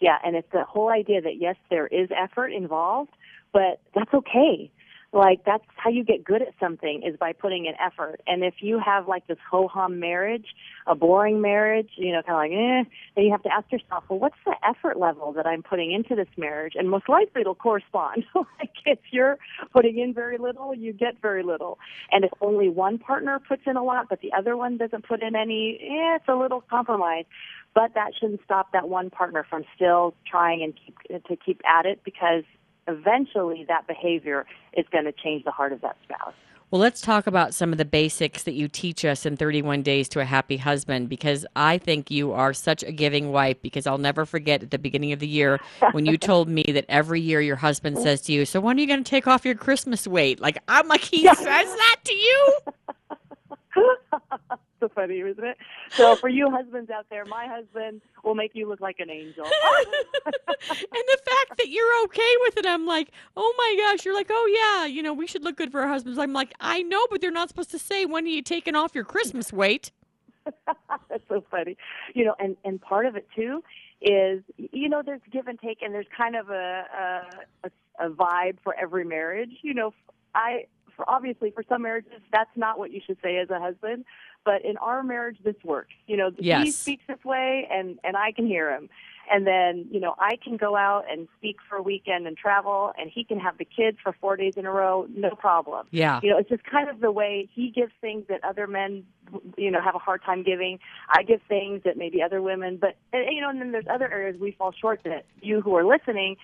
Yeah, 0.00 0.18
and 0.24 0.34
it's 0.34 0.50
the 0.52 0.64
whole 0.64 0.88
idea 0.88 1.20
that 1.20 1.36
yes, 1.38 1.54
there 1.70 1.86
is 1.86 2.08
effort 2.10 2.48
involved, 2.48 3.12
but 3.52 3.80
that's 3.94 4.12
okay. 4.12 4.72
Like 5.14 5.44
that's 5.46 5.62
how 5.76 5.90
you 5.90 6.02
get 6.02 6.24
good 6.24 6.42
at 6.42 6.48
something 6.58 7.04
is 7.06 7.16
by 7.16 7.32
putting 7.32 7.66
in 7.66 7.74
effort. 7.80 8.20
And 8.26 8.42
if 8.42 8.54
you 8.58 8.80
have 8.84 9.06
like 9.06 9.28
this 9.28 9.38
ho 9.48 9.68
hum 9.68 10.00
marriage, 10.00 10.46
a 10.88 10.96
boring 10.96 11.40
marriage, 11.40 11.90
you 11.94 12.10
know, 12.10 12.20
kind 12.22 12.34
of 12.34 12.38
like 12.38 12.50
eh, 12.50 12.90
then 13.14 13.24
you 13.24 13.30
have 13.30 13.44
to 13.44 13.52
ask 13.52 13.70
yourself, 13.70 14.02
well, 14.08 14.18
what's 14.18 14.36
the 14.44 14.56
effort 14.68 14.98
level 14.98 15.32
that 15.34 15.46
I'm 15.46 15.62
putting 15.62 15.92
into 15.92 16.16
this 16.16 16.26
marriage? 16.36 16.72
And 16.74 16.90
most 16.90 17.08
likely 17.08 17.42
it'll 17.42 17.54
correspond. 17.54 18.24
like 18.34 18.72
if 18.86 18.98
you're 19.12 19.38
putting 19.72 19.98
in 19.98 20.14
very 20.14 20.36
little, 20.36 20.74
you 20.74 20.92
get 20.92 21.22
very 21.22 21.44
little. 21.44 21.78
And 22.10 22.24
if 22.24 22.32
only 22.40 22.68
one 22.68 22.98
partner 22.98 23.38
puts 23.38 23.62
in 23.66 23.76
a 23.76 23.84
lot, 23.84 24.08
but 24.10 24.20
the 24.20 24.32
other 24.36 24.56
one 24.56 24.78
doesn't 24.78 25.06
put 25.06 25.22
in 25.22 25.36
any, 25.36 25.78
eh, 25.80 26.16
it's 26.16 26.28
a 26.28 26.34
little 26.34 26.60
compromise 26.60 27.24
but 27.74 27.92
that 27.94 28.12
shouldn't 28.18 28.40
stop 28.44 28.70
that 28.72 28.88
one 28.88 29.10
partner 29.10 29.44
from 29.50 29.64
still 29.74 30.14
trying 30.30 30.62
and 30.62 30.74
keep 30.76 31.24
to 31.24 31.36
keep 31.36 31.60
at 31.66 31.86
it 31.86 32.00
because 32.04 32.44
eventually 32.88 33.64
that 33.68 33.86
behavior 33.86 34.46
is 34.76 34.84
going 34.90 35.04
to 35.04 35.12
change 35.12 35.44
the 35.44 35.50
heart 35.50 35.72
of 35.72 35.80
that 35.82 35.96
spouse. 36.04 36.34
Well, 36.70 36.80
let's 36.80 37.00
talk 37.00 37.28
about 37.28 37.54
some 37.54 37.70
of 37.70 37.78
the 37.78 37.84
basics 37.84 38.42
that 38.44 38.54
you 38.54 38.66
teach 38.66 39.04
us 39.04 39.24
in 39.24 39.36
31 39.36 39.82
Days 39.82 40.08
to 40.08 40.18
a 40.18 40.24
Happy 40.24 40.56
Husband 40.56 41.08
because 41.08 41.46
I 41.54 41.78
think 41.78 42.10
you 42.10 42.32
are 42.32 42.52
such 42.52 42.82
a 42.82 42.90
giving 42.90 43.30
wife. 43.30 43.62
Because 43.62 43.86
I'll 43.86 43.96
never 43.96 44.26
forget 44.26 44.62
at 44.62 44.72
the 44.72 44.78
beginning 44.78 45.12
of 45.12 45.20
the 45.20 45.28
year 45.28 45.60
when 45.92 46.04
you 46.04 46.18
told 46.18 46.48
me 46.48 46.64
that 46.68 46.84
every 46.88 47.20
year 47.20 47.40
your 47.40 47.54
husband 47.54 47.98
says 47.98 48.22
to 48.22 48.32
you, 48.32 48.44
So 48.44 48.60
when 48.60 48.76
are 48.76 48.80
you 48.80 48.88
going 48.88 49.04
to 49.04 49.08
take 49.08 49.28
off 49.28 49.44
your 49.44 49.54
Christmas 49.54 50.08
weight? 50.08 50.40
Like, 50.40 50.58
I'm 50.66 50.88
like, 50.88 51.02
he 51.02 51.24
says 51.28 51.38
that 51.44 51.96
to 52.02 52.12
you? 52.12 52.58
so 54.84 54.94
funny, 54.94 55.18
isn't 55.20 55.44
it? 55.44 55.56
So 55.90 56.16
for 56.16 56.28
you 56.28 56.50
husbands 56.50 56.90
out 56.90 57.06
there, 57.10 57.24
my 57.24 57.46
husband 57.46 58.00
will 58.22 58.34
make 58.34 58.52
you 58.54 58.68
look 58.68 58.80
like 58.80 58.96
an 58.98 59.10
angel. 59.10 59.44
and 60.26 60.32
the 60.90 61.18
fact 61.24 61.58
that 61.58 61.68
you're 61.68 62.04
okay 62.04 62.32
with 62.42 62.58
it, 62.58 62.66
I'm 62.66 62.86
like, 62.86 63.10
oh 63.36 63.54
my 63.56 63.76
gosh, 63.78 64.04
you're 64.04 64.14
like, 64.14 64.30
oh 64.30 64.46
yeah, 64.80 64.86
you 64.86 65.02
know, 65.02 65.12
we 65.12 65.26
should 65.26 65.42
look 65.42 65.56
good 65.56 65.70
for 65.70 65.82
our 65.82 65.88
husbands. 65.88 66.18
I'm 66.18 66.32
like, 66.32 66.52
I 66.60 66.82
know, 66.82 67.06
but 67.10 67.20
they're 67.20 67.30
not 67.30 67.48
supposed 67.48 67.70
to 67.70 67.78
say 67.78 68.04
when 68.04 68.24
are 68.24 68.28
you 68.28 68.42
taking 68.42 68.74
off 68.74 68.94
your 68.94 69.04
Christmas 69.04 69.52
weight. 69.52 69.90
That's 70.66 71.24
so 71.28 71.42
funny. 71.50 71.76
You 72.14 72.26
know, 72.26 72.34
and 72.38 72.56
and 72.64 72.80
part 72.80 73.06
of 73.06 73.16
it 73.16 73.26
too 73.34 73.62
is 74.02 74.42
you 74.58 74.90
know 74.90 75.02
there's 75.04 75.22
give 75.32 75.46
and 75.46 75.58
take, 75.58 75.80
and 75.80 75.94
there's 75.94 76.06
kind 76.14 76.36
of 76.36 76.50
a 76.50 76.84
a, 77.64 77.68
a, 77.68 78.06
a 78.06 78.10
vibe 78.10 78.58
for 78.62 78.74
every 78.78 79.06
marriage. 79.06 79.52
You 79.62 79.72
know, 79.72 79.94
I 80.34 80.66
for 80.96 81.08
obviously 81.08 81.50
for 81.50 81.64
some 81.68 81.82
marriages 81.82 82.12
that's 82.32 82.50
not 82.56 82.78
what 82.78 82.90
you 82.90 83.00
should 83.04 83.18
say 83.22 83.38
as 83.38 83.50
a 83.50 83.58
husband, 83.58 84.04
but 84.44 84.64
in 84.64 84.76
our 84.78 85.02
marriage 85.02 85.38
this 85.44 85.56
works. 85.64 85.94
You 86.06 86.16
know, 86.16 86.30
he 86.64 86.70
speaks 86.70 87.02
this 87.08 87.24
way, 87.24 87.68
and 87.70 87.98
and 88.04 88.16
I 88.16 88.32
can 88.32 88.46
hear 88.46 88.70
him. 88.70 88.88
And 89.30 89.46
then, 89.46 89.86
you 89.90 90.00
know, 90.00 90.14
I 90.18 90.36
can 90.42 90.56
go 90.56 90.76
out 90.76 91.04
and 91.10 91.28
speak 91.38 91.56
for 91.68 91.76
a 91.76 91.82
weekend 91.82 92.26
and 92.26 92.36
travel, 92.36 92.92
and 92.98 93.10
he 93.10 93.24
can 93.24 93.38
have 93.40 93.58
the 93.58 93.64
kids 93.64 93.98
for 94.02 94.14
four 94.20 94.36
days 94.36 94.54
in 94.56 94.66
a 94.66 94.70
row, 94.70 95.06
no 95.14 95.30
problem. 95.30 95.86
Yeah. 95.90 96.20
You 96.22 96.30
know, 96.30 96.38
it's 96.38 96.48
just 96.48 96.64
kind 96.64 96.88
of 96.88 97.00
the 97.00 97.10
way 97.10 97.48
he 97.54 97.70
gives 97.70 97.92
things 98.00 98.24
that 98.28 98.44
other 98.44 98.66
men, 98.66 99.04
you 99.56 99.70
know, 99.70 99.80
have 99.80 99.94
a 99.94 99.98
hard 99.98 100.22
time 100.22 100.42
giving. 100.42 100.78
I 101.08 101.22
give 101.22 101.40
things 101.48 101.82
that 101.84 101.96
maybe 101.96 102.22
other 102.22 102.42
women, 102.42 102.76
but 102.76 102.96
and, 103.12 103.24
you 103.34 103.40
know, 103.40 103.48
and 103.48 103.60
then 103.60 103.72
there's 103.72 103.86
other 103.90 104.10
areas 104.10 104.36
we 104.38 104.52
fall 104.52 104.72
short 104.72 105.00
that 105.04 105.24
you 105.40 105.60
who 105.60 105.74
are 105.76 105.84
listening, 105.84 106.36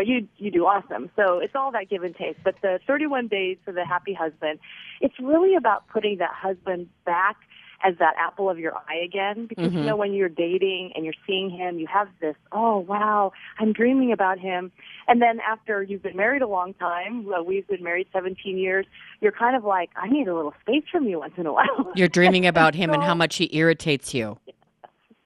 you 0.00 0.12
you 0.12 0.28
you 0.38 0.50
do 0.50 0.64
awesome. 0.66 1.10
So 1.16 1.38
it's 1.38 1.54
all 1.54 1.72
that 1.72 1.88
give 1.90 2.02
and 2.02 2.14
take. 2.14 2.42
But 2.42 2.56
the 2.62 2.80
31 2.86 3.28
days 3.28 3.58
for 3.64 3.72
the 3.72 3.84
happy 3.84 4.14
husband, 4.14 4.58
it's 5.00 5.14
really 5.20 5.54
about 5.54 5.86
putting 5.88 6.18
that 6.18 6.30
husband 6.32 6.88
back 7.04 7.36
as 7.84 7.94
that 7.98 8.14
apple 8.18 8.48
of 8.48 8.58
your 8.58 8.74
eye 8.88 8.96
again 9.04 9.46
because 9.46 9.72
you 9.72 9.80
Mhm. 9.80 9.86
know 9.86 9.96
when 9.96 10.12
you're 10.12 10.28
dating 10.28 10.92
and 10.94 11.04
you're 11.04 11.14
seeing 11.26 11.50
him 11.50 11.78
you 11.78 11.86
have 11.86 12.08
this 12.20 12.36
oh 12.52 12.78
wow 12.78 13.32
i'm 13.58 13.72
dreaming 13.72 14.12
about 14.12 14.38
him 14.38 14.70
and 15.08 15.20
then 15.20 15.40
after 15.40 15.82
you've 15.82 16.02
been 16.02 16.16
married 16.16 16.42
a 16.42 16.46
long 16.46 16.74
time 16.74 17.26
uh, 17.32 17.42
we've 17.42 17.66
been 17.66 17.82
married 17.82 18.06
17 18.12 18.56
years 18.58 18.86
you're 19.20 19.32
kind 19.32 19.56
of 19.56 19.64
like 19.64 19.90
i 19.96 20.08
need 20.08 20.28
a 20.28 20.34
little 20.34 20.54
space 20.60 20.84
from 20.90 21.06
you 21.08 21.18
once 21.18 21.34
in 21.36 21.46
a 21.46 21.52
while 21.58 21.92
You're 21.94 22.08
dreaming 22.08 22.46
about 22.46 22.74
him 22.74 22.90
and 22.90 23.02
how 23.02 23.14
much 23.14 23.36
he 23.36 23.48
irritates 23.56 24.14
you. 24.14 24.38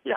yeah. 0.05 0.17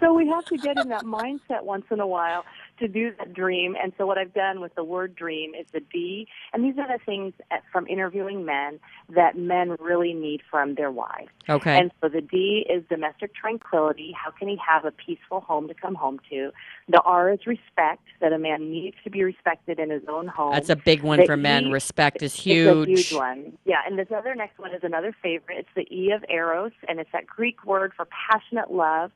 So 0.00 0.12
we 0.14 0.28
have 0.28 0.46
to 0.48 0.56
get 0.56 0.76
in 0.76 0.88
that 0.90 1.02
mindset 1.04 1.62
once 1.64 1.84
in 1.90 1.98
a 2.00 2.06
while 2.06 2.44
to 2.78 2.88
do 2.88 3.12
that 3.18 3.32
dream. 3.32 3.74
And 3.82 3.92
so 3.98 4.06
what 4.06 4.18
I've 4.18 4.34
done 4.34 4.60
with 4.60 4.74
the 4.74 4.84
word 4.84 5.14
dream 5.14 5.54
is 5.54 5.66
the 5.72 5.80
D. 5.80 6.26
And 6.52 6.64
these 6.64 6.78
are 6.78 6.86
the 6.86 7.02
things 7.04 7.34
from 7.72 7.86
interviewing 7.86 8.44
men 8.44 8.80
that 9.14 9.36
men 9.36 9.76
really 9.80 10.12
need 10.14 10.40
from 10.50 10.74
their 10.74 10.90
wives. 10.90 11.28
Okay. 11.48 11.78
And 11.78 11.90
so 12.00 12.08
the 12.08 12.20
D 12.20 12.66
is 12.68 12.82
domestic 12.88 13.34
tranquility. 13.34 14.12
How 14.16 14.30
can 14.30 14.48
he 14.48 14.56
have 14.66 14.84
a 14.84 14.90
peaceful 14.90 15.40
home 15.40 15.68
to 15.68 15.74
come 15.74 15.94
home 15.94 16.20
to? 16.30 16.50
The 16.88 17.00
R 17.02 17.32
is 17.32 17.40
respect, 17.46 18.02
that 18.20 18.32
a 18.32 18.38
man 18.38 18.70
needs 18.70 18.96
to 19.04 19.10
be 19.10 19.22
respected 19.22 19.78
in 19.78 19.90
his 19.90 20.02
own 20.08 20.26
home. 20.26 20.52
That's 20.52 20.70
a 20.70 20.76
big 20.76 21.02
one 21.02 21.20
The 21.20 21.26
for 21.26 21.36
men. 21.36 21.66
E- 21.66 21.72
Respect 21.72 22.22
is 22.22 22.32
it's 22.34 22.42
huge. 22.42 22.88
a 22.88 22.90
huge 22.90 23.12
one. 23.12 23.56
Yeah, 23.64 23.78
and 23.86 23.98
this 23.98 24.08
other 24.14 24.34
next 24.34 24.58
one 24.58 24.72
is 24.74 24.80
another 24.82 25.14
favorite. 25.22 25.58
It's 25.58 25.68
the 25.74 25.86
E 25.94 26.10
of 26.12 26.24
Eros, 26.28 26.72
and 26.88 26.98
it's 26.98 27.10
that 27.12 27.26
Greek 27.26 27.64
word 27.64 27.92
for 27.96 28.06
passionate 28.06 28.70
love. 28.72 29.10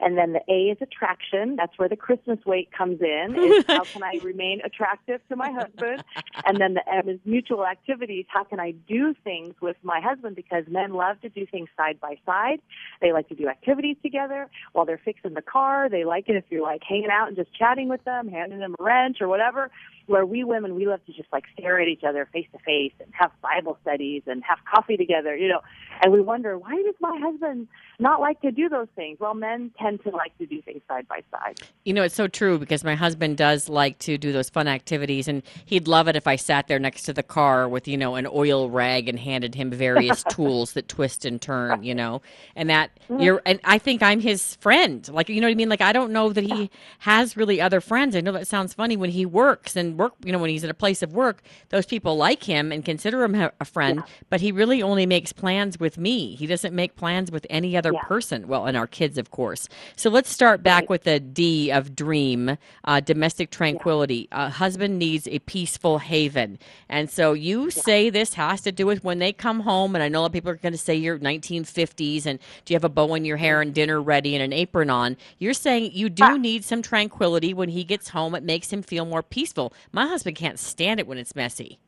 And 0.00 0.16
then 0.16 0.32
the 0.32 0.40
A 0.48 0.70
is 0.70 0.78
attraction. 0.80 1.56
That's 1.56 1.76
where 1.78 1.88
the 1.88 1.96
Christmas 1.96 2.38
weight 2.46 2.70
comes 2.72 3.00
in. 3.00 3.34
Is 3.36 3.64
how 3.68 3.84
can 3.84 4.02
I 4.02 4.18
remain 4.22 4.60
attractive 4.64 5.20
to 5.28 5.36
my 5.36 5.50
husband? 5.50 6.04
And 6.44 6.58
then 6.58 6.74
the 6.74 6.82
M 6.92 7.08
is 7.08 7.18
mutual 7.24 7.66
activities. 7.66 8.26
How 8.28 8.44
can 8.44 8.60
I 8.60 8.72
do 8.72 9.14
things 9.24 9.54
with 9.60 9.76
my 9.82 10.00
husband? 10.00 10.36
Because 10.36 10.64
men 10.68 10.92
love 10.92 11.20
to 11.22 11.28
do 11.28 11.46
things 11.46 11.68
side 11.76 12.00
by 12.00 12.16
side. 12.24 12.60
They 13.00 13.12
like 13.12 13.28
to 13.28 13.34
do 13.34 13.48
activities 13.48 13.96
together 14.02 14.48
while 14.72 14.84
they're 14.84 15.00
fixing 15.04 15.34
the 15.34 15.42
car. 15.42 15.88
They 15.88 16.04
like 16.04 16.28
it 16.28 16.36
if 16.36 16.44
you're 16.50 16.62
like 16.62 16.82
hanging 16.88 17.10
out 17.10 17.28
and 17.28 17.36
just 17.36 17.52
chatting 17.54 17.88
with 17.88 18.04
them, 18.04 18.28
handing 18.28 18.60
them 18.60 18.76
a 18.78 18.82
wrench 18.82 19.18
or 19.20 19.28
whatever. 19.28 19.70
Where 20.08 20.24
we 20.24 20.42
women, 20.42 20.74
we 20.74 20.86
love 20.86 21.04
to 21.06 21.12
just 21.12 21.28
like 21.32 21.44
stare 21.52 21.80
at 21.80 21.86
each 21.86 22.02
other 22.02 22.28
face 22.32 22.46
to 22.52 22.58
face 22.58 22.92
and 22.98 23.12
have 23.12 23.30
Bible 23.42 23.78
studies 23.82 24.22
and 24.26 24.42
have 24.42 24.58
coffee 24.64 24.96
together, 24.96 25.36
you 25.36 25.48
know. 25.48 25.60
And 26.00 26.12
we 26.12 26.20
wonder, 26.20 26.56
why 26.58 26.74
does 26.82 26.94
my 27.00 27.18
husband 27.20 27.68
not 27.98 28.20
like 28.20 28.40
to 28.40 28.50
do 28.50 28.68
those 28.68 28.86
things? 28.96 29.18
Well, 29.20 29.34
men 29.34 29.70
tend 29.78 30.02
to 30.04 30.10
like 30.10 30.36
to 30.38 30.46
do 30.46 30.62
things 30.62 30.80
side 30.88 31.06
by 31.08 31.22
side. 31.30 31.60
You 31.84 31.92
know, 31.92 32.02
it's 32.04 32.14
so 32.14 32.26
true 32.26 32.58
because 32.58 32.84
my 32.84 32.94
husband 32.94 33.36
does 33.36 33.68
like 33.68 33.98
to 34.00 34.16
do 34.16 34.32
those 34.32 34.48
fun 34.48 34.66
activities, 34.66 35.28
and 35.28 35.42
he'd 35.66 35.88
love 35.88 36.08
it 36.08 36.16
if 36.16 36.26
I 36.26 36.36
sat 36.36 36.68
there 36.68 36.78
next 36.78 37.02
to 37.02 37.12
the 37.12 37.22
car 37.22 37.68
with, 37.68 37.86
you 37.86 37.96
know, 37.96 38.14
an 38.14 38.26
oil 38.26 38.70
rag 38.70 39.08
and 39.08 39.18
handed 39.18 39.54
him 39.54 39.70
various 39.70 40.22
tools 40.30 40.72
that 40.72 40.88
twist 40.88 41.24
and 41.24 41.42
turn, 41.42 41.82
you 41.82 41.94
know, 41.94 42.22
and 42.56 42.70
that 42.70 42.90
mm. 43.10 43.22
you're, 43.22 43.42
and 43.44 43.60
I 43.64 43.78
think 43.78 44.02
I'm 44.02 44.20
his 44.20 44.54
friend. 44.56 45.08
Like, 45.08 45.28
you 45.28 45.40
know 45.40 45.48
what 45.48 45.52
I 45.52 45.56
mean? 45.56 45.68
Like, 45.68 45.82
I 45.82 45.92
don't 45.92 46.12
know 46.12 46.32
that 46.32 46.44
he 46.44 46.70
has 47.00 47.36
really 47.36 47.60
other 47.60 47.80
friends. 47.80 48.16
I 48.16 48.20
know 48.20 48.32
that 48.32 48.46
sounds 48.46 48.72
funny 48.72 48.96
when 48.96 49.10
he 49.10 49.26
works 49.26 49.76
and 49.76 49.97
work, 49.98 50.14
you 50.24 50.32
know, 50.32 50.38
when 50.38 50.48
he's 50.50 50.64
at 50.64 50.70
a 50.70 50.74
place 50.74 51.02
of 51.02 51.12
work, 51.12 51.42
those 51.68 51.84
people 51.84 52.16
like 52.16 52.44
him 52.44 52.72
and 52.72 52.84
consider 52.84 53.22
him 53.24 53.34
a- 53.34 53.52
friend, 53.66 54.02
but 54.30 54.40
he 54.40 54.50
really 54.50 54.82
only 54.82 55.04
makes 55.04 55.32
plans 55.32 55.78
with 55.78 55.98
me. 55.98 56.34
He 56.36 56.46
doesn't 56.46 56.74
make 56.74 56.96
plans 56.96 57.30
with 57.30 57.46
any 57.50 57.76
other 57.76 57.92
person. 57.92 58.48
Well, 58.48 58.64
and 58.66 58.76
our 58.76 58.86
kids, 58.86 59.18
of 59.18 59.30
course. 59.30 59.68
So 59.96 60.08
let's 60.08 60.30
start 60.30 60.62
back 60.62 60.88
with 60.88 61.02
the 61.02 61.20
D 61.20 61.70
of 61.70 61.94
dream, 61.94 62.56
uh, 62.84 63.00
domestic 63.00 63.50
tranquility. 63.50 64.28
A 64.32 64.48
husband 64.48 64.98
needs 64.98 65.28
a 65.28 65.40
peaceful 65.40 65.98
haven. 65.98 66.58
And 66.88 67.10
so 67.10 67.34
you 67.34 67.70
say 67.70 68.08
this 68.08 68.34
has 68.34 68.62
to 68.62 68.72
do 68.72 68.86
with 68.86 69.04
when 69.04 69.18
they 69.18 69.32
come 69.32 69.60
home, 69.60 69.94
and 69.94 70.02
I 70.02 70.08
know 70.08 70.20
a 70.20 70.22
lot 70.22 70.26
of 70.26 70.32
people 70.32 70.50
are 70.50 70.56
going 70.56 70.72
to 70.72 70.78
say 70.78 70.94
you're 70.94 71.18
1950s 71.18 72.24
and 72.26 72.38
do 72.64 72.72
you 72.72 72.76
have 72.76 72.84
a 72.84 72.88
bow 72.88 73.14
in 73.14 73.24
your 73.24 73.36
hair 73.36 73.60
and 73.60 73.74
dinner 73.74 74.00
ready 74.00 74.34
and 74.34 74.42
an 74.42 74.52
apron 74.52 74.90
on? 74.90 75.16
You're 75.38 75.52
saying 75.52 75.90
you 75.92 76.08
do 76.08 76.38
need 76.38 76.64
some 76.64 76.82
tranquility 76.82 77.52
when 77.52 77.68
he 77.68 77.84
gets 77.84 78.08
home. 78.10 78.34
It 78.34 78.42
makes 78.42 78.72
him 78.72 78.82
feel 78.82 79.04
more 79.04 79.22
peaceful. 79.22 79.72
My 79.92 80.06
husband 80.06 80.36
can't 80.36 80.58
stand 80.58 81.00
it 81.00 81.06
when 81.06 81.18
it's 81.18 81.34
messy. 81.34 81.78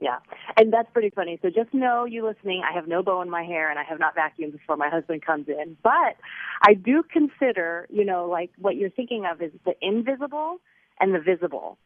Yeah, 0.00 0.18
and 0.58 0.72
that's 0.72 0.90
pretty 0.92 1.10
funny. 1.10 1.38
So 1.40 1.48
just 1.48 1.72
know, 1.72 2.04
you 2.04 2.26
listening, 2.26 2.62
I 2.68 2.74
have 2.74 2.86
no 2.86 3.02
bow 3.02 3.22
in 3.22 3.30
my 3.30 3.42
hair, 3.42 3.70
and 3.70 3.78
I 3.78 3.84
have 3.84 3.98
not 3.98 4.14
vacuumed 4.14 4.52
before 4.52 4.76
my 4.76 4.90
husband 4.90 5.24
comes 5.24 5.48
in. 5.48 5.76
But 5.82 6.16
I 6.62 6.74
do 6.74 7.02
consider, 7.02 7.86
you 7.90 8.04
know, 8.04 8.26
like 8.26 8.50
what 8.58 8.76
you're 8.76 8.90
thinking 8.90 9.24
of 9.24 9.40
is 9.40 9.52
the 9.64 9.74
invisible 9.80 10.58
and 11.00 11.14
the 11.14 11.20
visible. 11.20 11.78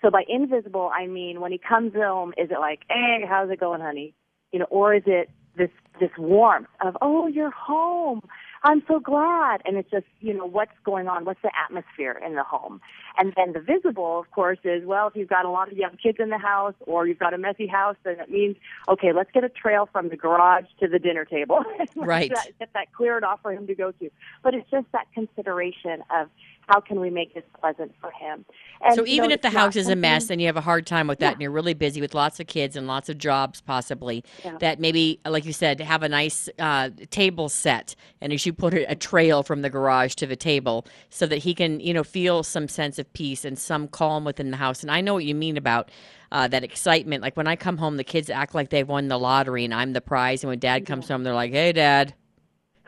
So 0.00 0.10
by 0.10 0.22
invisible, 0.28 0.90
I 0.94 1.06
mean 1.06 1.40
when 1.40 1.52
he 1.52 1.58
comes 1.58 1.92
home, 1.94 2.32
is 2.38 2.50
it 2.50 2.60
like, 2.60 2.80
hey, 2.88 3.24
how's 3.28 3.50
it 3.50 3.60
going, 3.60 3.80
honey? 3.80 4.14
You 4.52 4.60
know, 4.60 4.66
or 4.70 4.94
is 4.94 5.02
it 5.06 5.30
this 5.56 5.70
this 6.00 6.10
warmth 6.18 6.68
of, 6.84 6.96
oh, 7.00 7.26
you're 7.26 7.50
home. 7.50 8.20
I'm 8.66 8.82
so 8.88 8.98
glad. 8.98 9.62
And 9.64 9.76
it's 9.76 9.90
just, 9.92 10.06
you 10.20 10.34
know, 10.34 10.44
what's 10.44 10.72
going 10.84 11.06
on? 11.06 11.24
What's 11.24 11.40
the 11.40 11.52
atmosphere 11.56 12.20
in 12.24 12.34
the 12.34 12.42
home? 12.42 12.80
And 13.16 13.32
then 13.36 13.52
the 13.52 13.60
visible, 13.60 14.18
of 14.18 14.28
course, 14.32 14.58
is, 14.64 14.84
well, 14.84 15.06
if 15.06 15.14
you've 15.14 15.28
got 15.28 15.44
a 15.44 15.50
lot 15.50 15.70
of 15.70 15.78
young 15.78 15.96
kids 16.02 16.18
in 16.18 16.30
the 16.30 16.38
house 16.38 16.74
or 16.80 17.06
you've 17.06 17.20
got 17.20 17.32
a 17.32 17.38
messy 17.38 17.68
house, 17.68 17.94
then 18.02 18.18
it 18.18 18.28
means, 18.28 18.56
okay, 18.88 19.12
let's 19.12 19.30
get 19.30 19.44
a 19.44 19.48
trail 19.48 19.88
from 19.92 20.08
the 20.08 20.16
garage 20.16 20.64
to 20.80 20.88
the 20.88 20.98
dinner 20.98 21.24
table. 21.24 21.64
Right. 21.94 22.30
Get, 22.30 22.58
get 22.58 22.72
that 22.74 22.92
cleared 22.92 23.24
off 23.24 23.40
for 23.42 23.52
him 23.52 23.66
to 23.66 23.74
go 23.74 23.90
to. 23.90 24.10
But 24.42 24.54
it's 24.54 24.68
just 24.70 24.86
that 24.92 25.06
consideration 25.14 26.02
of 26.14 26.28
how 26.68 26.80
can 26.80 26.98
we 27.00 27.10
make 27.10 27.32
this 27.32 27.44
pleasant 27.60 27.92
for 28.00 28.10
him? 28.10 28.44
And, 28.84 28.94
so 28.94 29.02
you 29.04 29.14
even 29.14 29.28
know, 29.30 29.34
if 29.34 29.42
the 29.42 29.50
house 29.50 29.76
is 29.76 29.88
a 29.88 29.94
mess 29.96 30.30
and 30.30 30.40
you 30.40 30.48
have 30.48 30.56
a 30.56 30.60
hard 30.60 30.84
time 30.86 31.06
with 31.06 31.20
that 31.20 31.26
Yeah. 31.26 31.32
and 31.32 31.40
you're 31.40 31.50
really 31.52 31.74
busy 31.74 32.00
with 32.00 32.12
lots 32.14 32.40
of 32.40 32.46
kids 32.48 32.74
and 32.76 32.86
lots 32.86 33.08
of 33.08 33.18
jobs 33.18 33.60
possibly 33.60 34.24
Yeah. 34.44 34.58
that 34.58 34.80
maybe 34.80 35.20
like 35.24 35.44
you 35.44 35.52
said 35.52 35.80
have 35.80 36.02
a 36.02 36.08
nice 36.08 36.48
uh, 36.58 36.90
table 37.10 37.48
set 37.48 37.94
and 38.20 38.32
as 38.32 38.44
you 38.44 38.52
put 38.52 38.74
it 38.74 38.86
a 38.88 38.96
trail 38.96 39.42
from 39.44 39.62
the 39.62 39.70
garage 39.70 40.14
to 40.16 40.26
the 40.26 40.36
table 40.36 40.84
so 41.08 41.26
that 41.26 41.38
he 41.38 41.54
can 41.54 41.78
you 41.80 41.94
know 41.94 42.02
feel 42.04 42.42
some 42.42 42.66
sense 42.68 42.98
of 42.98 43.10
peace 43.12 43.44
and 43.44 43.58
some 43.58 43.86
calm 43.86 44.24
within 44.24 44.50
the 44.50 44.56
house 44.56 44.82
and 44.82 44.90
i 44.90 45.00
know 45.00 45.14
what 45.14 45.24
you 45.24 45.34
mean 45.34 45.56
about 45.56 45.90
uh, 46.32 46.48
that 46.48 46.64
excitement 46.64 47.22
like 47.22 47.36
when 47.36 47.46
i 47.46 47.54
come 47.54 47.78
home 47.78 47.96
the 47.96 48.04
kids 48.04 48.28
act 48.28 48.54
like 48.54 48.70
they've 48.70 48.88
won 48.88 49.08
the 49.08 49.18
lottery 49.18 49.64
and 49.64 49.72
i'm 49.72 49.92
the 49.92 50.00
prize 50.00 50.42
and 50.42 50.48
when 50.50 50.58
dad 50.58 50.84
comes 50.84 51.08
home 51.08 51.22
they're 51.22 51.32
like 51.34 51.52
hey 51.52 51.72
dad 51.72 52.12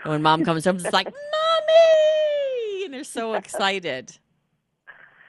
and 0.03 0.11
when 0.12 0.23
mom 0.23 0.45
comes 0.45 0.64
home 0.64 0.77
it's 0.77 0.93
like 0.93 1.07
mommy 1.07 2.28
and 2.88 2.94
they're 2.94 3.05
so 3.05 3.35
excited 3.35 4.18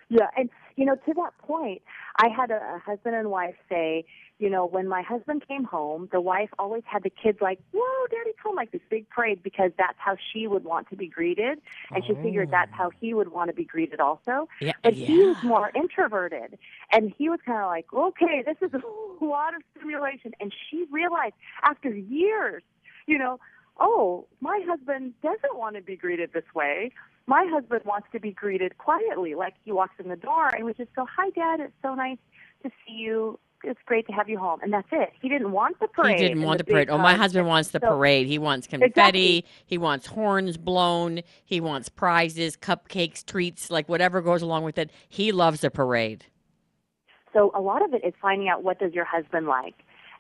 Yeah, 0.09 0.27
and 0.35 0.49
you 0.75 0.85
know, 0.85 0.95
to 0.95 1.13
that 1.13 1.37
point, 1.39 1.81
I 2.17 2.29
had 2.29 2.51
a, 2.51 2.81
husband 2.83 3.13
and 3.13 3.29
wife 3.29 3.55
say, 3.69 4.05
you 4.39 4.49
know, 4.49 4.65
when 4.65 4.87
my 4.87 5.01
husband 5.01 5.43
came 5.47 5.65
home, 5.65 6.07
the 6.11 6.21
wife 6.21 6.49
always 6.57 6.83
had 6.85 7.03
the 7.03 7.11
kids 7.11 7.39
like, 7.41 7.59
"Whoa, 7.71 8.07
daddy's 8.09 8.33
home!" 8.43 8.55
like 8.55 8.71
this 8.71 8.81
big 8.89 9.07
parade 9.09 9.43
because 9.43 9.71
that's 9.77 9.97
how 9.99 10.15
she 10.31 10.47
would 10.47 10.63
want 10.63 10.89
to 10.89 10.95
be 10.95 11.07
greeted, 11.07 11.59
and 11.91 12.03
she 12.05 12.15
figured 12.15 12.49
that's 12.49 12.71
how 12.73 12.89
he 12.99 13.13
would 13.13 13.31
want 13.31 13.49
to 13.49 13.53
be 13.53 13.65
greeted 13.65 13.99
also. 13.99 14.47
Yeah, 14.61 14.71
But 14.81 14.93
he 14.93 15.19
was 15.19 15.37
more 15.43 15.71
introverted, 15.75 16.57
and 16.91 17.13
he 17.15 17.29
was 17.29 17.39
kind 17.45 17.59
of 17.59 17.67
like, 17.67 17.93
"Okay, 17.93 18.43
this 18.43 18.57
is 18.61 18.73
a 18.73 19.23
lot 19.23 19.53
of 19.53 19.61
stimulation," 19.77 20.31
and 20.39 20.51
she 20.69 20.85
realized 20.89 21.35
after 21.61 21.89
years, 21.93 22.63
you 23.05 23.17
know, 23.17 23.39
oh, 23.79 24.25
my 24.41 24.59
husband 24.67 25.13
doesn't 25.21 25.55
want 25.55 25.75
to 25.75 25.81
be 25.81 25.95
greeted 25.95 26.31
this 26.33 26.43
way. 26.55 26.91
My 27.29 27.45
husband 27.47 27.81
wants 27.85 28.07
to 28.11 28.19
be 28.19 28.31
greeted 28.31 28.79
quietly, 28.79 29.35
like 29.35 29.53
he 29.63 29.71
walks 29.71 29.93
in 29.99 30.09
the 30.09 30.15
door 30.15 30.47
and 30.47 30.65
we 30.65 30.73
just 30.73 30.91
go, 30.95 31.05
"Hi, 31.15 31.29
Dad. 31.29 31.59
It's 31.59 31.73
so 31.83 31.93
nice 31.93 32.17
to 32.63 32.71
see 32.83 32.93
you. 32.93 33.37
It's 33.63 33.79
great 33.85 34.07
to 34.07 34.13
have 34.13 34.27
you 34.27 34.39
home." 34.39 34.59
And 34.63 34.73
that's 34.73 34.87
it. 34.91 35.11
He 35.21 35.29
didn't 35.29 35.51
want 35.51 35.79
the 35.79 35.87
parade. 35.87 36.19
He 36.19 36.27
didn't 36.27 36.41
want 36.41 36.57
the 36.57 36.63
big 36.63 36.73
parade. 36.73 36.89
Oh, 36.89 36.97
my 36.97 37.13
uh, 37.13 37.17
husband 37.17 37.45
wants 37.45 37.69
the 37.69 37.79
So- 37.81 37.87
parade. 37.87 38.25
He 38.25 38.39
wants 38.39 38.65
confetti. 38.65 38.89
Exactly. 39.37 39.45
He 39.63 39.77
wants 39.77 40.07
horns 40.07 40.57
blown. 40.57 41.21
He 41.45 41.61
wants 41.61 41.87
prizes, 41.87 42.57
cupcakes, 42.57 43.23
treats, 43.23 43.69
like 43.69 43.87
whatever 43.87 44.21
goes 44.21 44.41
along 44.41 44.63
with 44.63 44.79
it. 44.79 44.89
He 45.07 45.31
loves 45.31 45.63
a 45.63 45.69
parade. 45.69 46.25
So 47.31 47.51
a 47.53 47.61
lot 47.61 47.83
of 47.83 47.93
it 47.93 48.03
is 48.03 48.15
finding 48.19 48.49
out 48.49 48.63
what 48.63 48.79
does 48.79 48.93
your 48.93 49.05
husband 49.05 49.45
like 49.45 49.75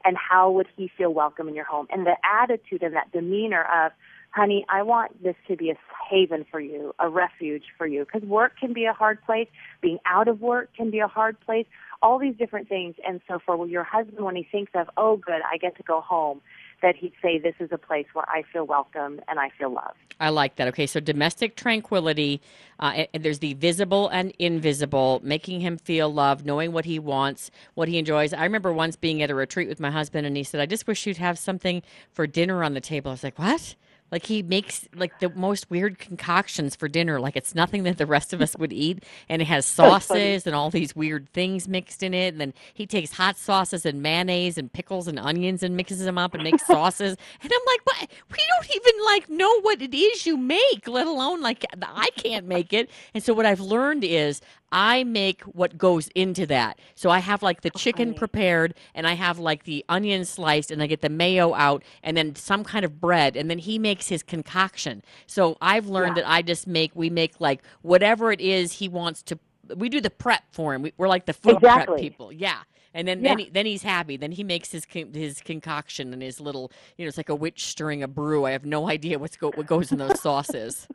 and 0.05 0.15
how 0.15 0.51
would 0.51 0.67
he 0.77 0.91
feel 0.95 1.11
welcome 1.11 1.47
in 1.47 1.55
your 1.55 1.65
home 1.65 1.87
and 1.89 2.05
the 2.05 2.15
attitude 2.23 2.83
and 2.83 2.95
that 2.95 3.11
demeanor 3.11 3.63
of 3.63 3.93
honey 4.39 4.65
i 4.69 4.81
want 4.81 5.21
this 5.21 5.35
to 5.49 5.57
be 5.57 5.69
a 5.69 5.75
haven 6.09 6.45
for 6.49 6.61
you 6.61 6.95
a 6.99 7.09
refuge 7.09 7.65
for 7.77 7.85
you 7.85 8.05
because 8.05 8.25
work 8.27 8.53
can 8.57 8.71
be 8.71 8.85
a 8.85 8.93
hard 8.93 9.21
place 9.25 9.49
being 9.81 9.99
out 10.05 10.29
of 10.29 10.39
work 10.39 10.69
can 10.77 10.89
be 10.89 10.99
a 10.99 11.07
hard 11.07 11.37
place 11.41 11.65
all 12.01 12.17
these 12.17 12.35
different 12.37 12.69
things 12.69 12.95
and 13.05 13.19
so 13.27 13.37
for 13.45 13.67
your 13.67 13.83
husband 13.83 14.23
when 14.23 14.37
he 14.37 14.47
thinks 14.49 14.71
of 14.75 14.89
oh 14.95 15.17
good 15.17 15.41
i 15.51 15.57
get 15.57 15.75
to 15.75 15.83
go 15.83 15.99
home 15.99 16.39
that 16.81 16.95
he'd 16.95 17.11
say 17.21 17.37
this 17.37 17.55
is 17.59 17.69
a 17.73 17.77
place 17.77 18.05
where 18.13 18.23
i 18.29 18.41
feel 18.53 18.65
welcome 18.65 19.19
and 19.27 19.39
i 19.39 19.49
feel 19.57 19.73
loved 19.73 19.97
I 20.21 20.27
like 20.27 20.57
that. 20.57 20.67
Okay, 20.67 20.85
so 20.85 20.99
domestic 20.99 21.55
tranquility. 21.55 22.41
Uh, 22.77 23.05
and- 23.13 23.23
there's 23.23 23.39
the 23.39 23.53
visible 23.53 24.09
and 24.09 24.33
invisible, 24.37 25.21
making 25.23 25.61
him 25.61 25.77
feel 25.77 26.11
loved, 26.13 26.45
knowing 26.45 26.73
what 26.73 26.83
he 26.83 26.99
wants, 26.99 27.51
what 27.73 27.87
he 27.87 27.97
enjoys. 27.97 28.33
I 28.33 28.43
remember 28.43 28.73
once 28.73 28.97
being 28.97 29.21
at 29.21 29.31
a 29.31 29.35
retreat 29.35 29.69
with 29.69 29.79
my 29.79 29.91
husband, 29.91 30.27
and 30.27 30.35
he 30.35 30.43
said, 30.43 30.59
"I 30.59 30.65
just 30.65 30.87
wish 30.87 31.07
you'd 31.07 31.17
have 31.17 31.39
something 31.39 31.81
for 32.11 32.27
dinner 32.27 32.65
on 32.65 32.73
the 32.73 32.81
table." 32.81 33.11
I 33.11 33.13
was 33.13 33.23
like, 33.23 33.39
"What?" 33.39 33.75
Like 34.11 34.25
he 34.25 34.41
makes 34.41 34.87
like 34.95 35.19
the 35.19 35.29
most 35.29 35.69
weird 35.69 35.99
concoctions 35.99 36.75
for 36.75 36.87
dinner. 36.87 37.19
Like 37.19 37.35
it's 37.35 37.55
nothing 37.55 37.83
that 37.83 37.97
the 37.97 38.05
rest 38.05 38.33
of 38.33 38.41
us 38.41 38.55
would 38.57 38.73
eat, 38.73 39.03
and 39.27 39.41
it 39.41 39.45
has 39.45 39.65
sauces 39.79 40.45
and 40.45 40.55
all 40.55 40.69
these 40.69 40.95
weird 40.95 41.29
things 41.33 41.67
mixed 41.67 42.03
in 42.03 42.13
it. 42.13 42.29
And 42.29 42.41
then 42.41 42.53
he 42.73 42.85
takes 42.85 43.13
hot 43.13 43.37
sauces 43.37 43.85
and 43.85 44.01
mayonnaise 44.01 44.57
and 44.57 44.71
pickles 44.71 45.07
and 45.07 45.19
onions 45.19 45.63
and 45.63 45.75
mixes 45.75 45.99
them 45.99 46.17
up 46.17 46.33
and 46.33 46.43
makes 46.43 46.65
sauces. 46.67 47.17
And 47.41 47.51
I'm 47.51 47.61
like, 47.67 47.85
what? 47.85 48.09
We 48.31 48.37
don't 48.37 48.75
even 48.75 49.05
like 49.05 49.29
know 49.29 49.61
what 49.61 49.81
it 49.81 49.95
is 49.95 50.25
you 50.25 50.37
make, 50.37 50.87
let 50.87 51.07
alone 51.07 51.41
like 51.41 51.65
I 51.81 52.09
can't 52.15 52.47
make 52.47 52.73
it. 52.73 52.89
And 53.13 53.23
so 53.23 53.33
what 53.33 53.45
I've 53.45 53.59
learned 53.61 54.03
is 54.03 54.41
I 54.71 55.03
make 55.03 55.41
what 55.43 55.77
goes 55.77 56.09
into 56.15 56.45
that. 56.47 56.77
So 56.95 57.09
I 57.09 57.19
have 57.19 57.41
like 57.41 57.61
the 57.61 57.69
chicken 57.71 58.13
prepared 58.13 58.75
and 58.93 59.07
I 59.07 59.13
have 59.13 59.39
like 59.39 59.63
the 59.63 59.83
onion 59.89 60.25
sliced 60.25 60.69
and 60.71 60.81
I 60.83 60.87
get 60.87 61.01
the 61.01 61.09
mayo 61.09 61.53
out 61.55 61.83
and 62.03 62.15
then 62.15 62.35
some 62.35 62.63
kind 62.63 62.85
of 62.85 63.01
bread 63.01 63.35
and 63.35 63.49
then 63.49 63.57
he 63.59 63.79
makes 63.79 64.07
his 64.09 64.21
concoction. 64.23 65.03
So 65.27 65.57
I've 65.61 65.87
learned 65.87 66.17
that 66.17 66.29
I 66.29 66.41
just 66.41 66.67
make 66.67 66.91
we 66.95 67.09
make 67.09 67.39
like 67.41 67.61
whatever 67.81 68.31
it 68.31 68.41
is 68.41 68.73
he 68.73 68.87
wants 68.87 69.21
to 69.23 69.39
we 69.75 69.89
do 69.89 70.01
the 70.01 70.09
prep 70.09 70.43
for 70.51 70.73
him. 70.73 70.81
We, 70.81 70.93
we're 70.97 71.07
like 71.07 71.25
the 71.25 71.33
food 71.33 71.59
prep 71.59 71.95
people. 71.97 72.31
Yeah. 72.31 72.59
And 72.91 73.07
then, 73.07 73.23
Yeah. 73.23 73.29
then, 73.29 73.37
he, 73.37 73.49
then 73.51 73.65
he's 73.67 73.83
happy. 73.83 74.17
Then 74.17 74.31
he 74.31 74.43
makes 74.43 74.71
his 74.71 74.83
con- 74.85 75.13
his 75.13 75.41
concoction 75.41 76.11
and 76.11 76.23
his 76.23 76.39
little, 76.41 76.71
you 76.97 77.05
know, 77.05 77.07
it's 77.07 77.17
like 77.17 77.29
a 77.29 77.35
witch 77.35 77.65
stirring 77.67 78.01
a 78.01 78.07
brew. 78.07 78.45
I 78.45 78.51
have 78.51 78.65
no 78.65 78.89
idea 78.89 79.19
what's 79.19 79.37
go- 79.37 79.51
what 79.53 79.67
goes 79.67 79.91
in 79.91 79.99
those 79.99 80.19
sauces. 80.23 80.87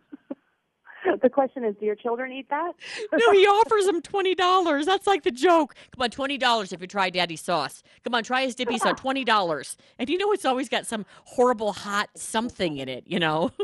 The 1.25 1.31
question 1.31 1.65
is 1.65 1.75
do 1.81 1.87
your 1.87 1.95
children 1.95 2.31
eat 2.31 2.49
that 2.51 2.73
no, 3.13 3.33
he 3.33 3.47
offers 3.47 3.87
them 3.87 4.03
twenty 4.03 4.35
dollars. 4.35 4.85
That's 4.87 5.07
like 5.07 5.23
the 5.23 5.31
joke. 5.31 5.75
Come 5.93 6.03
on, 6.03 6.11
twenty 6.11 6.37
dollars 6.37 6.73
if 6.73 6.81
you 6.81 6.87
try 6.87 7.09
Daddy's 7.11 7.41
sauce. 7.41 7.83
Come 8.05 8.15
on, 8.15 8.23
try 8.23 8.45
his 8.45 8.55
dippy 8.55 8.79
sauce. 8.79 8.95
Twenty 9.01 9.25
dollars. 9.25 9.77
And 9.99 10.09
you 10.11 10.19
know 10.19 10.33
it's 10.33 10.45
always 10.45 10.69
got 10.69 10.87
some 10.87 11.07
horrible 11.25 11.73
hot 11.73 12.11
something 12.15 12.77
in 12.77 12.89
it. 12.89 13.05
You 13.07 13.19
know. 13.19 13.51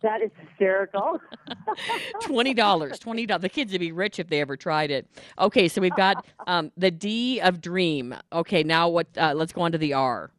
That 0.00 0.22
is 0.22 0.30
hysterical. 0.38 1.20
Twenty 2.22 2.54
dollars. 2.54 3.00
Twenty 3.00 3.26
dollars. 3.26 3.42
The 3.42 3.48
kids 3.48 3.72
would 3.72 3.80
be 3.80 3.90
rich 3.90 4.20
if 4.20 4.28
they 4.28 4.40
ever 4.40 4.56
tried 4.56 4.92
it. 4.92 5.08
Okay, 5.40 5.66
so 5.66 5.80
we've 5.80 5.96
got 5.96 6.24
um, 6.46 6.70
the 6.76 6.92
D 6.92 7.40
of 7.40 7.60
dream. 7.60 8.14
Okay, 8.32 8.62
now 8.62 8.88
what? 8.88 9.08
Uh, 9.16 9.32
let's 9.34 9.52
go 9.52 9.62
on 9.62 9.72
to 9.72 9.78
the 9.78 9.94
R. 9.94 10.30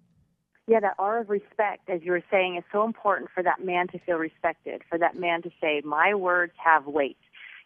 Yeah, 0.70 0.80
that 0.82 0.94
R 1.00 1.22
of 1.22 1.32
respect, 1.32 1.90
as 1.90 2.02
you 2.04 2.12
were 2.12 2.22
saying, 2.30 2.56
is 2.56 2.64
so 2.72 2.84
important 2.84 3.32
for 3.34 3.42
that 3.42 3.66
man 3.66 3.88
to 3.88 3.98
feel 3.98 4.18
respected, 4.18 4.84
for 4.88 5.00
that 5.00 5.16
man 5.20 5.42
to 5.42 5.50
say, 5.60 5.82
my 5.84 6.14
words 6.14 6.54
have 6.64 6.86
weight. 6.86 7.18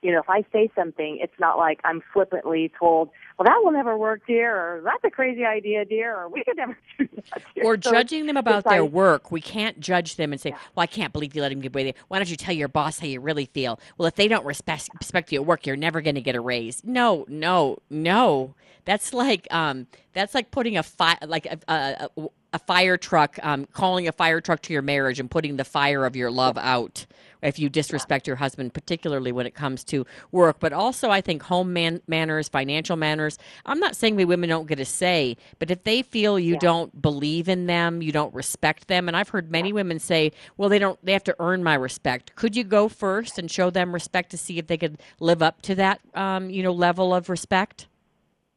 You 0.01 0.13
know, 0.13 0.19
if 0.19 0.29
I 0.29 0.45
say 0.53 0.71
something, 0.73 1.19
it's 1.21 1.37
not 1.37 1.57
like 1.57 1.81
I'm 1.83 2.01
flippantly 2.13 2.71
told, 2.79 3.09
well, 3.37 3.45
that 3.45 3.59
will 3.61 3.73
never 3.73 3.97
work, 3.97 4.21
dear, 4.25 4.55
or 4.55 4.81
that's 4.85 5.03
a 5.03 5.09
crazy 5.09 5.43
idea, 5.43 5.83
dear, 5.83 6.15
or 6.15 6.29
we 6.29 6.45
could 6.45 6.55
never 6.55 6.77
do 6.97 7.09
that, 7.29 7.41
dear. 7.53 7.65
Or 7.65 7.75
So 7.75 7.91
judging 7.91 8.25
them 8.25 8.37
about 8.37 8.63
their 8.63 8.85
work. 8.85 9.31
We 9.31 9.41
can't 9.41 9.81
judge 9.81 10.15
them 10.15 10.31
and 10.31 10.39
say, 10.39 10.51
"Well, 10.51 10.83
I 10.83 10.87
can't 10.87 11.11
believe 11.11 11.35
you 11.35 11.41
let 11.41 11.51
him 11.51 11.59
get 11.59 11.75
away." 11.75 11.85
with 11.85 11.95
it. 11.95 12.01
Why 12.07 12.19
don't 12.19 12.29
you 12.29 12.37
tell 12.37 12.55
your 12.55 12.69
boss 12.69 12.99
how 12.99 13.07
you 13.07 13.19
really 13.19 13.47
feel? 13.47 13.81
Well, 13.97 14.07
if 14.07 14.15
they 14.15 14.29
don't 14.29 14.45
respect 14.45 14.89
respect 14.97 15.31
you 15.33 15.41
at 15.41 15.45
work, 15.45 15.65
you're 15.65 15.75
never 15.75 15.99
going 15.99 16.15
to 16.15 16.21
get 16.21 16.35
a 16.35 16.41
raise. 16.41 16.83
No, 16.85 17.25
no, 17.27 17.79
no. 17.89 18.55
That's 18.85 19.13
like 19.13 19.47
um, 19.51 19.87
that's 20.13 20.33
like 20.33 20.51
putting 20.51 20.77
a 20.77 20.83
fi- 20.83 21.17
like 21.25 21.45
a, 21.45 21.59
a, 21.67 22.09
a, 22.17 22.27
a 22.53 22.59
fire 22.59 22.97
truck, 22.97 23.37
um, 23.43 23.65
calling 23.73 24.07
a 24.07 24.11
fire 24.11 24.39
truck 24.39 24.61
to 24.61 24.73
your 24.73 24.83
marriage 24.83 25.19
and 25.19 25.29
putting 25.29 25.57
the 25.57 25.65
fire 25.65 26.05
of 26.05 26.15
your 26.15 26.31
love 26.31 26.57
out. 26.57 27.05
If 27.41 27.59
you 27.59 27.67
disrespect 27.67 28.25
your 28.25 28.37
husband, 28.37 28.73
particularly 28.73 29.33
when 29.33 29.45
it 29.45 29.53
comes 29.53 29.83
to 29.85 30.05
work, 30.31 30.61
but 30.61 30.71
also 30.71 31.09
I 31.09 31.19
think 31.19 31.43
home 31.43 31.73
man- 31.73 32.01
manners, 32.07 32.47
financial 32.47 32.95
manners. 32.95 33.37
I'm 33.65 33.79
not 33.79 33.97
saying 33.97 34.15
we 34.15 34.23
women 34.23 34.47
don't 34.47 34.65
get 34.65 34.79
a 34.79 34.85
say, 34.85 35.35
but 35.59 35.69
if 35.69 35.83
they 35.83 36.03
feel 36.03 36.39
you 36.39 36.57
don't 36.57 37.01
believe 37.01 37.49
in 37.49 37.65
them, 37.65 38.01
you 38.01 38.13
don't 38.13 38.33
respect 38.33 38.87
them, 38.87 39.09
and 39.09 39.17
I've 39.17 39.27
heard 39.29 39.51
many 39.51 39.73
women 39.73 39.99
say, 39.99 40.31
"Well, 40.55 40.69
they 40.69 40.79
don't. 40.79 41.03
They 41.03 41.11
have 41.11 41.25
to 41.25 41.35
earn 41.39 41.63
my 41.63 41.73
respect." 41.73 42.33
Could 42.35 42.55
you 42.55 42.63
go 42.63 42.87
first 42.87 43.37
and 43.37 43.51
show 43.51 43.69
them 43.69 43.93
respect 43.93 44.29
to 44.31 44.37
see 44.37 44.57
if 44.57 44.67
they 44.67 44.77
could 44.77 44.99
live 45.19 45.41
up 45.41 45.61
to 45.63 45.75
that, 45.75 45.99
um, 46.15 46.49
you 46.49 46.63
know, 46.63 46.71
level 46.71 47.13
of 47.13 47.29
respect? 47.29 47.87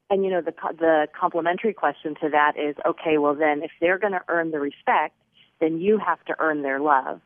And 0.09 0.25
you 0.25 0.31
know, 0.31 0.41
the 0.41 0.55
the 0.79 1.09
complementary 1.19 1.75
question 1.75 2.15
to 2.23 2.29
that 2.31 2.53
is, 2.57 2.77
okay, 2.87 3.19
well 3.19 3.35
then, 3.35 3.63
if 3.63 3.71
they're 3.81 3.99
going 3.99 4.13
to 4.13 4.23
earn 4.29 4.51
the 4.53 4.61
respect, 4.61 5.15
then 5.61 5.81
you 5.81 5.99
have 5.99 6.25
to 6.27 6.35
earn 6.39 6.63
their 6.63 6.81
love. 6.81 7.21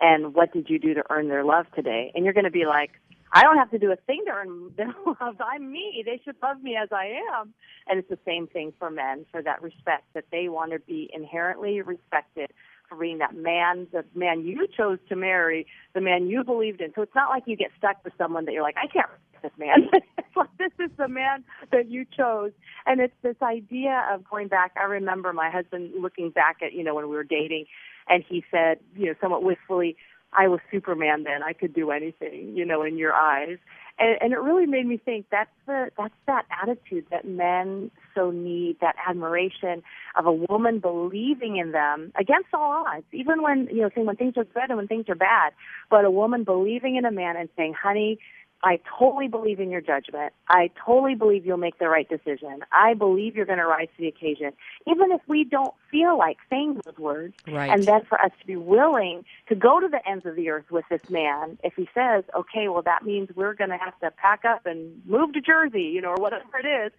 And 0.00 0.34
what 0.34 0.52
did 0.52 0.68
you 0.68 0.78
do 0.78 0.94
to 0.94 1.02
earn 1.08 1.28
their 1.28 1.44
love 1.44 1.66
today? 1.74 2.12
And 2.14 2.24
you're 2.24 2.34
going 2.34 2.44
to 2.44 2.50
be 2.50 2.66
like, 2.66 2.90
I 3.32 3.42
don't 3.42 3.56
have 3.56 3.70
to 3.70 3.78
do 3.78 3.90
a 3.90 3.96
thing 3.96 4.22
to 4.26 4.32
earn 4.32 4.70
their 4.76 4.94
love. 5.06 5.36
I'm 5.40 5.72
me. 5.72 6.02
They 6.04 6.20
should 6.24 6.36
love 6.42 6.62
me 6.62 6.76
as 6.76 6.88
I 6.92 7.14
am. 7.32 7.54
And 7.88 7.98
it's 7.98 8.08
the 8.08 8.18
same 8.26 8.46
thing 8.46 8.72
for 8.78 8.90
men, 8.90 9.24
for 9.30 9.42
that 9.42 9.62
respect 9.62 10.04
that 10.14 10.24
they 10.30 10.48
want 10.48 10.72
to 10.72 10.78
be 10.80 11.10
inherently 11.12 11.80
respected 11.80 12.50
for 12.88 12.96
being 12.96 13.18
that 13.18 13.34
man, 13.34 13.86
the 13.92 14.04
man 14.14 14.44
you 14.44 14.66
chose 14.76 14.98
to 15.08 15.16
marry, 15.16 15.66
the 15.94 16.00
man 16.00 16.28
you 16.28 16.44
believed 16.44 16.80
in. 16.80 16.92
So 16.94 17.02
it's 17.02 17.14
not 17.14 17.30
like 17.30 17.44
you 17.46 17.56
get 17.56 17.70
stuck 17.78 17.96
with 18.04 18.12
someone 18.16 18.44
that 18.44 18.52
you're 18.52 18.62
like, 18.62 18.76
I 18.76 18.86
can't 18.86 19.08
respect 19.08 19.42
this 19.42 19.52
man. 19.58 19.90
like 20.36 20.56
this 20.58 20.72
is 20.78 20.90
the 20.96 21.08
man 21.08 21.44
that 21.72 21.88
you 21.90 22.04
chose. 22.04 22.52
And 22.86 23.00
it's 23.00 23.14
this 23.22 23.36
idea 23.42 24.06
of 24.12 24.28
going 24.28 24.48
back. 24.48 24.72
I 24.80 24.84
remember 24.84 25.32
my 25.32 25.50
husband 25.50 25.92
looking 26.00 26.30
back 26.30 26.58
at, 26.62 26.72
you 26.72 26.84
know, 26.84 26.94
when 26.94 27.08
we 27.08 27.16
were 27.16 27.24
dating 27.24 27.66
and 28.08 28.24
he 28.28 28.44
said, 28.50 28.78
you 28.94 29.06
know, 29.06 29.14
somewhat 29.20 29.42
wistfully, 29.42 29.96
I 30.32 30.48
was 30.48 30.60
Superman 30.70 31.24
then. 31.24 31.42
I 31.42 31.52
could 31.52 31.74
do 31.74 31.90
anything, 31.90 32.52
you 32.54 32.64
know, 32.64 32.82
in 32.82 32.98
your 32.98 33.14
eyes. 33.14 33.58
And, 33.98 34.18
and 34.20 34.32
it 34.32 34.38
really 34.38 34.66
made 34.66 34.86
me 34.86 34.98
think 34.98 35.26
that's 35.30 35.50
the 35.66 35.90
that's 35.96 36.14
that 36.26 36.44
attitude 36.62 37.06
that 37.10 37.26
men 37.26 37.90
so 38.14 38.30
need, 38.30 38.76
that 38.80 38.96
admiration 39.08 39.82
of 40.18 40.26
a 40.26 40.32
woman 40.32 40.80
believing 40.80 41.56
in 41.56 41.72
them 41.72 42.12
against 42.18 42.48
all 42.52 42.84
odds, 42.86 43.06
even 43.12 43.42
when 43.42 43.68
you 43.72 43.82
know, 43.82 43.90
when 43.94 44.16
things 44.16 44.34
are 44.36 44.44
good 44.44 44.68
and 44.68 44.76
when 44.76 44.88
things 44.88 45.06
are 45.08 45.14
bad. 45.14 45.54
But 45.90 46.04
a 46.04 46.10
woman 46.10 46.44
believing 46.44 46.96
in 46.96 47.06
a 47.06 47.12
man 47.12 47.36
and 47.36 47.48
saying, 47.56 47.74
Honey, 47.80 48.18
I 48.62 48.80
totally 48.98 49.28
believe 49.28 49.60
in 49.60 49.70
your 49.70 49.80
judgment. 49.80 50.32
I 50.48 50.70
totally 50.84 51.14
believe 51.14 51.44
you'll 51.44 51.56
make 51.58 51.78
the 51.78 51.88
right 51.88 52.08
decision. 52.08 52.60
I 52.72 52.94
believe 52.94 53.36
you're 53.36 53.46
going 53.46 53.58
to 53.58 53.66
rise 53.66 53.88
to 53.96 54.02
the 54.02 54.08
occasion, 54.08 54.52
even 54.86 55.12
if 55.12 55.20
we 55.28 55.44
don't 55.44 55.74
feel 55.90 56.18
like 56.18 56.38
saying 56.48 56.80
those 56.84 56.96
words. 56.98 57.34
Right. 57.46 57.70
And 57.70 57.86
then 57.86 58.00
for 58.08 58.20
us 58.20 58.32
to 58.40 58.46
be 58.46 58.56
willing 58.56 59.24
to 59.48 59.54
go 59.54 59.78
to 59.78 59.88
the 59.88 60.00
ends 60.08 60.26
of 60.26 60.36
the 60.36 60.48
earth 60.50 60.70
with 60.70 60.84
this 60.90 61.02
man, 61.08 61.58
if 61.62 61.74
he 61.76 61.88
says, 61.94 62.24
okay, 62.34 62.68
well, 62.68 62.82
that 62.82 63.04
means 63.04 63.28
we're 63.34 63.54
going 63.54 63.70
to 63.70 63.78
have 63.78 63.98
to 64.00 64.10
pack 64.10 64.44
up 64.44 64.64
and 64.64 65.02
move 65.06 65.34
to 65.34 65.40
Jersey, 65.40 65.82
you 65.82 66.00
know, 66.00 66.10
or 66.10 66.20
whatever 66.20 66.58
it 66.62 66.66
is, 66.66 66.92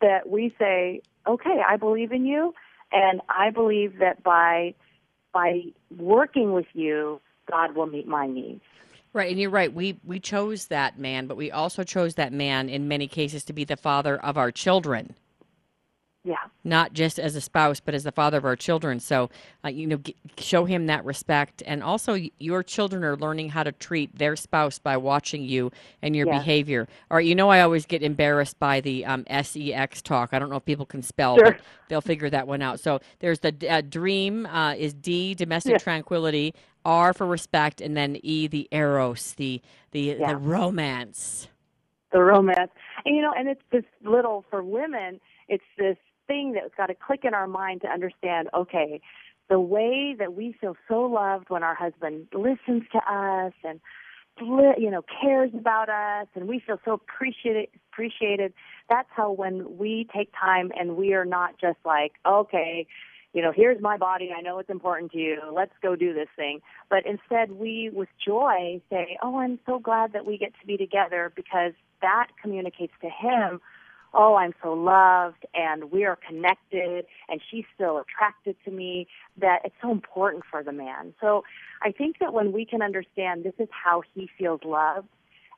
that 0.00 0.28
we 0.28 0.54
say, 0.58 1.00
okay, 1.26 1.62
I 1.66 1.76
believe 1.76 2.12
in 2.12 2.26
you, 2.26 2.54
and 2.92 3.22
I 3.28 3.50
believe 3.50 3.98
that 4.00 4.22
by 4.22 4.74
by 5.32 5.62
working 5.96 6.52
with 6.52 6.66
you, 6.74 7.20
God 7.50 7.74
will 7.74 7.86
meet 7.86 8.06
my 8.06 8.26
needs. 8.26 8.62
Right, 9.14 9.30
and 9.30 9.40
you're 9.40 9.50
right. 9.50 9.72
We 9.72 10.00
we 10.04 10.20
chose 10.20 10.66
that 10.66 10.98
man, 10.98 11.28
but 11.28 11.36
we 11.36 11.52
also 11.52 11.84
chose 11.84 12.16
that 12.16 12.32
man 12.32 12.68
in 12.68 12.88
many 12.88 13.06
cases 13.06 13.44
to 13.44 13.52
be 13.52 13.64
the 13.64 13.76
father 13.76 14.18
of 14.18 14.36
our 14.36 14.50
children. 14.50 15.14
Yeah. 16.26 16.36
Not 16.64 16.94
just 16.94 17.18
as 17.20 17.36
a 17.36 17.40
spouse, 17.42 17.80
but 17.80 17.94
as 17.94 18.02
the 18.04 18.10
father 18.10 18.38
of 18.38 18.46
our 18.46 18.56
children. 18.56 18.98
So, 18.98 19.28
uh, 19.62 19.68
you 19.68 19.86
know, 19.86 19.98
g- 19.98 20.16
show 20.38 20.64
him 20.64 20.86
that 20.86 21.04
respect, 21.04 21.62
and 21.66 21.82
also 21.82 22.14
y- 22.14 22.30
your 22.38 22.62
children 22.62 23.04
are 23.04 23.14
learning 23.14 23.50
how 23.50 23.62
to 23.62 23.72
treat 23.72 24.16
their 24.18 24.34
spouse 24.34 24.78
by 24.78 24.96
watching 24.96 25.42
you 25.44 25.70
and 26.00 26.16
your 26.16 26.26
Yes. 26.26 26.38
behavior. 26.38 26.88
All 27.10 27.18
right, 27.18 27.26
you 27.26 27.34
know, 27.34 27.50
I 27.50 27.60
always 27.60 27.84
get 27.84 28.02
embarrassed 28.02 28.58
by 28.58 28.80
the 28.80 29.04
um, 29.04 29.26
sex 29.42 30.00
talk. 30.00 30.30
I 30.32 30.38
don't 30.38 30.48
know 30.48 30.56
if 30.56 30.64
people 30.64 30.86
can 30.86 31.02
spell, 31.02 31.36
Sure. 31.36 31.44
but 31.52 31.60
they'll 31.88 32.00
figure 32.00 32.30
that 32.30 32.46
one 32.48 32.62
out. 32.62 32.80
So, 32.80 33.00
there's 33.18 33.40
the 33.40 33.54
uh, 33.68 33.82
dream 33.82 34.46
uh, 34.46 34.74
is 34.78 34.94
D, 34.94 35.34
domestic 35.34 35.72
Yeah. 35.72 35.78
tranquility. 35.78 36.54
R 36.86 37.12
for 37.14 37.26
respect, 37.26 37.80
and 37.82 37.94
then 37.96 38.18
E, 38.22 38.46
the 38.46 38.66
eros, 38.70 39.34
the 39.34 39.60
the 39.92 40.00
Yeah. 40.18 40.28
the 40.28 40.36
romance. 40.36 41.48
the 42.12 42.22
romance. 42.22 42.70
And 43.04 43.14
you 43.16 43.20
know, 43.22 43.32
and 43.36 43.48
it's 43.48 43.62
this 43.72 43.84
little 44.02 44.44
for 44.50 44.62
women, 44.62 45.20
it's 45.48 45.64
this 45.76 45.96
thing 46.26 46.52
that's 46.52 46.74
got 46.76 46.86
to 46.86 46.94
click 46.94 47.20
in 47.24 47.34
our 47.34 47.46
mind 47.46 47.82
to 47.82 47.88
understand, 47.88 48.48
okay, 48.54 49.00
the 49.48 49.60
way 49.60 50.14
that 50.18 50.34
we 50.34 50.56
feel 50.60 50.76
so 50.88 51.02
loved 51.02 51.50
when 51.50 51.62
our 51.62 51.74
husband 51.74 52.28
listens 52.32 52.82
to 52.92 52.98
us 52.98 53.52
and 53.62 53.80
you 54.40 54.90
know 54.90 55.02
cares 55.22 55.50
about 55.54 55.88
us 55.88 56.26
and 56.34 56.48
we 56.48 56.60
feel 56.66 56.80
so 56.84 56.94
appreciated 56.94 57.68
appreciated 57.92 58.52
that's 58.88 59.08
how 59.14 59.30
when 59.30 59.78
we 59.78 60.08
take 60.14 60.32
time 60.32 60.72
and 60.76 60.96
we 60.96 61.12
are 61.14 61.24
not 61.24 61.54
just 61.60 61.78
like 61.84 62.14
okay 62.26 62.84
you 63.32 63.40
know 63.40 63.52
here's 63.54 63.80
my 63.80 63.96
body 63.96 64.30
i 64.36 64.40
know 64.40 64.58
it's 64.58 64.70
important 64.70 65.12
to 65.12 65.18
you 65.18 65.38
let's 65.52 65.74
go 65.82 65.94
do 65.94 66.12
this 66.12 66.28
thing. 66.34 66.60
But 66.90 67.06
instead 67.06 67.52
we 67.52 67.90
with 67.92 68.08
joy 68.24 68.80
say 68.90 69.16
oh 69.22 69.38
i'm 69.38 69.60
so 69.66 69.78
glad 69.78 70.12
that 70.14 70.26
we 70.26 70.36
get 70.36 70.52
to 70.60 70.66
be 70.66 70.76
together 70.76 71.32
because 71.36 71.72
that 72.02 72.28
communicates 72.42 72.94
to 73.02 73.08
him 73.08 73.60
oh, 74.14 74.36
I'm 74.36 74.54
so 74.62 74.72
loved 74.72 75.44
and 75.54 75.90
we 75.90 76.04
are 76.04 76.16
connected 76.16 77.06
and 77.28 77.40
she's 77.50 77.64
still 77.74 77.98
attracted 77.98 78.56
to 78.64 78.70
me, 78.70 79.06
that 79.38 79.60
it's 79.64 79.74
so 79.82 79.90
important 79.90 80.44
for 80.50 80.62
the 80.62 80.72
man. 80.72 81.14
So 81.20 81.44
I 81.82 81.92
think 81.92 82.18
that 82.20 82.32
when 82.32 82.52
we 82.52 82.64
can 82.64 82.82
understand 82.82 83.44
this 83.44 83.54
is 83.58 83.68
how 83.70 84.02
he 84.14 84.28
feels 84.38 84.60
loved, 84.64 85.08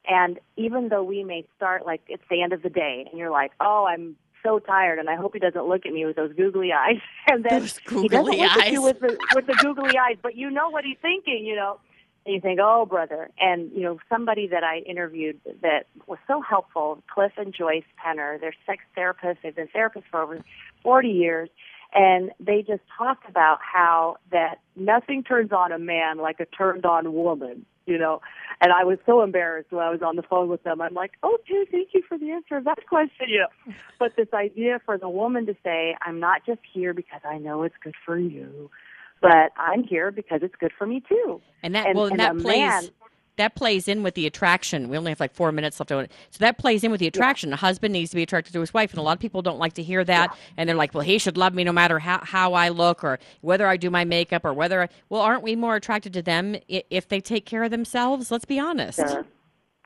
and 0.08 0.38
even 0.56 0.88
though 0.88 1.02
we 1.02 1.24
may 1.24 1.46
start 1.56 1.84
like 1.84 2.02
it's 2.08 2.22
the 2.30 2.42
end 2.42 2.52
of 2.52 2.62
the 2.62 2.70
day 2.70 3.06
and 3.10 3.18
you're 3.18 3.30
like, 3.30 3.52
oh, 3.60 3.86
I'm 3.88 4.16
so 4.42 4.60
tired 4.60 4.98
and 4.98 5.10
I 5.10 5.16
hope 5.16 5.32
he 5.34 5.40
doesn't 5.40 5.66
look 5.66 5.84
at 5.84 5.92
me 5.92 6.06
with 6.06 6.16
those 6.16 6.32
googly 6.32 6.72
eyes. 6.72 7.00
And 7.28 7.44
then 7.44 7.62
he 7.62 8.08
doesn't 8.08 8.24
look 8.24 8.38
at 8.38 8.70
you 8.70 8.82
with 8.82 9.00
the, 9.00 9.18
with 9.34 9.46
the 9.48 9.58
googly 9.60 9.98
eyes, 9.98 10.16
but 10.22 10.36
you 10.36 10.48
know 10.48 10.70
what 10.70 10.84
he's 10.84 10.98
thinking, 11.02 11.44
you 11.44 11.56
know 11.56 11.80
and 12.26 12.34
you 12.34 12.40
think, 12.40 12.58
oh, 12.60 12.84
brother. 12.86 13.30
And, 13.38 13.70
you 13.72 13.82
know, 13.82 13.98
somebody 14.08 14.48
that 14.48 14.64
I 14.64 14.78
interviewed 14.78 15.40
that 15.62 15.86
was 16.06 16.18
so 16.26 16.40
helpful, 16.40 17.02
Cliff 17.08 17.32
and 17.36 17.54
Joyce 17.54 17.84
Penner, 18.04 18.40
they're 18.40 18.54
sex 18.66 18.82
therapists. 18.96 19.38
They've 19.42 19.54
been 19.54 19.68
therapists 19.68 20.04
for 20.10 20.22
over 20.22 20.44
40 20.82 21.08
years. 21.08 21.48
And 21.94 22.32
they 22.40 22.62
just 22.62 22.82
talked 22.98 23.28
about 23.28 23.58
how 23.62 24.16
that 24.32 24.58
nothing 24.74 25.22
turns 25.22 25.52
on 25.52 25.70
a 25.70 25.78
man 25.78 26.18
like 26.18 26.40
a 26.40 26.46
turned 26.46 26.84
on 26.84 27.12
woman, 27.14 27.64
you 27.86 27.96
know. 27.96 28.20
And 28.60 28.72
I 28.72 28.82
was 28.82 28.98
so 29.06 29.22
embarrassed 29.22 29.70
when 29.70 29.84
I 29.84 29.90
was 29.90 30.02
on 30.02 30.16
the 30.16 30.22
phone 30.22 30.48
with 30.48 30.64
them. 30.64 30.80
I'm 30.80 30.94
like, 30.94 31.12
oh, 31.22 31.38
dude, 31.46 31.70
thank 31.70 31.90
you 31.94 32.02
for 32.08 32.18
the 32.18 32.32
answer 32.32 32.56
of 32.56 32.64
that 32.64 32.86
question, 32.88 33.28
you 33.28 33.38
know. 33.38 33.74
But 34.00 34.16
this 34.16 34.28
idea 34.34 34.80
for 34.84 34.98
the 34.98 35.08
woman 35.08 35.46
to 35.46 35.56
say, 35.62 35.96
I'm 36.02 36.18
not 36.18 36.44
just 36.44 36.60
here 36.70 36.92
because 36.92 37.20
I 37.24 37.38
know 37.38 37.62
it's 37.62 37.76
good 37.82 37.94
for 38.04 38.18
you, 38.18 38.68
but 39.20 39.52
I'm 39.56 39.82
here 39.82 40.10
because 40.10 40.40
it's 40.42 40.54
good 40.56 40.72
for 40.76 40.86
me 40.86 41.02
too. 41.08 41.40
And 41.62 41.74
that 41.74 41.86
And- 41.88 41.96
well, 41.96 42.06
and 42.06 42.12
and 42.12 42.20
that 42.20 42.42
plays 42.42 42.58
man- 42.58 42.90
that 43.36 43.54
plays 43.54 43.86
in 43.86 44.02
with 44.02 44.14
the 44.14 44.26
attraction. 44.26 44.88
We 44.88 44.96
only 44.96 45.10
have 45.10 45.20
like 45.20 45.34
four 45.34 45.52
minutes 45.52 45.78
left 45.78 45.92
on 45.92 46.04
it, 46.04 46.12
so 46.30 46.38
that 46.38 46.56
plays 46.56 46.82
in 46.82 46.90
with 46.90 47.00
the 47.00 47.06
attraction. 47.06 47.52
A 47.52 47.56
husband 47.56 47.92
needs 47.92 48.08
to 48.10 48.16
be 48.16 48.22
attracted 48.22 48.54
to 48.54 48.60
his 48.60 48.72
wife, 48.72 48.92
and 48.92 48.98
a 48.98 49.02
lot 49.02 49.12
of 49.12 49.18
people 49.20 49.42
don't 49.42 49.58
like 49.58 49.74
to 49.74 49.82
hear 49.82 50.02
that. 50.04 50.34
And 50.56 50.66
they're 50.66 50.76
like, 50.76 50.94
"Well, 50.94 51.02
he 51.02 51.18
should 51.18 51.36
love 51.36 51.52
me 51.52 51.62
no 51.62 51.72
matter 51.72 51.98
how 51.98 52.20
how 52.24 52.54
I 52.54 52.70
look, 52.70 53.04
or 53.04 53.18
whether 53.42 53.66
I 53.66 53.76
do 53.76 53.90
my 53.90 54.04
makeup, 54.06 54.44
or 54.44 54.54
whether." 54.54 54.82
I, 54.84 54.88
well, 55.10 55.20
aren't 55.20 55.42
we 55.42 55.54
more 55.54 55.76
attracted 55.76 56.14
to 56.14 56.22
them 56.22 56.56
if 56.68 57.08
they 57.08 57.20
take 57.20 57.44
care 57.44 57.62
of 57.62 57.70
themselves? 57.70 58.30
Let's 58.30 58.46
be 58.46 58.58
honest. 58.58 59.00
Sure. 59.00 59.26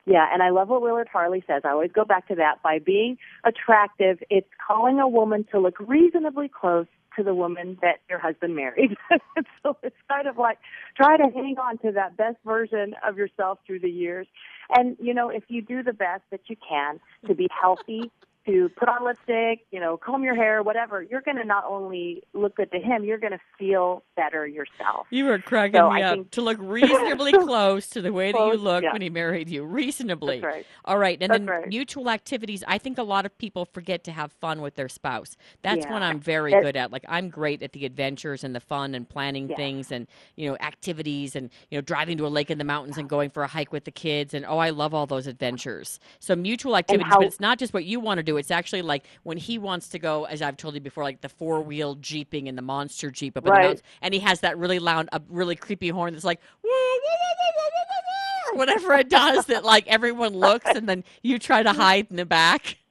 Yeah, 0.05 0.27
and 0.33 0.41
I 0.41 0.49
love 0.49 0.69
what 0.69 0.81
Willard 0.81 1.09
Harley 1.11 1.43
says. 1.45 1.61
I 1.63 1.69
always 1.69 1.91
go 1.91 2.03
back 2.05 2.27
to 2.29 2.35
that. 2.35 2.63
By 2.63 2.79
being 2.79 3.17
attractive, 3.43 4.17
it's 4.29 4.49
calling 4.65 4.99
a 4.99 5.07
woman 5.07 5.45
to 5.51 5.59
look 5.59 5.75
reasonably 5.79 6.47
close 6.47 6.87
to 7.17 7.23
the 7.23 7.35
woman 7.35 7.77
that 7.81 7.99
your 8.09 8.19
husband 8.19 8.55
married. 8.55 8.95
so 9.63 9.77
it's 9.83 9.95
kind 10.09 10.27
of 10.27 10.37
like 10.37 10.57
try 10.95 11.17
to 11.17 11.23
hang 11.23 11.57
on 11.57 11.77
to 11.79 11.91
that 11.91 12.17
best 12.17 12.37
version 12.45 12.93
of 13.07 13.17
yourself 13.17 13.59
through 13.65 13.79
the 13.79 13.89
years. 13.89 14.27
And, 14.69 14.97
you 14.99 15.13
know, 15.13 15.29
if 15.29 15.43
you 15.47 15.61
do 15.61 15.83
the 15.83 15.93
best 15.93 16.23
that 16.31 16.41
you 16.47 16.55
can 16.67 16.99
to 17.27 17.35
be 17.35 17.47
healthy, 17.49 18.11
to 18.47 18.69
put 18.69 18.89
on 18.89 19.05
lipstick, 19.05 19.65
you 19.71 19.79
know, 19.79 19.97
comb 19.97 20.23
your 20.23 20.33
hair, 20.35 20.63
whatever, 20.63 21.03
you're 21.03 21.21
going 21.21 21.37
to 21.37 21.43
not 21.43 21.63
only 21.65 22.23
look 22.33 22.55
good 22.55 22.71
to 22.71 22.79
him, 22.79 23.03
you're 23.03 23.19
going 23.19 23.33
to 23.33 23.39
feel 23.59 24.03
better 24.15 24.47
yourself. 24.47 25.05
You 25.11 25.25
were 25.25 25.37
cracking 25.37 25.75
So 25.79 25.91
me 25.91 26.01
I 26.01 26.05
up 26.07 26.15
think- 26.15 26.31
to 26.31 26.41
look 26.41 26.57
reasonably 26.61 27.31
close 27.33 27.87
to 27.89 28.01
the 28.01 28.11
way 28.11 28.31
that 28.31 28.37
you 28.39 28.51
Close, 28.53 28.59
looked 28.59 28.83
yeah. 28.85 28.93
when 28.93 29.01
he 29.03 29.09
married 29.11 29.47
you. 29.49 29.63
Reasonably. 29.63 30.39
Right. 30.41 30.65
All 30.85 30.97
right. 30.97 31.17
And 31.21 31.29
That's 31.29 31.39
then 31.39 31.45
right. 31.47 31.67
mutual 31.67 32.09
activities. 32.09 32.63
I 32.67 32.77
think 32.79 32.97
a 32.97 33.03
lot 33.03 33.25
of 33.27 33.37
people 33.37 33.65
forget 33.65 34.03
to 34.05 34.11
have 34.11 34.31
fun 34.31 34.61
with 34.61 34.73
their 34.75 34.89
spouse. 34.89 35.37
That's 35.61 35.85
what 35.85 36.01
Yeah. 36.01 36.07
I'm 36.07 36.19
very 36.19 36.51
good 36.51 36.75
at. 36.75 36.91
Like 36.91 37.05
I'm 37.07 37.29
great 37.29 37.61
at 37.61 37.73
the 37.73 37.85
adventures 37.85 38.43
and 38.43 38.55
the 38.55 38.59
fun 38.59 38.95
and 38.95 39.07
planning 39.07 39.49
Yeah. 39.49 39.55
things 39.55 39.91
and, 39.91 40.07
you 40.35 40.49
know, 40.49 40.57
activities 40.61 41.35
and, 41.35 41.51
you 41.69 41.77
know, 41.77 41.81
driving 41.81 42.17
to 42.17 42.25
a 42.25 42.29
lake 42.29 42.49
in 42.49 42.57
the 42.57 42.63
mountains 42.63 42.97
and 42.97 43.07
going 43.07 43.29
for 43.29 43.43
a 43.43 43.47
hike 43.47 43.71
with 43.71 43.85
the 43.85 43.91
kids. 43.91 44.33
And 44.33 44.45
oh, 44.47 44.57
I 44.57 44.71
love 44.71 44.93
all 44.95 45.05
those 45.05 45.27
adventures. 45.27 45.99
So 46.19 46.35
mutual 46.35 46.75
activities, 46.75 47.07
how- 47.07 47.17
but 47.19 47.27
it's 47.27 47.39
not 47.39 47.59
just 47.59 47.73
what 47.73 47.85
you 47.85 47.99
want 47.99 48.17
to 48.17 48.23
do. 48.23 48.30
It's 48.37 48.51
actually 48.51 48.81
like 48.81 49.05
when 49.23 49.37
he 49.37 49.57
wants 49.57 49.89
to 49.89 49.99
go, 49.99 50.25
as 50.25 50.41
I've 50.41 50.57
told 50.57 50.75
you 50.75 50.81
before, 50.81 51.03
like 51.03 51.21
the 51.21 51.29
four 51.29 51.61
wheel 51.61 51.95
jeeping 51.95 52.47
and 52.47 52.57
the 52.57 52.61
monster 52.61 53.11
jeep 53.11 53.37
up 53.37 53.45
in 53.47 53.53
the 53.53 53.59
Right. 53.59 53.61
mountains, 53.61 53.83
and 54.01 54.13
he 54.13 54.19
has 54.21 54.41
that 54.41 54.57
really 54.57 54.79
loud, 54.79 55.09
a 55.11 55.21
really 55.29 55.55
creepy 55.55 55.89
horn 55.89 56.13
that's 56.13 56.25
like 56.25 56.39
woo, 56.63 56.69
woo, 56.69 56.99
woo, 57.03 58.53
or 58.53 58.57
whatever 58.57 58.93
it 58.93 59.09
does 59.09 59.45
that 59.45 59.63
like 59.63 59.87
everyone 59.87 60.33
looks, 60.33 60.75
and 60.75 60.87
then 60.87 61.03
you 61.23 61.39
try 61.39 61.63
to 61.63 61.73
hide 61.73 62.07
in 62.09 62.17
the 62.17 62.25
back. 62.25 62.77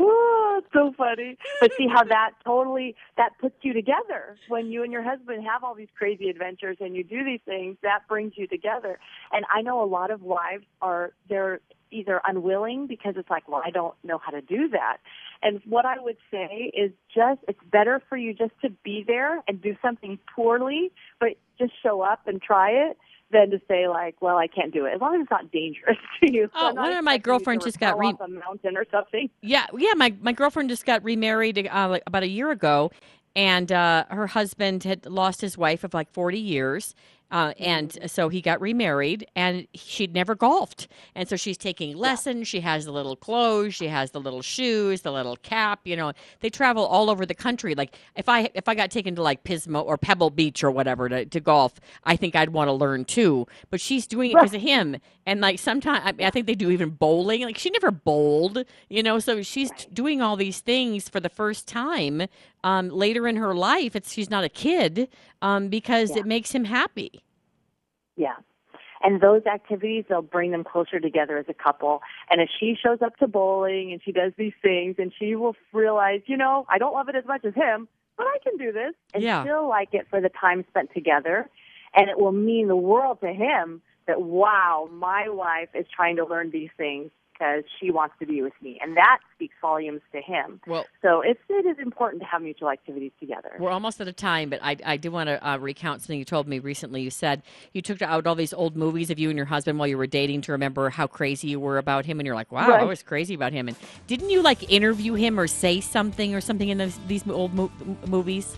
Oh, 0.00 0.60
so 0.72 0.92
funny. 0.96 1.38
But 1.60 1.70
see 1.76 1.86
how 1.88 2.02
that 2.04 2.32
totally 2.44 2.96
that 3.16 3.30
puts 3.40 3.54
you 3.62 3.72
together 3.72 4.36
when 4.48 4.66
you 4.66 4.82
and 4.82 4.92
your 4.92 5.02
husband 5.02 5.44
have 5.46 5.62
all 5.62 5.74
these 5.74 5.88
crazy 5.96 6.28
adventures 6.28 6.76
and 6.80 6.96
you 6.96 7.04
do 7.04 7.24
these 7.24 7.40
things. 7.44 7.76
That 7.82 8.00
brings 8.08 8.32
you 8.36 8.46
together. 8.46 8.98
And 9.32 9.44
I 9.54 9.62
know 9.62 9.82
a 9.82 9.86
lot 9.86 10.10
of 10.10 10.22
wives 10.22 10.64
are 10.82 11.12
they're 11.28 11.60
either 11.94 12.20
unwilling 12.26 12.86
because 12.86 13.14
it's 13.16 13.30
like, 13.30 13.48
well, 13.48 13.62
I 13.64 13.70
don't 13.70 13.94
know 14.02 14.18
how 14.18 14.32
to 14.32 14.40
do 14.40 14.68
that. 14.70 14.98
And 15.42 15.60
what 15.66 15.86
I 15.86 15.98
would 15.98 16.16
say 16.30 16.72
is 16.74 16.90
just 17.14 17.40
it's 17.48 17.58
better 17.70 18.02
for 18.08 18.16
you 18.16 18.34
just 18.34 18.52
to 18.62 18.70
be 18.84 19.04
there 19.06 19.42
and 19.46 19.60
do 19.60 19.76
something 19.80 20.18
poorly, 20.34 20.90
but 21.20 21.30
just 21.58 21.72
show 21.82 22.00
up 22.02 22.26
and 22.26 22.42
try 22.42 22.70
it 22.70 22.98
than 23.30 23.50
to 23.50 23.60
say 23.68 23.88
like, 23.88 24.16
well, 24.20 24.36
I 24.36 24.46
can't 24.46 24.72
do 24.72 24.86
it. 24.86 24.94
As 24.94 25.00
long 25.00 25.16
as 25.16 25.22
it's 25.22 25.30
not 25.30 25.50
dangerous 25.50 25.98
to 26.20 26.32
you. 26.32 26.48
Oh, 26.54 26.70
not 26.70 26.76
one 26.76 26.96
of 26.96 27.04
my 27.04 27.14
expecting 27.14 27.14
you 27.14 27.18
to 27.18 27.22
girlfriends 27.22 27.64
just 27.64 27.80
got 27.80 27.98
re- 27.98 28.08
off 28.08 28.20
a 28.20 28.28
mountain 28.28 28.76
or 28.76 28.86
something. 28.90 29.28
Yeah, 29.42 29.66
yeah. 29.76 29.92
My 29.96 30.14
my 30.20 30.32
girlfriend 30.32 30.70
just 30.70 30.86
got 30.86 31.04
remarried 31.04 31.68
uh, 31.70 31.88
like 31.88 32.02
about 32.06 32.22
a 32.22 32.28
year 32.28 32.50
ago, 32.50 32.90
and 33.36 33.70
uh, 33.70 34.04
her 34.10 34.28
husband 34.28 34.84
had 34.84 35.06
lost 35.06 35.40
his 35.40 35.58
wife 35.58 35.84
of 35.84 35.94
like 35.94 36.10
forty 36.12 36.40
years. 36.40 36.94
Uh, 37.30 37.52
and 37.58 37.98
so 38.06 38.28
he 38.28 38.40
got 38.40 38.60
remarried, 38.60 39.26
and 39.34 39.66
she'd 39.74 40.14
never 40.14 40.34
golfed, 40.34 40.86
and 41.14 41.28
so 41.28 41.36
she's 41.36 41.58
taking 41.58 41.96
lessons. 41.96 42.46
She 42.46 42.60
has 42.60 42.84
the 42.84 42.92
little 42.92 43.16
clothes, 43.16 43.74
she 43.74 43.88
has 43.88 44.12
the 44.12 44.20
little 44.20 44.42
shoes, 44.42 45.00
the 45.00 45.10
little 45.10 45.36
cap. 45.36 45.80
You 45.84 45.96
know, 45.96 46.12
they 46.40 46.50
travel 46.50 46.84
all 46.84 47.10
over 47.10 47.26
the 47.26 47.34
country. 47.34 47.74
Like 47.74 47.98
if 48.14 48.28
I 48.28 48.50
if 48.54 48.68
I 48.68 48.74
got 48.74 48.90
taken 48.90 49.16
to 49.16 49.22
like 49.22 49.42
Pismo 49.42 49.84
or 49.84 49.98
Pebble 49.98 50.30
Beach 50.30 50.62
or 50.62 50.70
whatever 50.70 51.08
to, 51.08 51.24
to 51.24 51.40
golf, 51.40 51.80
I 52.04 52.14
think 52.14 52.36
I'd 52.36 52.50
want 52.50 52.68
to 52.68 52.72
learn 52.72 53.04
too. 53.04 53.46
But 53.70 53.80
she's 53.80 54.06
doing 54.06 54.30
it 54.30 54.34
because 54.34 54.54
of 54.54 54.60
him, 54.60 54.96
and 55.26 55.40
like 55.40 55.58
sometimes 55.58 56.02
I, 56.04 56.26
I 56.26 56.30
think 56.30 56.46
they 56.46 56.54
do 56.54 56.70
even 56.70 56.90
bowling. 56.90 57.42
Like 57.42 57.58
she 57.58 57.70
never 57.70 57.90
bowled, 57.90 58.64
you 58.88 59.02
know. 59.02 59.18
So 59.18 59.42
she's 59.42 59.70
doing 59.92 60.22
all 60.22 60.36
these 60.36 60.60
things 60.60 61.08
for 61.08 61.20
the 61.20 61.28
first 61.30 61.66
time 61.66 62.28
um, 62.64 62.88
later 62.88 63.28
in 63.28 63.36
her 63.36 63.54
life. 63.54 63.94
It's 63.94 64.12
she's 64.12 64.30
not 64.30 64.42
a 64.42 64.48
kid 64.48 65.08
um, 65.42 65.68
because 65.68 66.16
it 66.16 66.26
makes 66.26 66.50
him 66.50 66.64
happy. 66.64 67.22
Yeah. 68.16 68.34
And 69.02 69.20
those 69.20 69.44
activities, 69.44 70.06
they'll 70.08 70.22
bring 70.22 70.50
them 70.50 70.64
closer 70.64 70.98
together 70.98 71.36
as 71.36 71.44
a 71.48 71.54
couple. 71.54 72.00
And 72.30 72.40
if 72.40 72.48
she 72.58 72.74
shows 72.74 73.02
up 73.04 73.16
to 73.18 73.28
bowling 73.28 73.92
and 73.92 74.00
she 74.02 74.12
does 74.12 74.32
these 74.38 74.54
things, 74.62 74.96
and 74.98 75.12
she 75.16 75.36
will 75.36 75.54
realize, 75.74 76.22
you 76.24 76.38
know, 76.38 76.64
I 76.70 76.78
don't 76.78 76.94
love 76.94 77.10
it 77.10 77.14
as 77.14 77.26
much 77.26 77.44
as 77.44 77.54
him, 77.54 77.86
but 78.16 78.26
I 78.26 78.38
can 78.42 78.56
do 78.56 78.72
this 78.72 78.94
and 79.12 79.22
Yeah. 79.22 79.42
still 79.42 79.68
like 79.68 79.92
it 79.92 80.06
for 80.08 80.22
the 80.22 80.30
time 80.30 80.64
spent 80.70 80.90
together. 80.94 81.50
And 81.94 82.08
it 82.08 82.18
will 82.18 82.32
mean 82.32 82.66
the 82.68 82.76
world 82.76 83.20
to 83.20 83.32
him 83.32 83.82
that, 84.06 84.22
wow, 84.22 84.88
my 84.90 85.28
wife 85.28 85.68
is 85.74 85.86
trying 85.94 86.16
to 86.16 86.24
learn 86.24 86.50
these 86.50 86.70
things 86.78 87.10
because 87.34 87.64
she 87.80 87.90
wants 87.90 88.14
to 88.20 88.26
be 88.26 88.42
with 88.42 88.52
me. 88.62 88.78
And 88.80 88.96
that 88.96 89.18
speaks 89.34 89.54
volumes 89.60 90.00
to 90.12 90.20
him. 90.20 90.60
Well, 90.66 90.86
So 91.02 91.20
it's, 91.20 91.40
it 91.48 91.66
is 91.66 91.78
important 91.78 92.22
to 92.22 92.28
have 92.28 92.42
mutual 92.42 92.70
activities 92.70 93.12
together. 93.20 93.52
We're 93.58 93.70
almost 93.70 94.00
out 94.00 94.08
of 94.08 94.16
time, 94.16 94.50
but 94.50 94.60
I, 94.62 94.76
I 94.84 94.96
do 94.96 95.10
want 95.10 95.28
to 95.28 95.46
uh, 95.46 95.56
recount 95.58 96.02
something 96.02 96.18
you 96.18 96.24
told 96.24 96.48
me 96.48 96.58
recently. 96.58 97.02
You 97.02 97.10
said 97.10 97.42
you 97.72 97.82
took 97.82 98.00
out 98.02 98.26
all 98.26 98.34
these 98.34 98.52
old 98.52 98.76
movies 98.76 99.10
of 99.10 99.18
you 99.18 99.30
and 99.30 99.36
your 99.36 99.46
husband 99.46 99.78
while 99.78 99.88
you 99.88 99.98
were 99.98 100.06
dating 100.06 100.42
to 100.42 100.52
remember 100.52 100.90
how 100.90 101.06
crazy 101.06 101.48
you 101.48 101.60
were 101.60 101.78
about 101.78 102.04
him, 102.04 102.20
and 102.20 102.26
you're 102.26 102.34
like, 102.34 102.52
"Wow, 102.52 102.70
I 102.70 102.84
was 102.84 103.02
crazy 103.02 103.34
about 103.34 103.52
him." 103.52 103.68
And 103.68 103.76
didn't 104.06 104.30
you 104.30 104.42
like 104.42 104.70
interview 104.70 105.14
him 105.14 105.38
or 105.38 105.46
say 105.46 105.80
something 105.80 106.34
or 106.34 106.40
something 106.40 106.68
in 106.68 106.78
those, 106.78 106.98
these 107.06 107.26
old 107.28 107.54
mo- 107.54 107.72
movies? 108.06 108.56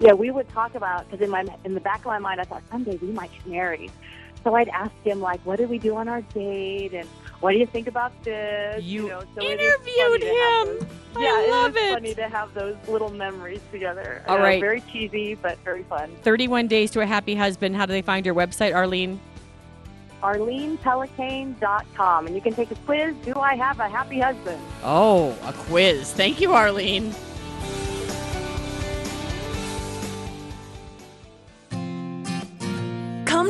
Yeah, 0.00 0.12
we 0.12 0.30
would 0.30 0.48
talk 0.48 0.74
about 0.74 1.08
because 1.10 1.24
in 1.24 1.30
my 1.30 1.44
in 1.64 1.74
the 1.74 1.80
back 1.80 2.00
of 2.00 2.06
my 2.06 2.18
mind, 2.18 2.40
I 2.40 2.44
thought 2.44 2.62
someday 2.70 2.96
we 2.96 3.08
might 3.08 3.32
get 3.32 3.46
married. 3.46 3.92
So 4.42 4.54
I'd 4.54 4.68
ask 4.68 4.92
him 5.04 5.20
like, 5.20 5.40
"What 5.44 5.58
did 5.58 5.70
we 5.70 5.78
do 5.78 5.96
on 5.96 6.08
our 6.08 6.20
date?" 6.22 6.92
and 6.94 7.08
"What 7.44 7.52
do 7.52 7.58
you 7.58 7.66
think 7.66 7.88
about 7.88 8.10
this?" 8.24 8.82
You 8.82 9.08
know, 9.08 9.20
so 9.34 9.42
interviewed 9.42 10.22
him. 10.22 10.64
those- 10.64 10.82
I 11.14 11.20
yeah, 11.20 11.46
love 11.50 11.76
it 11.76 11.80
is 11.80 11.90
it. 11.90 11.94
funny 11.94 12.14
to 12.14 12.26
have 12.28 12.54
those 12.54 12.74
little 12.88 13.10
memories 13.10 13.60
together. 13.70 14.22
All 14.26 14.38
right. 14.38 14.58
very 14.60 14.80
cheesy 14.90 15.34
but 15.34 15.58
very 15.62 15.82
fun. 15.82 16.10
31 16.22 16.68
Days 16.68 16.90
to 16.92 17.02
a 17.02 17.06
Happy 17.06 17.34
Husband. 17.34 17.76
How 17.76 17.84
do 17.84 17.92
they 17.92 18.00
find 18.00 18.24
your 18.24 18.34
website, 18.34 18.74
Arlene? 18.74 19.20
ArlenePellicane.com, 20.22 22.26
and 22.26 22.34
you 22.34 22.40
can 22.40 22.54
take 22.54 22.70
a 22.70 22.74
quiz. 22.86 23.14
Do 23.24 23.34
I 23.36 23.56
have 23.56 23.78
a 23.78 23.88
happy 23.88 24.20
husband? 24.20 24.62
Oh, 24.82 25.36
a 25.46 25.52
quiz. 25.52 26.12
Thank 26.14 26.40
you, 26.40 26.54
Arlene. 26.54 27.12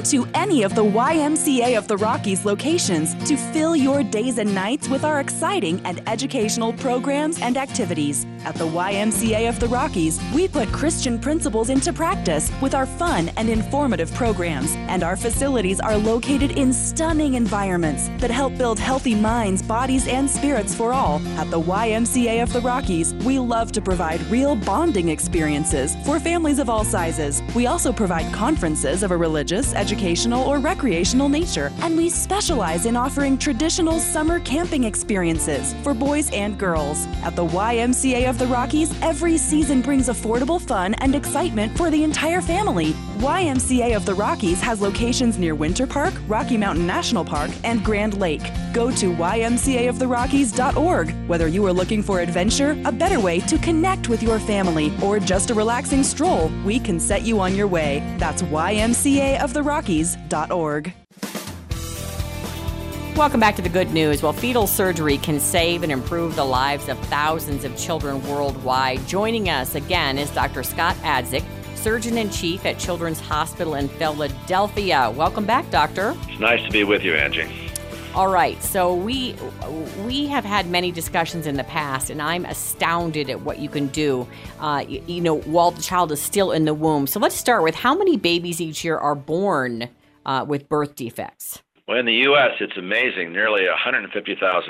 To 0.04 0.26
any 0.34 0.62
of 0.62 0.74
the 0.74 0.84
YMCA 0.84 1.76
of 1.78 1.88
the 1.88 1.96
Rockies 1.96 2.44
locations 2.44 3.14
to 3.28 3.36
fill 3.36 3.74
your 3.74 4.02
days 4.02 4.38
and 4.38 4.54
nights 4.54 4.88
with 4.88 5.04
our 5.04 5.20
exciting 5.20 5.80
and 5.84 6.06
educational 6.08 6.72
programs 6.72 7.40
and 7.40 7.56
activities. 7.56 8.26
At 8.44 8.56
the 8.56 8.66
YMCA 8.66 9.48
of 9.48 9.58
the 9.58 9.68
Rockies, 9.68 10.20
we 10.34 10.48
put 10.48 10.70
Christian 10.70 11.18
principles 11.18 11.70
into 11.70 11.94
practice 11.94 12.52
with 12.60 12.74
our 12.74 12.84
fun 12.84 13.30
and 13.38 13.48
informative 13.48 14.12
programs, 14.12 14.74
and 14.76 15.02
our 15.02 15.16
facilities 15.16 15.80
are 15.80 15.96
located 15.96 16.50
in 16.50 16.70
stunning 16.70 17.34
environments 17.34 18.10
that 18.18 18.30
help 18.30 18.58
build 18.58 18.78
healthy 18.78 19.14
minds, 19.14 19.62
bodies, 19.62 20.06
and 20.08 20.28
spirits 20.28 20.74
for 20.74 20.92
all. 20.92 21.22
At 21.38 21.50
the 21.50 21.60
YMCA 21.60 22.42
of 22.42 22.52
the 22.52 22.60
Rockies, 22.60 23.14
we 23.24 23.38
love 23.38 23.72
to 23.72 23.80
provide 23.80 24.20
real 24.26 24.56
bonding 24.56 25.08
experiences 25.08 25.96
for 26.04 26.20
families 26.20 26.58
of 26.58 26.68
all 26.68 26.84
sizes. 26.84 27.42
We 27.54 27.66
also 27.66 27.94
provide 27.94 28.30
conferences 28.34 29.02
of 29.02 29.10
a 29.10 29.16
religious, 29.16 29.74
educational, 29.74 30.42
or 30.42 30.58
recreational 30.58 31.30
nature, 31.30 31.72
and 31.80 31.96
we 31.96 32.10
specialize 32.10 32.84
in 32.84 32.94
offering 32.94 33.38
traditional 33.38 34.00
summer 34.00 34.38
camping 34.40 34.84
experiences 34.84 35.74
for 35.82 35.94
boys 35.94 36.30
and 36.32 36.58
girls. 36.58 37.06
At 37.22 37.36
the 37.36 37.46
YMCA 37.46 38.28
of 38.28 38.33
the 38.38 38.46
Rockies, 38.46 38.90
every 39.02 39.36
season 39.36 39.82
brings 39.82 40.08
affordable 40.08 40.60
fun 40.60 40.94
and 40.94 41.14
excitement 41.14 41.76
for 41.76 41.90
the 41.90 42.02
entire 42.02 42.40
family. 42.40 42.92
YMCA 43.18 43.94
of 43.94 44.06
the 44.06 44.14
Rockies 44.14 44.60
has 44.60 44.80
locations 44.80 45.38
near 45.38 45.54
Winter 45.54 45.86
Park, 45.86 46.14
Rocky 46.26 46.56
Mountain 46.56 46.86
National 46.86 47.24
Park, 47.24 47.50
and 47.64 47.84
Grand 47.84 48.18
Lake. 48.18 48.42
Go 48.72 48.90
to 48.90 49.12
ymcaoftherockies.org. 49.12 51.28
Whether 51.28 51.48
you 51.48 51.66
are 51.66 51.72
looking 51.72 52.02
for 52.02 52.20
adventure, 52.20 52.80
a 52.84 52.92
better 52.92 53.20
way 53.20 53.40
to 53.40 53.58
connect 53.58 54.08
with 54.08 54.22
your 54.22 54.38
family, 54.38 54.90
or 55.02 55.18
just 55.18 55.50
a 55.50 55.54
relaxing 55.54 56.02
stroll, 56.02 56.50
we 56.64 56.80
can 56.80 56.98
set 56.98 57.22
you 57.22 57.40
on 57.40 57.54
your 57.54 57.68
way. 57.68 58.02
That's 58.18 58.42
ymcaoftherockies.org. 58.42 61.03
Welcome 63.16 63.38
back 63.38 63.54
to 63.54 63.62
the 63.62 63.68
good 63.68 63.92
news. 63.92 64.24
Well, 64.24 64.32
fetal 64.32 64.66
surgery 64.66 65.18
can 65.18 65.38
save 65.38 65.84
and 65.84 65.92
improve 65.92 66.34
the 66.34 66.44
lives 66.44 66.88
of 66.88 66.98
thousands 67.06 67.64
of 67.64 67.76
children 67.76 68.20
worldwide. 68.26 69.06
Joining 69.06 69.48
us 69.48 69.76
again 69.76 70.18
is 70.18 70.30
Dr. 70.30 70.64
Scott 70.64 70.96
Adzick, 71.04 71.44
Surgeon 71.76 72.18
in 72.18 72.28
Chief 72.28 72.66
at 72.66 72.76
Children's 72.76 73.20
Hospital 73.20 73.76
in 73.76 73.86
Philadelphia. 73.86 75.12
Welcome 75.14 75.46
back, 75.46 75.70
Doctor. 75.70 76.16
It's 76.22 76.40
nice 76.40 76.64
to 76.64 76.72
be 76.72 76.82
with 76.82 77.04
you, 77.04 77.14
Angie. 77.14 77.48
All 78.16 78.26
right, 78.26 78.60
so 78.60 78.92
we 78.92 79.36
we 80.04 80.26
have 80.26 80.44
had 80.44 80.68
many 80.68 80.90
discussions 80.90 81.46
in 81.46 81.56
the 81.56 81.64
past, 81.64 82.10
and 82.10 82.20
I'm 82.20 82.44
astounded 82.44 83.30
at 83.30 83.42
what 83.42 83.60
you 83.60 83.68
can 83.68 83.86
do. 83.88 84.26
Uh, 84.58 84.84
you, 84.88 85.00
you 85.06 85.20
know, 85.20 85.38
while 85.42 85.70
the 85.70 85.82
child 85.82 86.10
is 86.10 86.20
still 86.20 86.50
in 86.50 86.64
the 86.64 86.74
womb. 86.74 87.06
So 87.06 87.20
let's 87.20 87.36
start 87.36 87.62
with 87.62 87.76
how 87.76 87.94
many 87.94 88.16
babies 88.16 88.60
each 88.60 88.82
year 88.82 88.98
are 88.98 89.14
born 89.14 89.88
uh, 90.26 90.44
with 90.48 90.68
birth 90.68 90.96
defects. 90.96 91.62
Well, 91.86 91.98
in 91.98 92.06
the 92.06 92.24
U.S., 92.32 92.52
it's 92.60 92.78
amazing. 92.78 93.32
Nearly 93.32 93.68
150,000 93.68 94.08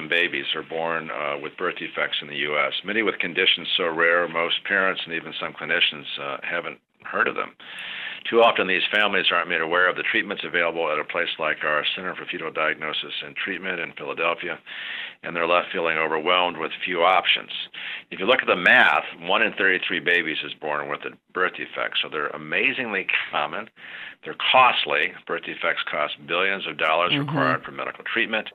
babies 0.08 0.46
are 0.56 0.64
born 0.64 1.10
uh, 1.10 1.38
with 1.40 1.56
birth 1.56 1.76
defects 1.78 2.18
in 2.20 2.26
the 2.26 2.42
U.S., 2.50 2.72
many 2.84 3.02
with 3.02 3.20
conditions 3.20 3.68
so 3.76 3.86
rare 3.86 4.26
most 4.26 4.64
parents 4.64 5.00
and 5.04 5.14
even 5.14 5.32
some 5.38 5.52
clinicians 5.52 6.06
uh, 6.20 6.38
haven't 6.42 6.78
heard 7.04 7.28
of 7.28 7.36
them. 7.36 7.54
Too 8.28 8.42
often, 8.42 8.66
these 8.66 8.82
families 8.90 9.26
aren't 9.30 9.50
made 9.50 9.60
aware 9.60 9.88
of 9.88 9.96
the 9.96 10.02
treatments 10.10 10.42
available 10.44 10.90
at 10.90 10.98
a 10.98 11.04
place 11.04 11.28
like 11.38 11.62
our 11.62 11.84
Center 11.94 12.16
for 12.16 12.24
Fetal 12.24 12.50
Diagnosis 12.50 13.12
and 13.24 13.36
Treatment 13.36 13.78
in 13.78 13.92
Philadelphia, 13.92 14.58
and 15.24 15.34
they're 15.34 15.46
left 15.46 15.72
feeling 15.72 15.96
overwhelmed 15.98 16.56
with 16.56 16.72
few 16.84 17.02
options. 17.02 17.50
If 18.10 18.20
you 18.20 18.26
look 18.26 18.40
at 18.42 18.46
the 18.46 18.56
math, 18.56 19.04
1 19.20 19.42
in 19.42 19.52
33 19.54 20.00
babies 20.00 20.38
is 20.44 20.54
born 20.54 20.88
with 20.88 21.00
a 21.04 21.16
birth 21.32 21.54
defect, 21.54 21.98
so 22.02 22.08
they're 22.08 22.28
amazingly 22.28 23.06
common. 23.30 23.68
They're 24.24 24.36
costly. 24.52 25.12
Birth 25.26 25.44
defects 25.44 25.82
cost 25.90 26.26
billions 26.26 26.66
of 26.66 26.76
dollars 26.76 27.12
Mhm. 27.12 27.20
required 27.26 27.64
for 27.64 27.72
medical 27.72 28.04
treatment. 28.04 28.50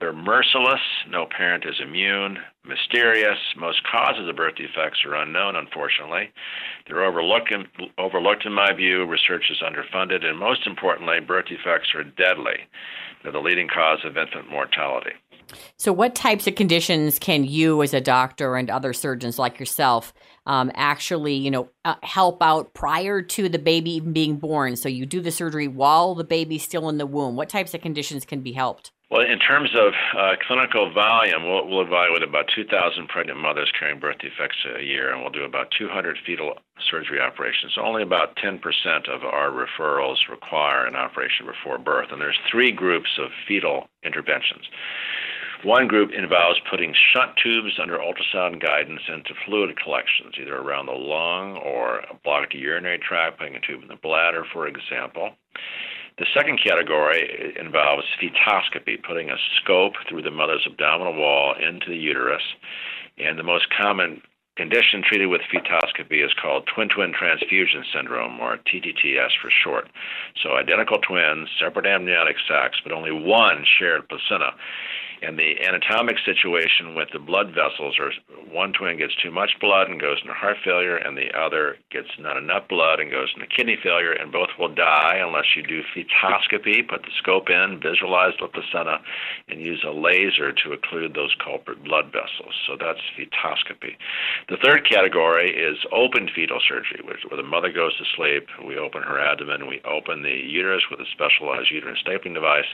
They're 0.00 0.12
merciless. 0.14 0.80
No 1.08 1.26
parent 1.26 1.66
is 1.66 1.78
immune. 1.78 2.42
Mysterious. 2.64 3.38
Most 3.54 3.82
causes 3.84 4.26
of 4.28 4.34
birth 4.36 4.54
defects 4.54 5.04
are 5.04 5.14
unknown, 5.14 5.56
unfortunately. 5.56 6.30
They're 6.86 7.04
overlooked 7.04 7.52
overlooked 7.98 8.46
in 8.46 8.52
my 8.54 8.72
view. 8.72 9.04
Research 9.04 9.50
is 9.50 9.58
underfunded. 9.60 10.24
And 10.24 10.38
most 10.38 10.66
importantly, 10.66 11.20
birth 11.20 11.46
defects 11.46 11.94
are 11.94 12.02
deadly. 12.04 12.64
They're 13.22 13.32
the 13.32 13.42
leading 13.42 13.68
cause 13.68 14.02
of 14.04 14.16
infant 14.16 14.48
mortality. 14.50 15.12
So, 15.76 15.92
what 15.92 16.14
types 16.14 16.46
of 16.46 16.54
conditions 16.54 17.18
can 17.18 17.44
you, 17.44 17.82
as 17.82 17.94
a 17.94 18.00
doctor 18.00 18.56
and 18.56 18.70
other 18.70 18.92
surgeons 18.92 19.38
like 19.38 19.58
yourself, 19.58 20.12
um, 20.46 20.70
actually, 20.74 21.34
you 21.34 21.50
know, 21.50 21.68
uh, 21.84 21.96
help 22.02 22.42
out 22.42 22.74
prior 22.74 23.22
to 23.22 23.48
the 23.48 23.58
baby 23.58 23.92
even 23.92 24.12
being 24.12 24.36
born? 24.36 24.76
So, 24.76 24.88
you 24.88 25.06
do 25.06 25.20
the 25.20 25.30
surgery 25.30 25.68
while 25.68 26.14
the 26.14 26.24
baby's 26.24 26.62
still 26.62 26.88
in 26.88 26.98
the 26.98 27.06
womb. 27.06 27.36
What 27.36 27.48
types 27.48 27.74
of 27.74 27.80
conditions 27.80 28.24
can 28.24 28.40
be 28.40 28.52
helped? 28.52 28.92
Well, 29.10 29.26
in 29.26 29.40
terms 29.40 29.70
of 29.74 29.92
uh, 30.16 30.36
clinical 30.46 30.92
volume, 30.94 31.42
we'll, 31.42 31.66
we'll 31.66 31.82
evaluate 31.82 32.22
about 32.22 32.46
2,000 32.54 33.08
pregnant 33.08 33.40
mothers 33.40 33.72
carrying 33.76 33.98
birth 33.98 34.18
defects 34.18 34.58
a 34.78 34.84
year, 34.84 35.12
and 35.12 35.20
we'll 35.20 35.32
do 35.32 35.42
about 35.42 35.72
200 35.76 36.16
fetal 36.24 36.54
surgery 36.88 37.20
operations. 37.20 37.74
Only 37.76 38.04
about 38.04 38.36
10% 38.36 38.62
of 39.08 39.24
our 39.24 39.50
referrals 39.50 40.28
require 40.30 40.86
an 40.86 40.94
operation 40.94 41.46
before 41.46 41.78
birth, 41.78 42.12
and 42.12 42.20
there's 42.20 42.38
three 42.48 42.70
groups 42.70 43.10
of 43.18 43.30
fetal 43.48 43.88
interventions. 44.04 44.62
One 45.62 45.88
group 45.88 46.10
involves 46.16 46.58
putting 46.70 46.94
shunt 47.12 47.32
tubes 47.42 47.78
under 47.80 47.98
ultrasound 47.98 48.62
guidance 48.62 49.02
into 49.08 49.34
fluid 49.44 49.78
collections, 49.78 50.34
either 50.40 50.56
around 50.56 50.86
the 50.86 50.92
lung 50.92 51.56
or 51.56 51.98
a 51.98 52.14
blocked 52.24 52.54
urinary 52.54 52.98
tract, 52.98 53.38
putting 53.38 53.56
a 53.56 53.60
tube 53.60 53.82
in 53.82 53.88
the 53.88 53.96
bladder, 53.96 54.44
for 54.54 54.66
example. 54.66 55.32
The 56.18 56.24
second 56.34 56.60
category 56.64 57.54
involves 57.60 58.04
fetoscopy, 58.20 59.02
putting 59.02 59.28
a 59.28 59.36
scope 59.60 59.94
through 60.08 60.22
the 60.22 60.30
mother's 60.30 60.66
abdominal 60.66 61.14
wall 61.14 61.54
into 61.54 61.90
the 61.90 61.96
uterus. 61.96 62.42
And 63.18 63.38
the 63.38 63.42
most 63.42 63.66
common 63.70 64.22
condition 64.56 65.02
treated 65.06 65.26
with 65.28 65.42
fetoscopy 65.52 66.24
is 66.24 66.32
called 66.40 66.68
twin 66.74 66.88
twin 66.88 67.12
transfusion 67.12 67.84
syndrome, 67.94 68.40
or 68.40 68.58
TTTS 68.58 69.30
for 69.40 69.50
short. 69.62 69.88
So, 70.42 70.56
identical 70.56 70.98
twins, 70.98 71.48
separate 71.58 71.86
amniotic 71.86 72.36
sacs, 72.48 72.78
but 72.82 72.92
only 72.92 73.12
one 73.12 73.64
shared 73.78 74.08
placenta. 74.08 74.52
And 75.22 75.38
the 75.38 75.60
anatomic 75.60 76.16
situation 76.24 76.94
with 76.94 77.08
the 77.12 77.18
blood 77.18 77.48
vessels 77.48 77.98
are 78.00 78.10
one 78.50 78.72
twin 78.72 78.96
gets 78.96 79.14
too 79.22 79.30
much 79.30 79.52
blood 79.60 79.88
and 79.88 80.00
goes 80.00 80.18
into 80.22 80.32
heart 80.32 80.56
failure, 80.64 80.96
and 80.96 81.16
the 81.16 81.28
other 81.36 81.76
gets 81.90 82.08
not 82.18 82.36
enough 82.36 82.68
blood 82.68 83.00
and 83.00 83.10
goes 83.10 83.28
into 83.34 83.46
kidney 83.46 83.76
failure, 83.82 84.12
and 84.12 84.32
both 84.32 84.48
will 84.58 84.72
die 84.72 85.20
unless 85.20 85.54
you 85.54 85.62
do 85.62 85.82
fetoscopy, 85.94 86.88
put 86.88 87.02
the 87.02 87.12
scope 87.18 87.50
in, 87.50 87.80
visualize 87.82 88.32
the 88.40 88.48
placenta, 88.48 88.98
and 89.48 89.60
use 89.60 89.84
a 89.86 89.92
laser 89.92 90.52
to 90.52 90.72
occlude 90.72 91.14
those 91.14 91.34
culprit 91.42 91.84
blood 91.84 92.06
vessels. 92.06 92.54
So 92.66 92.76
that's 92.80 93.00
fetoscopy. 93.12 93.96
The 94.48 94.56
third 94.64 94.88
category 94.88 95.52
is 95.52 95.78
open 95.92 96.28
fetal 96.34 96.60
surgery, 96.66 97.00
which, 97.04 97.28
where 97.28 97.36
the 97.36 97.46
mother 97.46 97.70
goes 97.70 97.96
to 97.98 98.04
sleep, 98.16 98.48
we 98.64 98.78
open 98.78 99.02
her 99.02 99.20
abdomen, 99.20 99.66
we 99.68 99.80
open 99.84 100.22
the 100.22 100.32
uterus 100.32 100.84
with 100.90 101.00
a 101.00 101.06
specialized 101.12 101.70
uterine 101.70 101.96
stapling 102.00 102.34
device, 102.34 102.68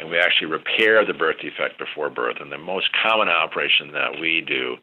and 0.00 0.08
we 0.08 0.18
actually 0.18 0.48
repair 0.48 1.04
the 1.04 1.12
birth 1.12 1.36
defect 1.40 1.78
before 1.84 2.10
birth. 2.10 2.36
And 2.40 2.52
the 2.52 2.58
most 2.58 2.88
common 3.02 3.28
operation 3.28 3.92
that 3.92 4.20
we 4.20 4.42
do 4.46 4.76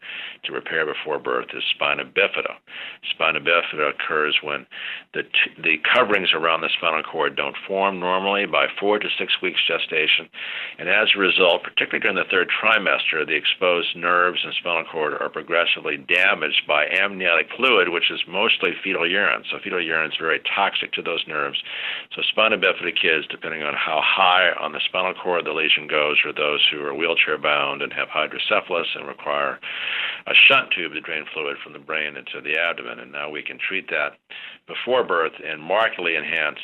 to 0.44 0.52
repair 0.52 0.86
before 0.86 1.20
birth 1.20 1.48
is 1.56 1.64
spina 1.76 2.04
bifida. 2.06 2.56
Spina 3.12 3.40
bifida 3.40 3.92
occurs 3.92 4.38
when 4.44 4.66
the, 5.14 5.24
t- 5.24 5.62
the 5.62 5.78
coverings 5.94 6.30
around 6.34 6.62
the 6.62 6.70
spinal 6.78 7.04
cord 7.04 7.36
don't 7.36 7.56
form 7.68 8.00
normally 8.00 8.46
by 8.46 8.68
four 8.80 9.00
to 9.00 9.08
six 9.18 9.34
weeks 9.42 9.60
gestation. 9.68 10.30
And 10.78 10.90
as 10.90 11.10
a 11.16 11.20
result, 11.20 11.64
particularly 11.64 12.02
during 12.02 12.18
the 12.18 12.30
third 12.30 12.50
trimester, 12.50 13.26
the 13.26 13.36
exposed 13.36 13.96
nerves 13.96 14.40
and 14.44 14.54
spinal 14.60 14.86
cord 14.92 15.14
are 15.14 15.30
progressively 15.30 15.98
damaged 15.98 16.64
by 16.68 16.86
amniotic 16.88 17.48
fluid, 17.56 17.90
which 17.90 18.12
is 18.12 18.22
mostly 18.28 18.72
fetal 18.84 19.10
urine. 19.10 19.44
So 19.50 19.58
fetal 19.64 19.84
urine 19.84 20.12
is 20.12 20.18
very 20.20 20.42
toxic 20.56 20.94
to 20.94 21.02
those 21.02 21.24
nerves. 21.28 21.62
So 22.16 22.22
spina 22.32 22.58
bifida 22.58 22.94
kids, 22.94 23.28
depending 23.30 23.64
on 23.64 23.74
how 23.74 24.02
high 24.04 24.52
on 24.60 24.72
the 24.72 24.82
spinal 24.86 25.14
cord 25.14 25.46
the 25.46 25.54
lesion 25.54 25.88
goes, 25.88 26.18
are 26.26 26.34
those 26.34 26.66
who 26.72 26.80
are 26.90 26.96
wheelchair 26.96 27.38
bound 27.38 27.82
and 27.82 27.94
have 27.94 28.10
hydrocephalus 28.10 28.88
and 28.96 29.08
require 29.08 29.60
a 30.28 30.34
shunt 30.48 30.72
tube 30.76 30.94
to 30.94 31.02
drain 31.02 31.26
fluid 31.34 31.58
from 31.64 31.74
the 31.74 31.80
brain 31.80 32.18
into 32.18 32.42
the 32.44 32.58
abdomen. 32.58 33.00
And 33.00 33.12
now 33.12 33.30
we 33.30 33.42
can 33.42 33.58
treat 33.58 33.90
that 33.90 34.18
before 34.68 35.04
birth 35.04 35.34
and 35.46 35.62
markedly 35.62 36.16
enhance 36.16 36.60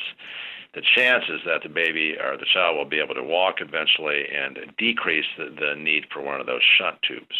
the 0.74 0.82
chances 0.94 1.40
that 1.46 1.62
the 1.62 1.70
baby 1.70 2.14
or 2.20 2.36
the 2.36 2.46
child 2.52 2.76
will 2.76 2.84
be 2.84 3.00
able 3.00 3.14
to 3.14 3.22
walk 3.22 3.56
eventually 3.60 4.26
and 4.28 4.58
decrease 4.76 5.24
the, 5.38 5.46
the 5.58 5.74
need 5.74 6.04
for 6.12 6.20
one 6.22 6.38
of 6.38 6.46
those 6.46 6.60
shunt 6.78 6.96
tubes. 7.02 7.34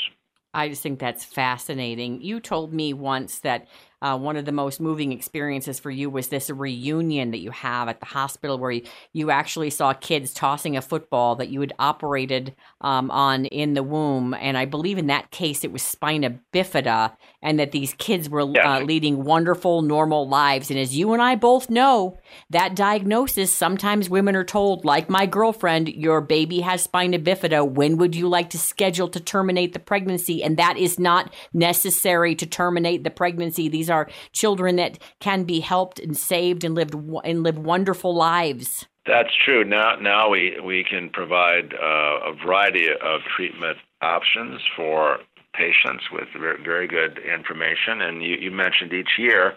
I 0.55 0.71
just 0.71 0.83
think 0.83 0.99
that's 0.99 1.23
fascinating. 1.23 2.23
You 2.23 2.41
told 2.41 2.73
me 2.73 2.95
once 2.95 3.41
that 3.41 3.69
uh, 4.03 4.19
one 4.19 4.37
of 4.37 4.45
the 4.45 4.53
most 4.53 4.81
moving 4.81 5.13
experiences 5.13 5.79
for 5.79 5.91
you 5.91 6.11
was 6.11 6.29
this 6.29 6.51
reunion 6.51 7.31
that 7.31 7.39
you 7.39 7.51
have 7.51 7.89
at 7.89 8.01
the 8.01 8.07
hospital 8.07 8.59
where 8.59 8.71
you, 8.71 8.83
you 9.13 9.31
actually 9.31 9.71
saw 9.71 9.93
kids 9.93 10.35
tossing 10.35 10.77
a 10.77 10.83
football 10.83 11.37
that 11.37 11.49
you 11.49 11.61
had 11.61 11.73
operated 11.79 12.55
um, 12.81 13.11
on 13.11 13.47
in 13.47 13.75
the 13.75 13.83
womb. 13.83 14.35
And 14.35 14.59
I 14.59 14.65
believe 14.67 14.99
in 14.99 15.07
that 15.07 15.31
case 15.31 15.65
it 15.65 15.73
was 15.73 15.83
spina 15.83 16.39
bifida, 16.53 17.17
and 17.43 17.59
that 17.59 17.73
these 17.73 17.95
kids 17.95 18.29
were 18.29 18.43
uh, 18.43 18.81
leading 18.81 19.25
wonderful, 19.25 19.83
normal 19.83 20.29
lives. 20.29 20.71
And 20.71 20.79
as 20.79 20.97
you 20.97 21.13
and 21.13 21.23
I 21.23 21.37
both 21.37 21.71
know, 21.71 22.19
that 22.51 22.75
diagnosis 22.75 23.53
sometimes 23.53 24.11
women 24.11 24.37
are 24.37 24.45
told, 24.45 24.85
like 24.85 25.09
my 25.09 25.27
girlfriend, 25.27 25.89
your 25.89 26.21
baby 26.21 26.61
has 26.61 26.83
spina 26.83 27.19
bifida. 27.19 27.67
When 27.69 27.97
would 27.99 28.15
you 28.15 28.29
like 28.29 28.51
to 28.51 28.59
schedule 28.59 29.09
to 29.09 29.21
terminate 29.21 29.73
the 29.73 29.79
pregnancy? 29.79 30.43
And 30.43 30.57
that 30.57 30.77
is 30.77 30.99
not 30.99 31.33
necessary 31.53 32.35
to 32.35 32.47
terminate 32.47 33.05
the 33.05 33.11
pregnancy. 33.11 33.69
These 33.69 33.86
are 33.91 34.09
children 34.33 34.77
that 34.77 34.99
can 35.21 35.45
be 35.45 35.61
helped 35.61 35.99
and 35.99 36.17
saved 36.17 36.65
and 36.65 36.75
lived 36.75 36.95
and 36.95 37.43
live 37.43 37.59
wonderful 37.59 38.15
lives. 38.15 38.87
That's 39.07 39.31
true. 39.45 39.65
Now, 39.65 39.97
now 40.01 40.29
we 40.29 40.59
we 40.65 40.85
can 40.85 41.11
provide 41.11 41.75
uh, 41.75 42.31
a 42.31 42.35
variety 42.45 42.89
of 42.89 43.21
treatment 43.37 43.79
options 44.03 44.61
for 44.77 45.19
patients 45.55 46.05
with 46.13 46.29
very, 46.39 46.63
very 46.63 46.87
good 46.87 47.19
information. 47.19 48.03
And 48.03 48.23
you, 48.23 48.37
you 48.37 48.51
mentioned 48.51 48.93
each 48.93 49.19
year. 49.19 49.55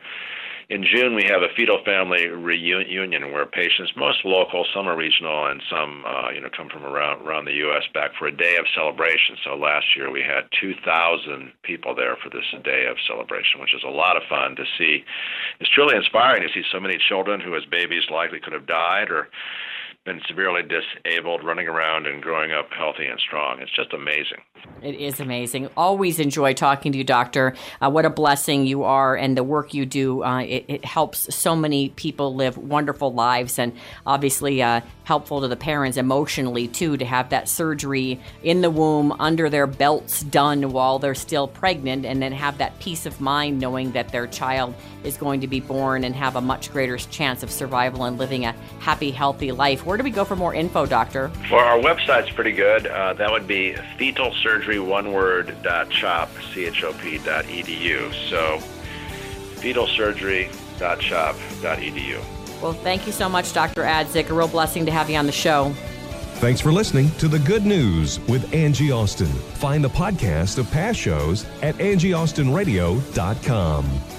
In 0.69 0.85
June, 0.85 1.15
we 1.15 1.23
have 1.23 1.41
a 1.41 1.49
fetal 1.57 1.81
family 1.83 2.27
reunion 2.27 3.31
where 3.31 3.47
patients, 3.47 3.91
most 3.97 4.23
local, 4.23 4.67
some 4.71 4.87
are 4.87 4.95
regional, 4.95 5.47
and 5.47 5.63
some, 5.67 6.05
uh, 6.05 6.29
you 6.29 6.39
know, 6.39 6.49
come 6.55 6.69
from 6.69 6.85
around 6.85 7.25
around 7.25 7.45
the 7.45 7.57
U.S. 7.65 7.85
back 7.91 8.11
for 8.19 8.27
a 8.27 8.31
day 8.31 8.55
of 8.55 8.65
celebration. 8.75 9.35
So 9.43 9.55
last 9.55 9.95
year 9.95 10.11
we 10.11 10.21
had 10.21 10.45
2,000 10.61 11.53
people 11.63 11.95
there 11.95 12.15
for 12.21 12.29
this 12.29 12.45
day 12.63 12.85
of 12.85 12.97
celebration, 13.07 13.59
which 13.59 13.73
is 13.73 13.81
a 13.83 13.89
lot 13.89 14.15
of 14.15 14.21
fun 14.29 14.55
to 14.57 14.63
see. 14.77 15.03
It's 15.59 15.71
truly 15.71 15.95
inspiring 15.95 16.43
to 16.43 16.53
see 16.53 16.61
so 16.71 16.79
many 16.79 16.99
children 17.09 17.41
who, 17.41 17.55
as 17.55 17.65
babies, 17.65 18.03
likely 18.11 18.39
could 18.39 18.53
have 18.53 18.67
died 18.67 19.09
or 19.09 19.27
been 20.05 20.21
severely 20.27 20.61
disabled, 20.63 21.43
running 21.43 21.67
around 21.67 22.07
and 22.07 22.21
growing 22.21 22.51
up 22.51 22.69
healthy 22.71 23.05
and 23.05 23.19
strong. 23.19 23.59
It's 23.59 23.75
just 23.75 23.93
amazing. 23.93 24.39
It 24.81 24.95
is 24.95 25.19
amazing. 25.19 25.69
Always 25.75 26.19
enjoy 26.19 26.53
talking 26.53 26.93
to 26.93 26.97
you, 26.97 27.03
Doctor. 27.03 27.53
Uh, 27.81 27.89
what 27.91 28.05
a 28.05 28.09
blessing 28.09 28.65
you 28.65 28.83
are, 28.83 29.15
and 29.15 29.35
the 29.35 29.43
work 29.43 29.73
you 29.73 29.85
do. 29.85 30.23
Uh, 30.23 30.39
it, 30.41 30.65
it, 30.67 30.85
helps 30.85 31.33
so 31.35 31.55
many 31.55 31.89
people 31.89 32.33
live 32.33 32.57
wonderful 32.57 33.13
lives, 33.13 33.59
and 33.59 33.73
obviously 34.05 34.63
uh, 34.63 34.81
helpful 35.03 35.41
to 35.41 35.47
the 35.47 35.57
parents 35.57 35.97
emotionally 35.97 36.67
too 36.67 36.95
to 36.97 37.05
have 37.05 37.29
that 37.29 37.49
surgery 37.49 38.19
in 38.41 38.61
the 38.61 38.69
womb 38.69 39.11
under 39.19 39.49
their 39.49 39.67
belts 39.67 40.23
done 40.23 40.71
while 40.71 40.97
they're 40.97 41.13
still 41.13 41.47
pregnant, 41.47 42.05
and 42.05 42.21
then 42.21 42.31
have 42.31 42.57
that 42.57 42.79
peace 42.79 43.05
of 43.05 43.19
mind 43.19 43.59
knowing 43.59 43.91
that 43.91 44.09
their 44.09 44.27
child 44.27 44.73
is 45.03 45.17
going 45.17 45.41
to 45.41 45.47
be 45.47 45.59
born 45.59 46.03
and 46.03 46.15
have 46.15 46.37
a 46.37 46.41
much 46.41 46.71
greater 46.71 46.97
chance 46.97 47.43
of 47.43 47.51
survival 47.51 48.05
and 48.05 48.17
living 48.17 48.45
a 48.45 48.53
happy, 48.79 49.11
healthy 49.11 49.51
life. 49.51 49.85
Where 49.89 49.97
do 49.97 50.03
we 50.03 50.11
go 50.11 50.23
for 50.23 50.35
more 50.35 50.53
info, 50.53 50.85
Doctor? 50.85 51.31
Well, 51.49 51.65
our 51.65 51.79
website's 51.79 52.29
pretty 52.29 52.51
good. 52.51 52.85
Uh, 52.85 53.13
that 53.13 53.31
would 53.31 53.47
be 53.47 53.75
fetal 53.97 54.31
surgery 54.43 54.79
one 54.79 55.13
word 55.13 55.55
chop 55.89 56.29
c 56.53 56.65
h 56.65 56.83
o 56.83 56.93
p 56.93 57.17
dot 57.17 57.45
edu. 57.45 58.13
So 58.29 58.59
fetal 59.59 59.87
surgery 59.87 60.51
chop 60.77 61.35
dot 61.63 61.79
edu. 61.79 62.21
Well, 62.61 62.73
thank 62.73 63.07
you 63.07 63.11
so 63.11 63.27
much, 63.27 63.51
Dr. 63.51 63.81
Adzick. 63.81 64.29
A 64.29 64.33
real 64.35 64.47
blessing 64.47 64.85
to 64.85 64.91
have 64.91 65.09
you 65.09 65.17
on 65.17 65.25
the 65.25 65.31
show. 65.31 65.71
Thanks 66.35 66.61
for 66.61 66.71
listening 66.71 67.09
to 67.17 67.27
The 67.27 67.39
Good 67.39 67.65
News 67.65 68.19
with 68.27 68.53
Angie 68.53 68.91
Austin. 68.91 69.25
Find 69.25 69.83
the 69.83 69.89
podcast 69.89 70.59
of 70.59 70.69
past 70.69 70.99
shows 70.99 71.47
at 71.63 71.73
angieaustinradio.com. 71.77 74.18